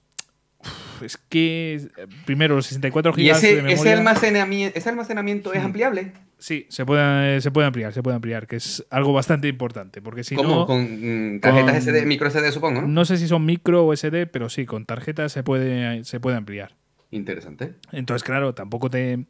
[1.02, 1.88] es que
[2.26, 3.76] primero los 64 ¿Y gigas de ese, memoria.
[3.76, 6.14] ese, almacenamiento, ese almacenamiento es ampliable?
[6.38, 10.24] Sí, se puede, se puede ampliar, se puede ampliar, que es algo bastante importante, porque
[10.24, 10.50] si ¿Cómo?
[10.56, 12.88] no, con mm, tarjetas con- SD, micro SD, supongo, ¿no?
[12.88, 16.36] no sé si son micro o SD, pero sí, con tarjeta se puede, se puede
[16.38, 16.76] ampliar.
[17.12, 17.76] Interesante.
[17.92, 19.26] Entonces, claro, tampoco te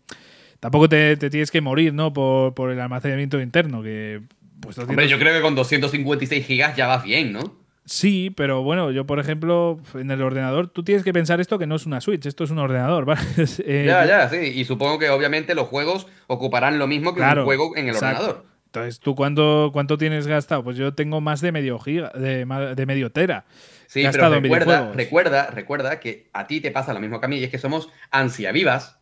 [0.66, 2.12] tampoco te, te tienes que morir, ¿no?
[2.12, 4.22] Por, por el almacenamiento interno, que
[4.60, 7.56] pues 200 Hombre, yo creo que con 256 gigas ya vas bien, ¿no?
[7.86, 11.68] Sí, pero bueno, yo por ejemplo, en el ordenador, tú tienes que pensar esto que
[11.68, 13.22] no es una Switch, esto es un ordenador, ¿vale?
[13.60, 14.38] Eh, Ya, ya, sí.
[14.38, 17.94] Y supongo que obviamente los juegos ocuparán lo mismo que Claro, un juego en el
[17.94, 18.24] exacto.
[18.24, 18.46] ordenador.
[18.66, 20.64] Entonces, ¿tú cuánto, cuánto tienes gastado?
[20.64, 23.46] Pues yo tengo más de medio giga, de, medio tera.
[23.86, 27.38] Sí, pero recuerda, recuerda, recuerda que a ti te pasa lo mismo que a mí
[27.38, 28.98] y es que somos ansia vivas.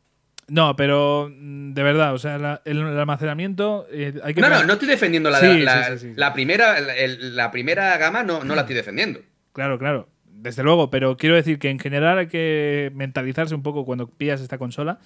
[0.49, 4.41] No, pero mm, de verdad, o sea, la- el, el almacenamiento eh, hay que...
[4.41, 6.13] No, no, no estoy defendiendo la, Sí, la, sí, sí, sí.
[6.15, 9.21] la primera, el- la primera gama, no, no la estoy defendiendo.
[9.53, 13.85] Claro, claro, desde luego, pero quiero decir que en general hay que mentalizarse un poco
[13.85, 14.99] cuando pillas esta consola,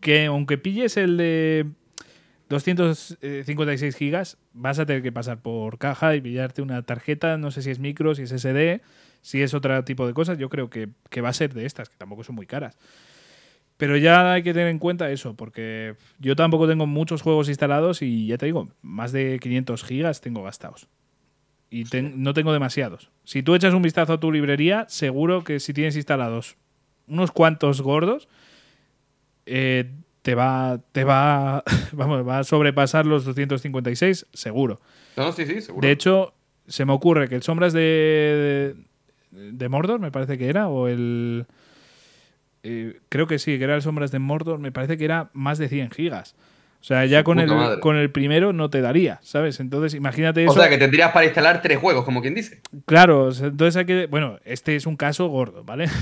[0.00, 1.66] que aunque pilles el de
[2.48, 7.62] 256 gigas, vas a tener que pasar por caja y pillarte una tarjeta, no sé
[7.62, 8.80] si es micro, si es SD,
[9.22, 11.88] si es otro tipo de cosas, yo creo que, que va a ser de estas,
[11.90, 12.76] que tampoco son muy caras.
[13.80, 18.02] Pero ya hay que tener en cuenta eso, porque yo tampoco tengo muchos juegos instalados
[18.02, 20.86] y ya te digo, más de 500 gigas tengo gastados.
[21.70, 23.10] Y ten- no tengo demasiados.
[23.24, 26.56] Si tú echas un vistazo a tu librería, seguro que si tienes instalados
[27.08, 28.28] unos cuantos gordos,
[29.46, 29.90] eh,
[30.22, 34.80] te va, te va, vamos, va a sobrepasar los 256, seguro.
[35.16, 35.86] No, sí, sí, seguro.
[35.86, 36.34] De hecho,
[36.66, 38.74] se me ocurre que el Sombras de,
[39.32, 41.46] de, de Mordor, me parece que era, o el...
[42.62, 45.58] eh, creo que sí, que era el Sombras de Mordor, me parece que era más
[45.58, 46.34] de 100 gigas.
[46.80, 47.78] O sea, ya con el, madre.
[47.80, 49.60] con el primero no te daría, ¿sabes?
[49.60, 50.58] Entonces, imagínate o eso.
[50.58, 52.62] sea, que tendrías para instalar tres juegos, como quien dice.
[52.86, 54.06] Claro, o entonces hay que.
[54.06, 55.86] Bueno, este es un caso gordo, ¿vale?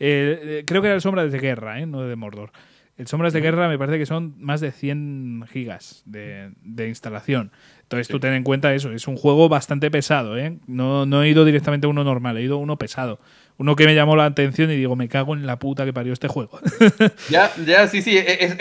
[0.00, 1.86] Eh, eh, creo que era el Sombras de Guerra, ¿eh?
[1.86, 2.50] No de Mordor.
[2.96, 7.52] El Sombras de Guerra me parece que son más de 100 gigas de, de instalación.
[7.82, 10.58] Entonces tú ten en cuenta eso, es un juego bastante pesado, ¿eh?
[10.66, 13.20] No, no he ido directamente a uno normal, he ido a uno pesado.
[13.56, 16.12] Uno que me llamó la atención y digo, me cago en la puta que parió
[16.12, 16.58] este juego.
[17.30, 18.16] Ya, ya, sí, sí.
[18.18, 18.56] es- es-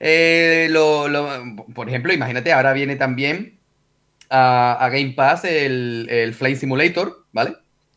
[0.00, 3.58] eh, lo- lo- por ejemplo, imagínate, ahora viene también
[4.30, 7.54] a, a Game Pass el, el Flight Simulator, ¿vale?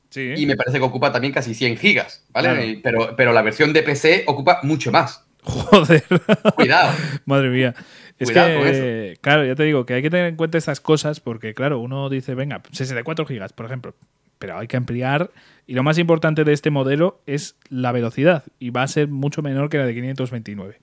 [0.09, 0.33] sí.
[0.37, 2.49] Y me parece que ocupa también casi 100 gigas, ¿vale?
[2.49, 2.79] Claro.
[3.05, 5.23] Pero, pero la versión de PC ocupa mucho más.
[5.43, 6.03] Joder.
[6.55, 6.91] Cuidado.
[7.25, 7.75] Madre mía.
[8.17, 8.71] Es Cuidado que,
[9.11, 11.79] eh, claro, ya te digo que hay que tener en cuenta estas cosas porque, claro,
[11.79, 13.93] uno dice, venga, 64 gigas, por ejemplo,
[14.39, 15.29] pero hay que ampliar
[15.69, 19.41] y lo más importante de este modelo es la velocidad y va a ser mucho
[19.43, 20.79] menor que la de 529.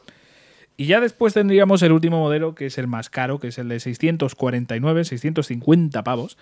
[0.76, 3.68] Y ya después tendríamos el último modelo, que es el más caro, que es el
[3.68, 6.38] de 649, 650 pavos,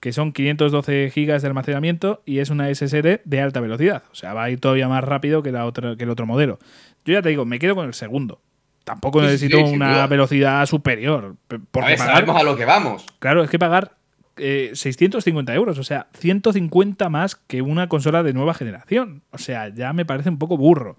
[0.00, 4.02] que son 512 gigas de almacenamiento y es una SSD de alta velocidad.
[4.12, 6.58] O sea, va a ir todavía más rápido que, la otra, que el otro modelo.
[7.04, 8.40] Yo ya te digo, me quedo con el segundo.
[8.84, 11.36] Tampoco sí, necesito sí, una velocidad superior.
[11.46, 13.06] p- A Porque ver, pagar, sabemos a lo que vamos.
[13.18, 13.92] claro, es que pagar
[14.38, 19.22] eh, 650 euros, o sea, 150 más que una consola de nueva generación.
[19.30, 20.96] O sea, ya me parece un poco burro.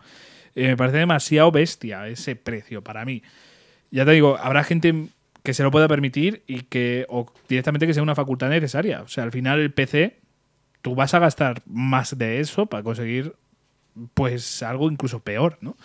[0.55, 3.21] Eh, me parece demasiado bestia ese precio para mí.
[3.91, 5.07] Ya te digo, habrá gente
[5.43, 9.01] que se lo pueda permitir y que o directamente que sea una facultad necesaria.
[9.01, 10.19] O sea, al final el PC,
[10.81, 13.35] tú vas a gastar más de eso para conseguir
[14.13, 15.75] pues algo incluso peor, ¿no?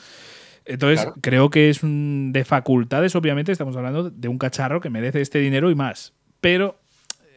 [0.67, 1.17] Entonces, Claro.
[1.21, 5.39] creo que es un, de facultades, obviamente, estamos hablando de un cacharro que merece este
[5.39, 6.15] dinero y más.
[6.41, 6.79] Pero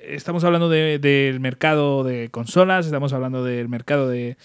[0.08, 4.38] estamos hablando de- del mercado de consolas, estamos hablando del mercado de,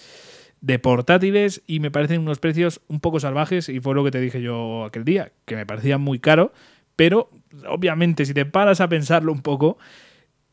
[0.60, 4.20] de portátiles y me parecen unos precios un poco salvajes y fue lo que te
[4.20, 6.52] dije yo aquel día, que me parecía muy caro,
[6.96, 7.30] pero
[7.68, 9.78] obviamente si te paras a pensarlo un poco,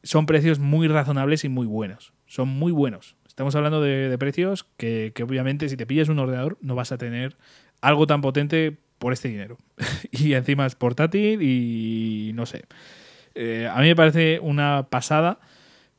[0.03, 2.14] son precios muy razonables y muy buenos.
[2.26, 3.15] Son muy buenos.
[3.27, 6.98] Estamos hablando de, de precios que obviamente si te pillas un ordenador no vas a
[6.98, 7.36] tener
[7.81, 9.57] algo tan potente por este dinero.
[10.11, 12.64] y encima es portátil y no sé.
[13.35, 15.39] Eh, a mí me parece una pasada,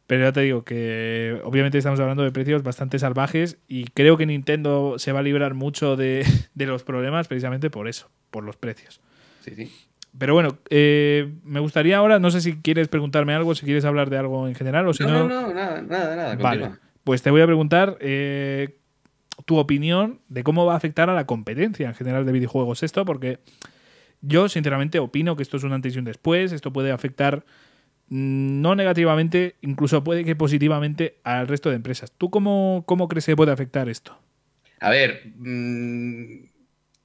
[0.07, 4.27] pero ya te digo que obviamente estamos hablando de precios bastante salvajes y creo que
[4.27, 6.24] Nintendo se va a librar mucho de,
[6.55, 9.01] de los problemas precisamente por eso, por los precios.
[9.40, 9.73] Sí, sí.
[10.19, 14.11] Pero bueno, eh, me gustaría ahora, no sé si quieres preguntarme algo, si quieres hablar
[14.11, 16.36] de algo en general o si No, no, no, nada, nada, nada.
[16.36, 16.81] Vale, continúa.
[17.05, 18.77] pues te voy a preguntar eh,
[19.44, 23.05] tu opinión de cómo va a afectar a la competencia en general de videojuegos esto,
[23.05, 23.39] porque
[24.23, 27.45] yo sinceramente opino que esto es un antes y un después, esto puede afectar
[28.09, 32.13] mm, no negativamente, incluso puede que positivamente al resto de empresas.
[32.17, 34.19] ¿Tú cómo, cómo crees que puede afectar esto?
[34.81, 36.51] A ver, mm,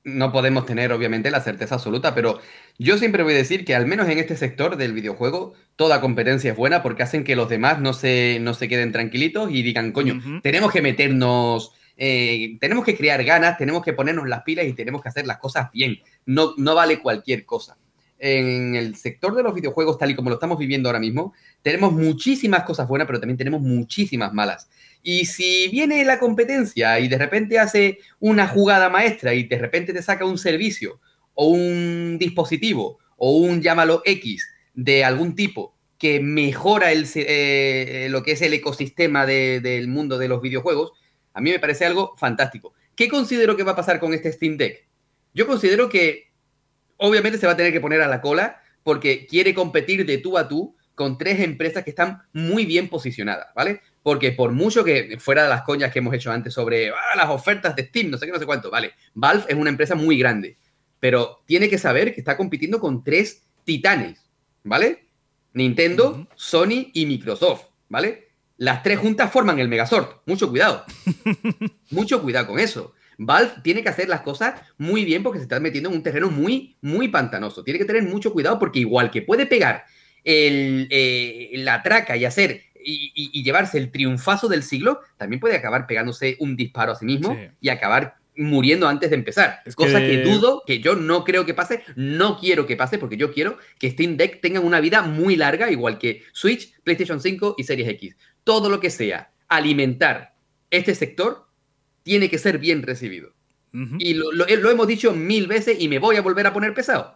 [0.05, 2.39] no podemos tener obviamente la certeza absoluta, pero
[2.77, 6.51] yo siempre voy a decir que al menos en este sector del videojuego, toda competencia
[6.51, 9.91] es buena porque hacen que los demás no se, no se queden tranquilitos y digan,
[9.91, 14.73] coño, tenemos que meternos, eh, tenemos que crear ganas, tenemos que ponernos las pilas y
[14.73, 15.99] tenemos que hacer las cosas bien.
[16.25, 17.77] No, no vale cualquier cosa.
[18.17, 21.91] En el sector de los videojuegos, tal y como lo estamos viviendo ahora mismo, tenemos
[21.93, 24.69] muchísimas cosas buenas, pero también tenemos muchísimas malas.
[25.03, 29.93] Y si viene la competencia y de repente hace una jugada maestra y de repente
[29.93, 30.99] te saca un servicio
[31.33, 38.23] o un dispositivo o un llámalo X de algún tipo que mejora el, eh, lo
[38.23, 40.91] que es el ecosistema de- del mundo de los videojuegos,
[41.35, 42.73] a mí me parece algo fantástico.
[42.95, 44.87] ¿Qué considero que va a pasar con este Steam Deck?
[45.33, 46.31] Yo considero que
[46.97, 50.37] obviamente se va a tener que poner a la cola porque quiere competir de tú
[50.37, 53.81] a tú con tres empresas que están muy bien posicionadas, ¿vale?
[54.01, 57.29] Porque por mucho que fuera de las coñas que hemos hecho antes sobre ah, las
[57.29, 60.17] ofertas de Steam, no sé qué, no sé cuánto, vale, Valve es una empresa muy
[60.17, 60.57] grande,
[61.01, 64.25] pero tiene que saber que está compitiendo con tres titanes,
[64.63, 65.05] ¿vale?
[65.51, 66.27] Nintendo.
[66.35, 68.24] Sony y Microsoft, ¿vale?
[68.57, 70.07] Las tres juntas forman el Megazord.
[70.25, 70.85] Mucho cuidado.
[71.91, 72.93] Mucho cuidado con eso.
[73.17, 76.29] Valve tiene que hacer las cosas muy bien porque se está metiendo en un terreno
[76.29, 77.63] muy, muy pantanoso.
[77.63, 79.85] Tiene que tener mucho cuidado porque igual que puede pegar
[80.23, 85.39] el, eh, la traca y hacer y, y- y llevarse el triunfazo del siglo, también
[85.39, 87.47] puede acabar pegándose un disparo a sí mismo Sí.
[87.61, 89.59] y acabar muriendo antes de empezar.
[89.65, 92.97] Es Cosa que- que dudo, que yo no creo que pase, no quiero que pase
[92.97, 97.21] porque yo quiero que Steam Deck tenga una vida muy larga, igual que Switch, PlayStation
[97.21, 98.17] 5 y Series X.
[98.45, 100.35] Todo lo que sea alimentar
[100.71, 101.47] este sector
[102.03, 103.33] tiene que ser bien recibido.
[103.99, 106.73] Y lo, lo- lo hemos dicho mil veces y me voy a volver a poner
[106.73, 107.13] pesado.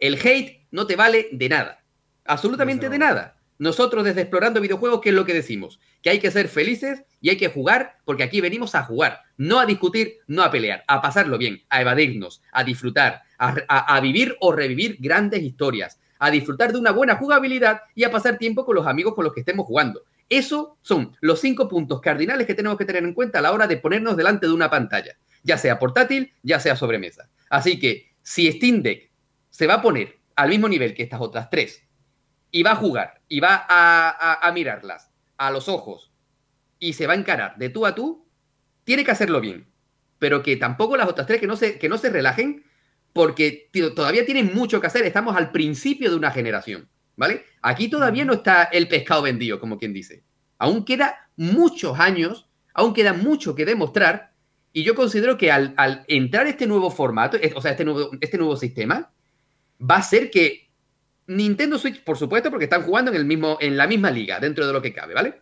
[0.00, 1.84] El hate no te vale de nada.
[2.24, 3.36] Absolutamente de nada.
[3.58, 5.80] Nosotros desde Explorando Videojuegos, ¿qué es lo que decimos?
[6.02, 9.58] Que hay que ser felices y hay que jugar porque aquí venimos a jugar, no
[9.60, 14.00] a discutir, no a pelear, a pasarlo bien, a evadirnos, a disfrutar, a, a- a
[14.00, 18.64] vivir o revivir grandes historias, a disfrutar de una buena jugabilidad y a pasar tiempo
[18.64, 20.02] con los amigos con los que estemos jugando.
[20.28, 23.66] Eso son los cinco puntos cardinales que tenemos que tener en cuenta a la hora
[23.66, 27.30] de ponernos delante de una pantalla, ya sea portátil, ya sea sobremesa.
[27.48, 29.10] Así que si Steam Deck
[29.48, 31.82] se va a poner al mismo nivel que estas otras tres
[32.50, 36.12] y va a jugar y va a, a- mirarlas a los ojos
[36.78, 38.26] y se va a encarar de tú a tú,
[38.84, 39.68] tiene que hacerlo bien.
[40.18, 42.64] Pero que tampoco las otras tres que no se, que no se relajen
[43.12, 45.04] porque todavía tienen mucho que hacer.
[45.06, 46.88] Estamos al principio de una generación,
[47.18, 47.44] ¿vale?
[47.60, 50.22] Aquí todavía no está el pescado vendido, como quien dice.
[50.56, 54.32] Aún queda muchos años, aún queda mucho que demostrar.
[54.72, 58.38] Y yo considero que al, al entrar este nuevo formato, o sea, este nuevo, este
[58.38, 59.12] nuevo sistema,
[59.78, 60.70] va a ser que
[61.26, 64.66] Nintendo Switch, por supuesto, porque están jugando en, el mismo, en la misma liga, dentro
[64.66, 65.40] de lo que cabe, ¿vale?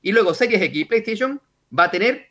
[0.00, 1.40] Y luego Series X y PlayStation
[1.76, 2.28] va a tener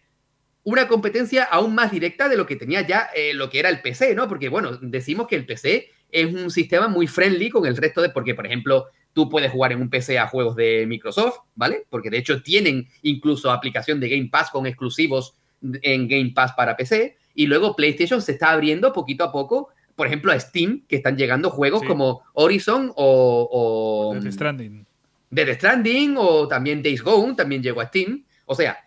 [0.63, 3.81] una competencia aún más directa de lo que tenía ya eh, lo que era el
[3.81, 4.27] PC, ¿no?
[4.27, 8.09] Porque, bueno, decimos que el PC es un sistema muy friendly con el resto de...
[8.09, 11.85] Porque, por ejemplo, tú puedes jugar en un PC a juegos de Microsoft, ¿vale?
[11.89, 16.77] Porque de hecho tienen incluso aplicación de Game Pass con exclusivos en Game Pass para
[16.77, 17.17] PC.
[17.33, 21.17] Y luego PlayStation se está abriendo poquito a poco, por ejemplo, a Steam, que están
[21.17, 21.87] llegando juegos Sí.
[21.87, 24.13] como Horizon o...
[24.13, 24.85] o Death Stranding.
[25.29, 28.23] Death Stranding o también Days Gone también llegó a Steam.
[28.45, 28.77] O sea,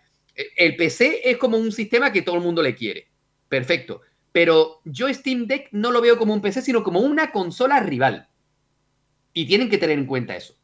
[0.55, 3.07] el PC es como un sistema que todo el mundo le quiere.
[3.47, 4.01] Perfecto.
[4.31, 8.27] Pero yo Steam Deck no lo veo como un PC, sino como una consola rival.
[9.33, 10.55] Y tienen que tener en cuenta eso.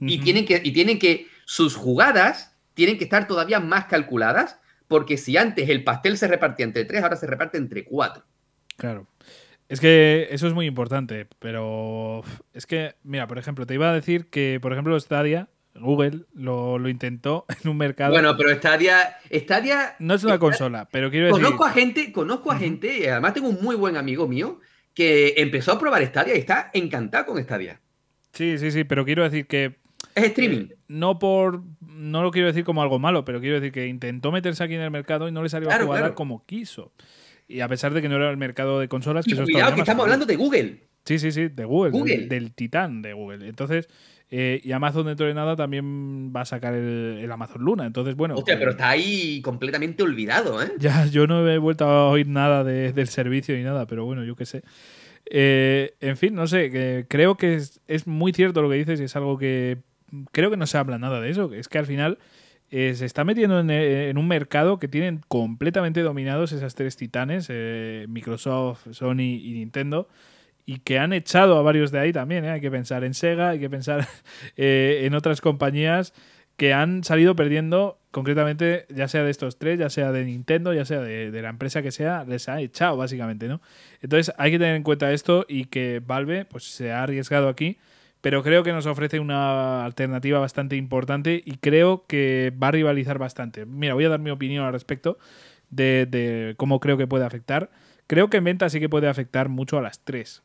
[0.00, 5.16] Y tienen que, y tienen que, sus jugadas tienen que estar todavía más calculadas, porque
[5.16, 8.22] si antes el pastel se repartía entre tres, ahora se reparte entre cuatro.
[8.76, 9.08] Claro.
[9.68, 12.22] Es que eso es muy importante, pero
[12.54, 15.48] es que, mira, por ejemplo, te iba a decir que, por ejemplo, Stadia,
[15.80, 18.12] Google lo, lo intentó en un mercado.
[18.12, 21.42] Bueno, pero Stadia, Stadia no es una Stadia- consola, pero quiero decir.
[21.42, 24.60] Conozco a gente, conozco a gente, y además tengo un muy buen amigo mío
[24.94, 27.80] que empezó a probar Stadia y está encantado con Stadia.
[28.32, 29.76] Sí, sí, sí, pero quiero decir que.
[30.14, 30.66] Es streaming.
[30.70, 31.62] eh, no por.
[31.80, 34.80] No lo quiero decir como algo malo, pero quiero decir que intentó meterse aquí en
[34.80, 36.14] el mercado y no le salió Claro, a jugar claro.
[36.14, 36.92] como quiso.
[37.48, 39.74] Y a pesar de que no era el mercado de consolas, que y es cuidado
[39.74, 40.84] que estamos hablando de Google.
[41.04, 42.16] Sí, sí, sí, de Google, Google.
[42.18, 43.48] Del, del titán de Google.
[43.48, 43.88] Entonces,
[44.30, 47.86] eh, y Amazon dentro de nada también va a sacar el, el Amazon Luna.
[47.86, 48.34] Entonces, bueno.
[48.36, 50.72] Hostia, eh, pero está ahí completamente olvidado, ¿eh?
[50.78, 54.24] Ya, yo no he vuelto a oír nada de- del servicio ni nada, pero bueno,
[54.24, 54.62] yo qué sé.
[55.30, 59.04] Eh, en fin, no sé, creo que es, es muy cierto lo que dices y
[59.04, 59.78] es algo que
[60.32, 61.52] creo que no se habla nada de eso.
[61.52, 62.18] Es que al final
[62.70, 67.50] eh, se está metiendo en, en un mercado que tienen completamente dominados esas tres titanes,
[68.08, 70.08] Microsoft, Sony y Nintendo.
[70.68, 72.50] Y que han echado a varios de ahí también, ¿eh?
[72.50, 74.06] Hay que pensar en Sega, hay que pensar
[74.58, 76.12] eh, en otras compañías
[76.58, 80.84] que han salido perdiendo, concretamente, ya sea de estos tres, ya sea de Nintendo, ya
[80.84, 83.62] sea de, de la empresa que sea, les ha echado, básicamente, ¿no?
[84.02, 87.78] Entonces hay que tener en cuenta esto y que Valve pues, se ha arriesgado aquí,
[88.20, 93.16] pero creo que nos ofrece una alternativa bastante importante y creo que va a rivalizar
[93.16, 93.64] bastante.
[93.64, 95.16] Mira, voy a dar mi opinión al respecto
[95.70, 97.70] de, de cómo creo que puede afectar.
[98.06, 100.42] Creo que en venta sí que puede afectar mucho a las tres,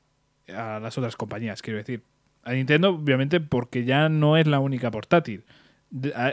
[0.50, 2.04] a las otras compañías, quiero decir.
[2.44, 5.46] A Nintendo, obviamente, porque ya no es la única portátil.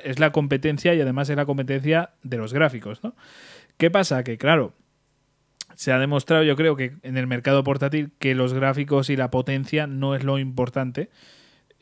[0.05, 3.15] Es la competencia y además es la competencia de los gráficos, ¿no?
[3.77, 4.25] ¿Qué pasa?
[4.25, 4.75] Que claro,
[5.77, 9.31] se ha demostrado, yo creo que en el mercado portátil, que los gráficos y la
[9.31, 11.11] potencia no es lo importante.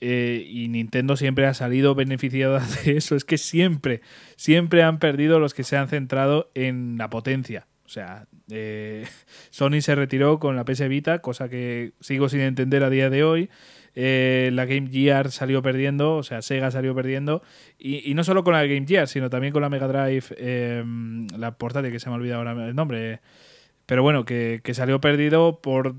[0.01, 3.17] eh, y Nintendo siempre ha salido beneficiada de eso.
[3.17, 4.01] Es que siempre,
[4.37, 7.68] siempre han perdido los que se han centrado en la potencia.
[7.89, 9.07] O sea, eh,
[9.51, 13.25] Sony se retiró con la PS Vita, cosa que sigo sin entender a día de
[13.25, 13.49] hoy.
[13.95, 17.43] Eh, la Game Gear salió perdiendo, o sea, Sega salió perdiendo.
[17.79, 20.85] Y, y no solo con la Game Gear, sino también con la Mega Drive, eh,
[21.35, 23.21] la portátil que se me ha olvidado ahora el nombre.
[23.87, 25.95] Pero bueno, que, que salió perdido por,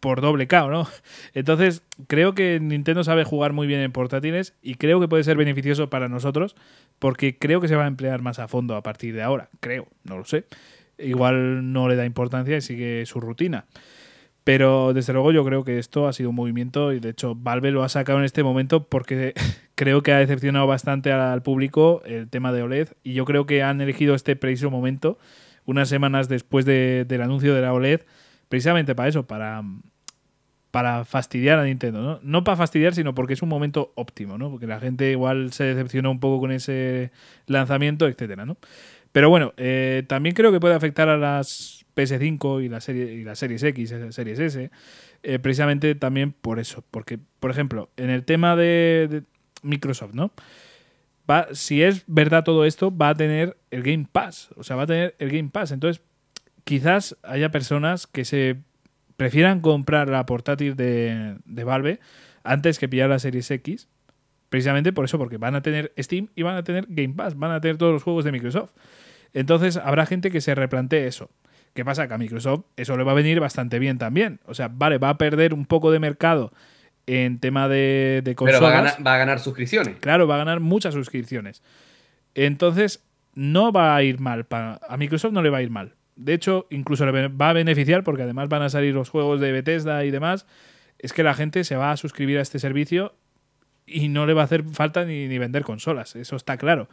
[0.00, 0.86] por doble KO, ¿no?
[1.32, 5.38] Entonces, creo que Nintendo sabe jugar muy bien en portátiles y creo que puede ser
[5.38, 6.54] beneficioso para nosotros
[6.98, 9.48] porque creo que se va a emplear más a fondo a partir de ahora.
[9.60, 10.44] Creo, no lo sé.
[10.98, 13.66] Igual no le da importancia y sigue su rutina.
[14.44, 17.70] Pero desde luego yo creo que esto ha sido un movimiento y de hecho Valve
[17.70, 19.32] lo ha sacado en este momento porque
[19.74, 23.62] creo que ha decepcionado bastante al público el tema de OLED y yo creo que
[23.62, 25.18] han elegido este preciso momento
[25.64, 28.02] unas semanas después de- del anuncio de la OLED
[28.50, 29.62] precisamente para eso, para,
[30.70, 32.20] para fastidiar a Nintendo, ¿no?
[32.22, 34.50] No para fastidiar, sino porque es un momento óptimo, ¿no?
[34.50, 37.12] Porque la gente igual se decepcionó un poco con ese
[37.46, 38.56] lanzamiento, etcétera, ¿no?
[39.14, 43.22] Pero bueno, eh, también creo que puede afectar a las PS5 y la serie y
[43.22, 44.72] las series X, series S,
[45.22, 49.22] eh, precisamente también por eso, porque por ejemplo, en el tema de, de
[49.62, 50.32] Microsoft, ¿no?
[51.30, 54.82] Va, si es verdad todo esto, va a tener el Game Pass, o sea, va
[54.82, 56.02] a tener el Game Pass, entonces
[56.64, 58.56] quizás haya personas que se
[59.16, 62.00] prefieran comprar la portátil de, de Valve
[62.42, 63.86] antes que pillar la Series X,
[64.48, 67.52] precisamente por eso, porque van a tener Steam y van a tener Game Pass, van
[67.52, 68.72] a tener todos los juegos de Microsoft.
[69.34, 71.30] Entonces habrá gente que se replantee eso.
[71.74, 72.06] ¿Qué pasa?
[72.06, 74.40] Que a Microsoft eso le va a venir bastante bien también.
[74.46, 76.52] O sea, vale, va a perder un poco de mercado
[77.06, 78.60] en tema de, de consolas.
[78.60, 79.96] Pero va a, ganar, va a ganar suscripciones.
[80.00, 81.62] Claro, va a ganar muchas suscripciones.
[82.34, 83.02] Entonces,
[83.34, 84.46] no va a ir mal.
[84.50, 85.94] a Microsoft no le va a ir mal.
[86.16, 89.50] De hecho, incluso le va a beneficiar porque además van a salir los juegos de
[89.50, 90.46] Bethesda y demás.
[91.00, 93.14] Es que la gente se va a suscribir a este servicio
[93.84, 96.14] y no le va a hacer falta ni, ni vender consolas.
[96.14, 96.88] Eso está claro.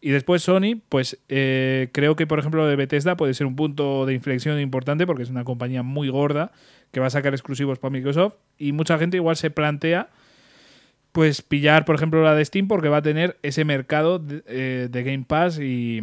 [0.00, 3.56] Y después Sony, pues eh, creo que por ejemplo lo de Bethesda puede ser un
[3.56, 6.52] punto de inflexión importante porque es una compañía muy gorda
[6.92, 10.08] que va a sacar exclusivos para Microsoft y mucha gente igual se plantea
[11.10, 14.88] pues pillar por ejemplo la de Steam porque va a tener ese mercado de, eh,
[14.88, 16.00] de Game Pass y,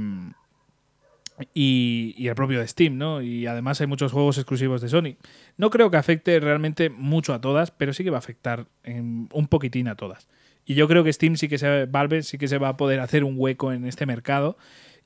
[1.53, 3.21] y, el propio de Steam, ¿no?
[3.21, 5.15] Y además hay muchos juegos exclusivos de Sony.
[5.57, 9.47] No creo que afecte realmente mucho a todas, pero sí que va a afectar un
[9.49, 10.27] poquitín a todas.
[10.65, 12.99] Y yo creo que Steam sí que se Valve sí que se va a poder
[12.99, 14.57] hacer un hueco en este mercado.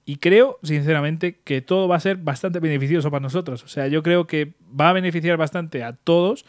[0.06, 3.64] Y creo, sinceramente, que todo va a ser bastante beneficioso para nosotros.
[3.64, 6.45] O sea, yo creo que va a beneficiar bastante a todos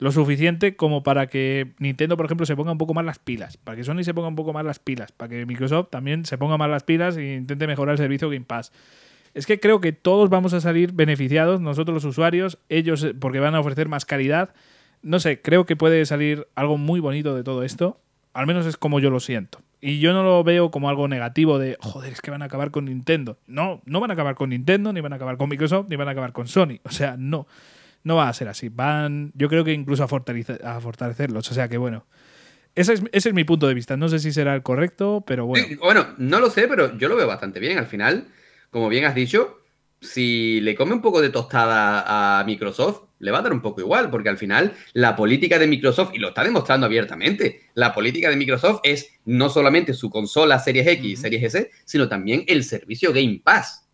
[0.00, 3.58] lo suficiente como para que Nintendo, por ejemplo, se ponga un poco más las pilas,
[3.58, 6.38] para que Sony se ponga un poco más las pilas, para que Microsoft también se
[6.38, 8.72] ponga más las pilas e intente mejorar el servicio Game Pass.
[9.34, 13.40] Es que creo que todos vamos a salir beneficiados, nosotros los usuarios, ellos eh, porque
[13.40, 14.54] van a ofrecer más calidad.
[15.02, 18.00] No sé, creo que puede salir algo muy bonito de todo esto.
[18.32, 19.60] Al menos es como yo lo siento.
[19.80, 22.70] Y yo no lo veo como algo negativo de, joder, es que van a acabar
[22.70, 23.38] con Nintendo.
[23.46, 26.08] No, no van a acabar con Nintendo, ni van a acabar con Microsoft, ni van
[26.08, 26.80] a acabar con Sony.
[26.84, 27.46] O sea, no.
[28.02, 28.68] No va a ser así.
[28.68, 31.50] Van, yo creo que incluso a, fortalecer, a fortalecerlos.
[31.50, 32.06] O sea que bueno.
[32.74, 33.96] Ese es, ese es mi punto de vista.
[33.96, 35.66] No sé si será el correcto, pero bueno.
[35.80, 37.78] Bueno, no lo sé, pero yo lo veo bastante bien.
[37.78, 38.28] Al final,
[38.70, 39.60] como bien has dicho,
[40.00, 43.80] si le come un poco de tostada a Microsoft, le va a dar un poco
[43.80, 48.28] igual, porque al final la política de Microsoft, y lo está demostrando abiertamente, la política
[48.28, 51.22] de Microsoft es no solamente su consola Series X, Ujú.
[51.22, 53.86] Series S, sino también el servicio Game Pass.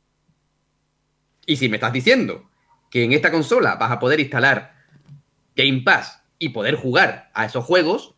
[1.45, 2.49] Y si me estás diciendo
[2.91, 4.75] que en esta consola vas a poder instalar
[5.55, 8.15] Game Pass y poder jugar a esos juegos,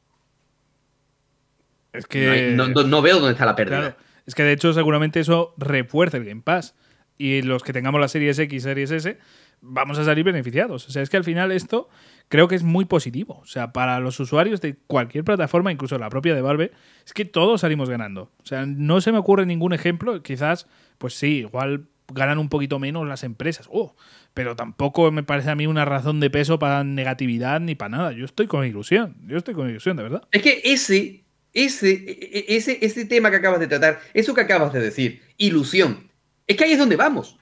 [1.93, 2.29] Es no, que.
[2.29, 3.79] hay- no- no- no veo dónde está la pérdida.
[3.81, 6.75] Claro, es que de hecho seguramente eso refuerza el Game Pass.
[7.17, 9.19] Y los que tengamos las series X, series S,
[9.61, 10.89] vamos a salir beneficiados.
[10.89, 11.89] O sea, es que al final esto
[12.29, 13.39] creo que es muy positivo.
[13.43, 16.73] O sea, para los usuarios de cualquier plataforma, incluso la propia de Valve,
[17.05, 18.31] es que todos salimos ganando.
[18.43, 20.23] O sea, no se me ocurre ningún ejemplo.
[20.23, 20.67] Quizás,
[20.99, 23.69] pues sí, igual ganan un poquito menos las empresas.
[23.71, 23.95] Oh,
[24.35, 28.13] pero tampoco me parece a mí una razón de peso para negatividad ni para nada.
[28.13, 29.17] Yo estoy con ilusión.
[29.27, 30.23] Yo estoy con ilusión, de verdad.
[30.31, 32.05] Es que ese, ese,
[32.49, 36.09] ese, ese tema que acabas de tratar, eso que acabas de decir, ilusión,
[36.47, 37.39] es que ahí es donde vamos.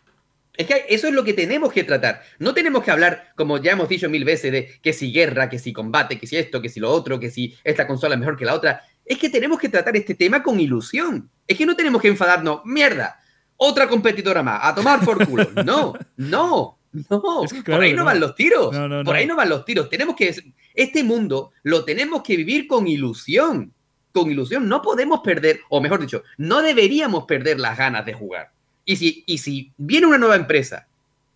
[0.56, 2.22] Es que eso es lo que tenemos que tratar.
[2.38, 5.58] No tenemos que hablar, como ya hemos dicho mil veces, de que si guerra, que
[5.58, 8.36] si combate, que si esto, que si lo otro, que si esta consola es mejor
[8.36, 8.82] que la otra.
[9.04, 11.30] Es que tenemos que tratar este tema con ilusión.
[11.46, 12.62] Es que no tenemos que enfadarnos.
[12.64, 13.20] Mierda,
[13.56, 15.46] otra competidora más, a tomar por culo.
[15.64, 17.44] No, no, no.
[17.44, 18.04] Es que claro por ahí no, no.
[18.04, 18.72] van los tiros.
[18.72, 19.88] No, no, por ahí no van los tiros.
[19.88, 20.34] Tenemos que.
[20.74, 23.72] Este mundo lo tenemos que vivir con ilusión.
[24.12, 24.68] Con ilusión.
[24.68, 28.55] No podemos perder, o mejor dicho, no deberíamos perder las ganas de jugar.
[28.86, 30.88] Y si, y si viene una nueva empresa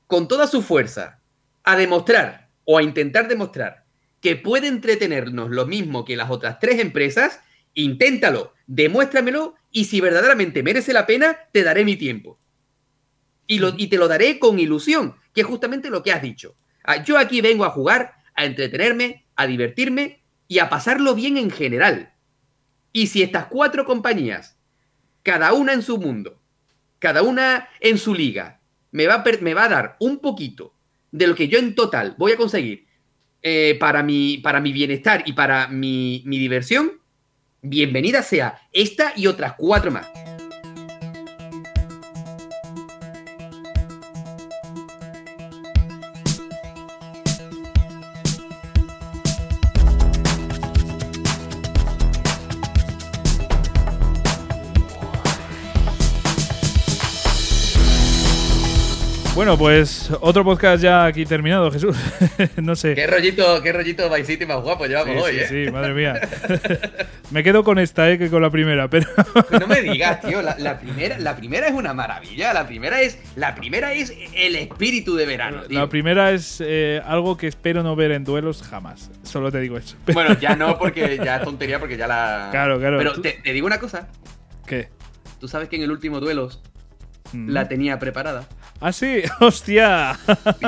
[0.07, 1.21] con toda su fuerza
[1.65, 3.85] a demostrar o a intentar demostrar
[4.21, 7.41] que puede entretenernos lo mismo que las otras tres empresas,
[7.75, 12.39] inténtalo, demuéstramelo y si verdaderamente merece la pena, te daré mi tiempo.
[13.47, 16.55] Y, lo, y te lo daré con ilusión, que es justamente lo que has dicho.
[16.85, 21.51] Ah, Yo aquí vengo a jugar, a entretenerme, a divertirme y a pasarlo bien en
[21.51, 22.13] general.
[22.93, 24.57] Y si estas cuatro compañías,
[25.23, 26.40] cada una en su mundo,
[27.01, 28.61] cada una en su liga,
[28.93, 30.75] me va a, me va a dar un poquito
[31.11, 32.87] de lo que yo en total voy a conseguir
[33.43, 37.01] eh, para, mi, para mi bienestar y para mi, mi diversión,
[37.63, 40.09] bienvenida sea esta y otras cuatro más.
[59.41, 61.97] Bueno, pues otro podcast ya aquí terminado, Jesús.
[62.57, 62.95] no sé.
[62.95, 65.65] ¿Qué rollito, qué rollito Vice City más guapo llevamos Sí, hoy, sí, eh?
[65.65, 66.21] sí, madre mía.
[67.31, 69.07] Me quedo con esta, eh, que con la primera, pero
[69.59, 72.53] No me digas, tío, la, la primera, la primera es una maravilla.
[72.53, 75.79] La primera es, la primera es el espíritu de verano, tío.
[75.79, 79.11] la primera es eh, algo que espero no ver en duelos jamás.
[79.23, 79.97] Solo te digo eso.
[80.13, 82.49] Bueno, ya no, porque ya es tontería, porque ya la.
[82.51, 82.99] Claro, claro.
[82.99, 84.07] Pero te digo una cosa.
[84.67, 84.91] ¿Qué?
[85.41, 86.61] Tú sabes que en el último duelos
[87.33, 87.51] Mm.
[87.51, 88.47] la tenía preparada.
[88.81, 90.19] Ah, sí, hostia.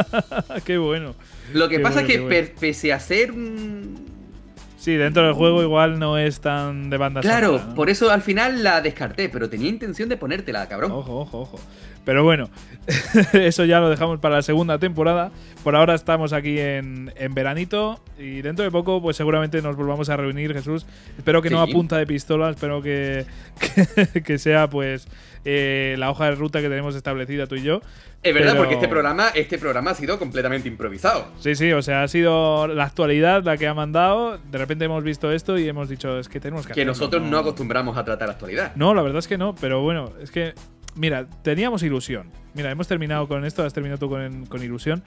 [0.64, 1.14] Qué bueno.
[1.52, 2.48] Lo que Qué pasa bueno, es que bueno.
[2.60, 4.06] pese a ser un.
[4.78, 8.64] Sí, dentro del juego igual no es tan de banda Claro, por eso al final
[8.64, 10.90] la descarté, pero tenía intención de ponértela, cabrón.
[10.90, 11.60] Ojo, ojo, ojo.
[12.04, 12.50] Pero bueno,
[13.32, 15.30] eso ya lo dejamos para la segunda temporada.
[15.62, 20.08] Por ahora estamos aquí en, en veranito y dentro de poco pues seguramente nos volvamos
[20.08, 20.84] a reunir, Jesús.
[21.16, 23.24] Espero que no a punta de pistola, espero que,
[24.14, 25.06] que, que sea pues
[25.44, 27.80] eh, la hoja de ruta que tenemos establecida tú y yo.
[28.24, 31.26] es verdad, pero- porque este programa, este programa ha sido completamente improvisado.
[31.38, 34.38] Sí, sí, o sea, ha sido la actualidad la que ha mandado.
[34.38, 37.22] De repente hemos visto esto y hemos dicho, es que tenemos que Que hacerlo, nosotros
[37.22, 38.72] no acostumbramos a tratar actualidad.
[38.74, 40.54] No, la verdad es que no, pero bueno, es que,
[40.94, 42.30] mira, teníamos ilusión.
[42.54, 45.02] Mira, hemos terminado con esto, has terminado tú con, con ilusión.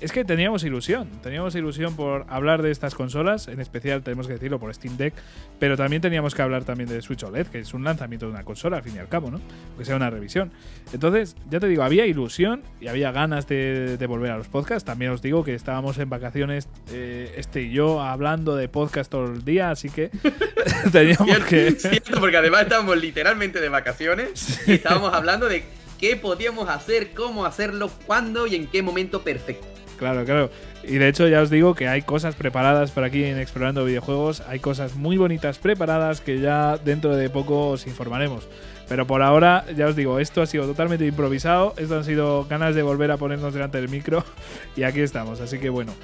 [0.00, 4.34] Es que teníamos ilusión, teníamos ilusión por hablar de estas consolas, en especial tenemos que
[4.34, 5.14] decirlo por Steam Deck,
[5.58, 8.44] pero también teníamos que hablar también de Switch OLED, que es un lanzamiento de una
[8.44, 9.40] consola al fin y al cabo, ¿no?
[9.78, 10.52] Que sea una revisión.
[10.92, 14.84] Entonces, ya te digo, había ilusión y había ganas de, de volver a los podcasts.
[14.84, 19.26] También os digo que estábamos en vacaciones, eh, este y yo, hablando de podcast todo
[19.26, 20.10] el día, así que
[20.92, 21.70] teníamos Cierto, que...
[21.78, 25.64] cierto, porque además estábamos literalmente de vacaciones y estábamos hablando de
[25.98, 29.71] qué podíamos hacer, cómo hacerlo, cuándo y en qué momento perfecto.
[30.02, 30.50] Claro, claro.
[30.82, 34.40] Y de hecho ya os digo que hay cosas preparadas por aquí en Explorando Videojuegos.
[34.48, 38.48] Hay cosas muy bonitas preparadas que ya dentro de poco os informaremos.
[38.88, 41.74] Pero por ahora, ya os digo, esto ha sido totalmente improvisado.
[41.76, 44.24] Esto han sido ganas de volver a ponernos delante del micro.
[44.76, 45.40] Y aquí estamos.
[45.40, 45.94] Así que bueno.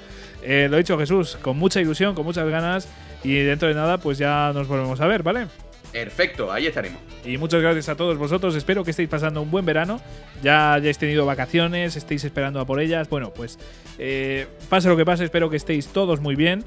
[0.43, 2.87] Eh, lo he dicho Jesús, con mucha ilusión, con muchas ganas.
[3.21, 5.47] Y dentro de nada, pues ya nos volvemos a ver, ¿vale?
[5.91, 6.99] Perfecto, ahí estaremos.
[7.25, 8.55] Y muchas gracias a todos vosotros.
[8.55, 9.99] Espero que estéis pasando un buen verano.
[10.43, 13.09] Ya hayáis tenido vacaciones, estéis esperando a por ellas.
[13.09, 13.57] Bueno, pues
[13.97, 16.63] eh, pase lo que pase, espero que estéis todos muy bien.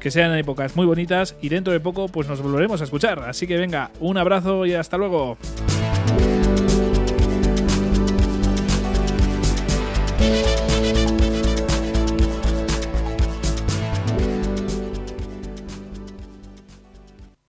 [0.00, 1.36] Que sean épocas muy bonitas.
[1.40, 3.20] Y dentro de poco, pues nos volveremos a escuchar.
[3.20, 5.38] Así que venga, un abrazo y hasta luego.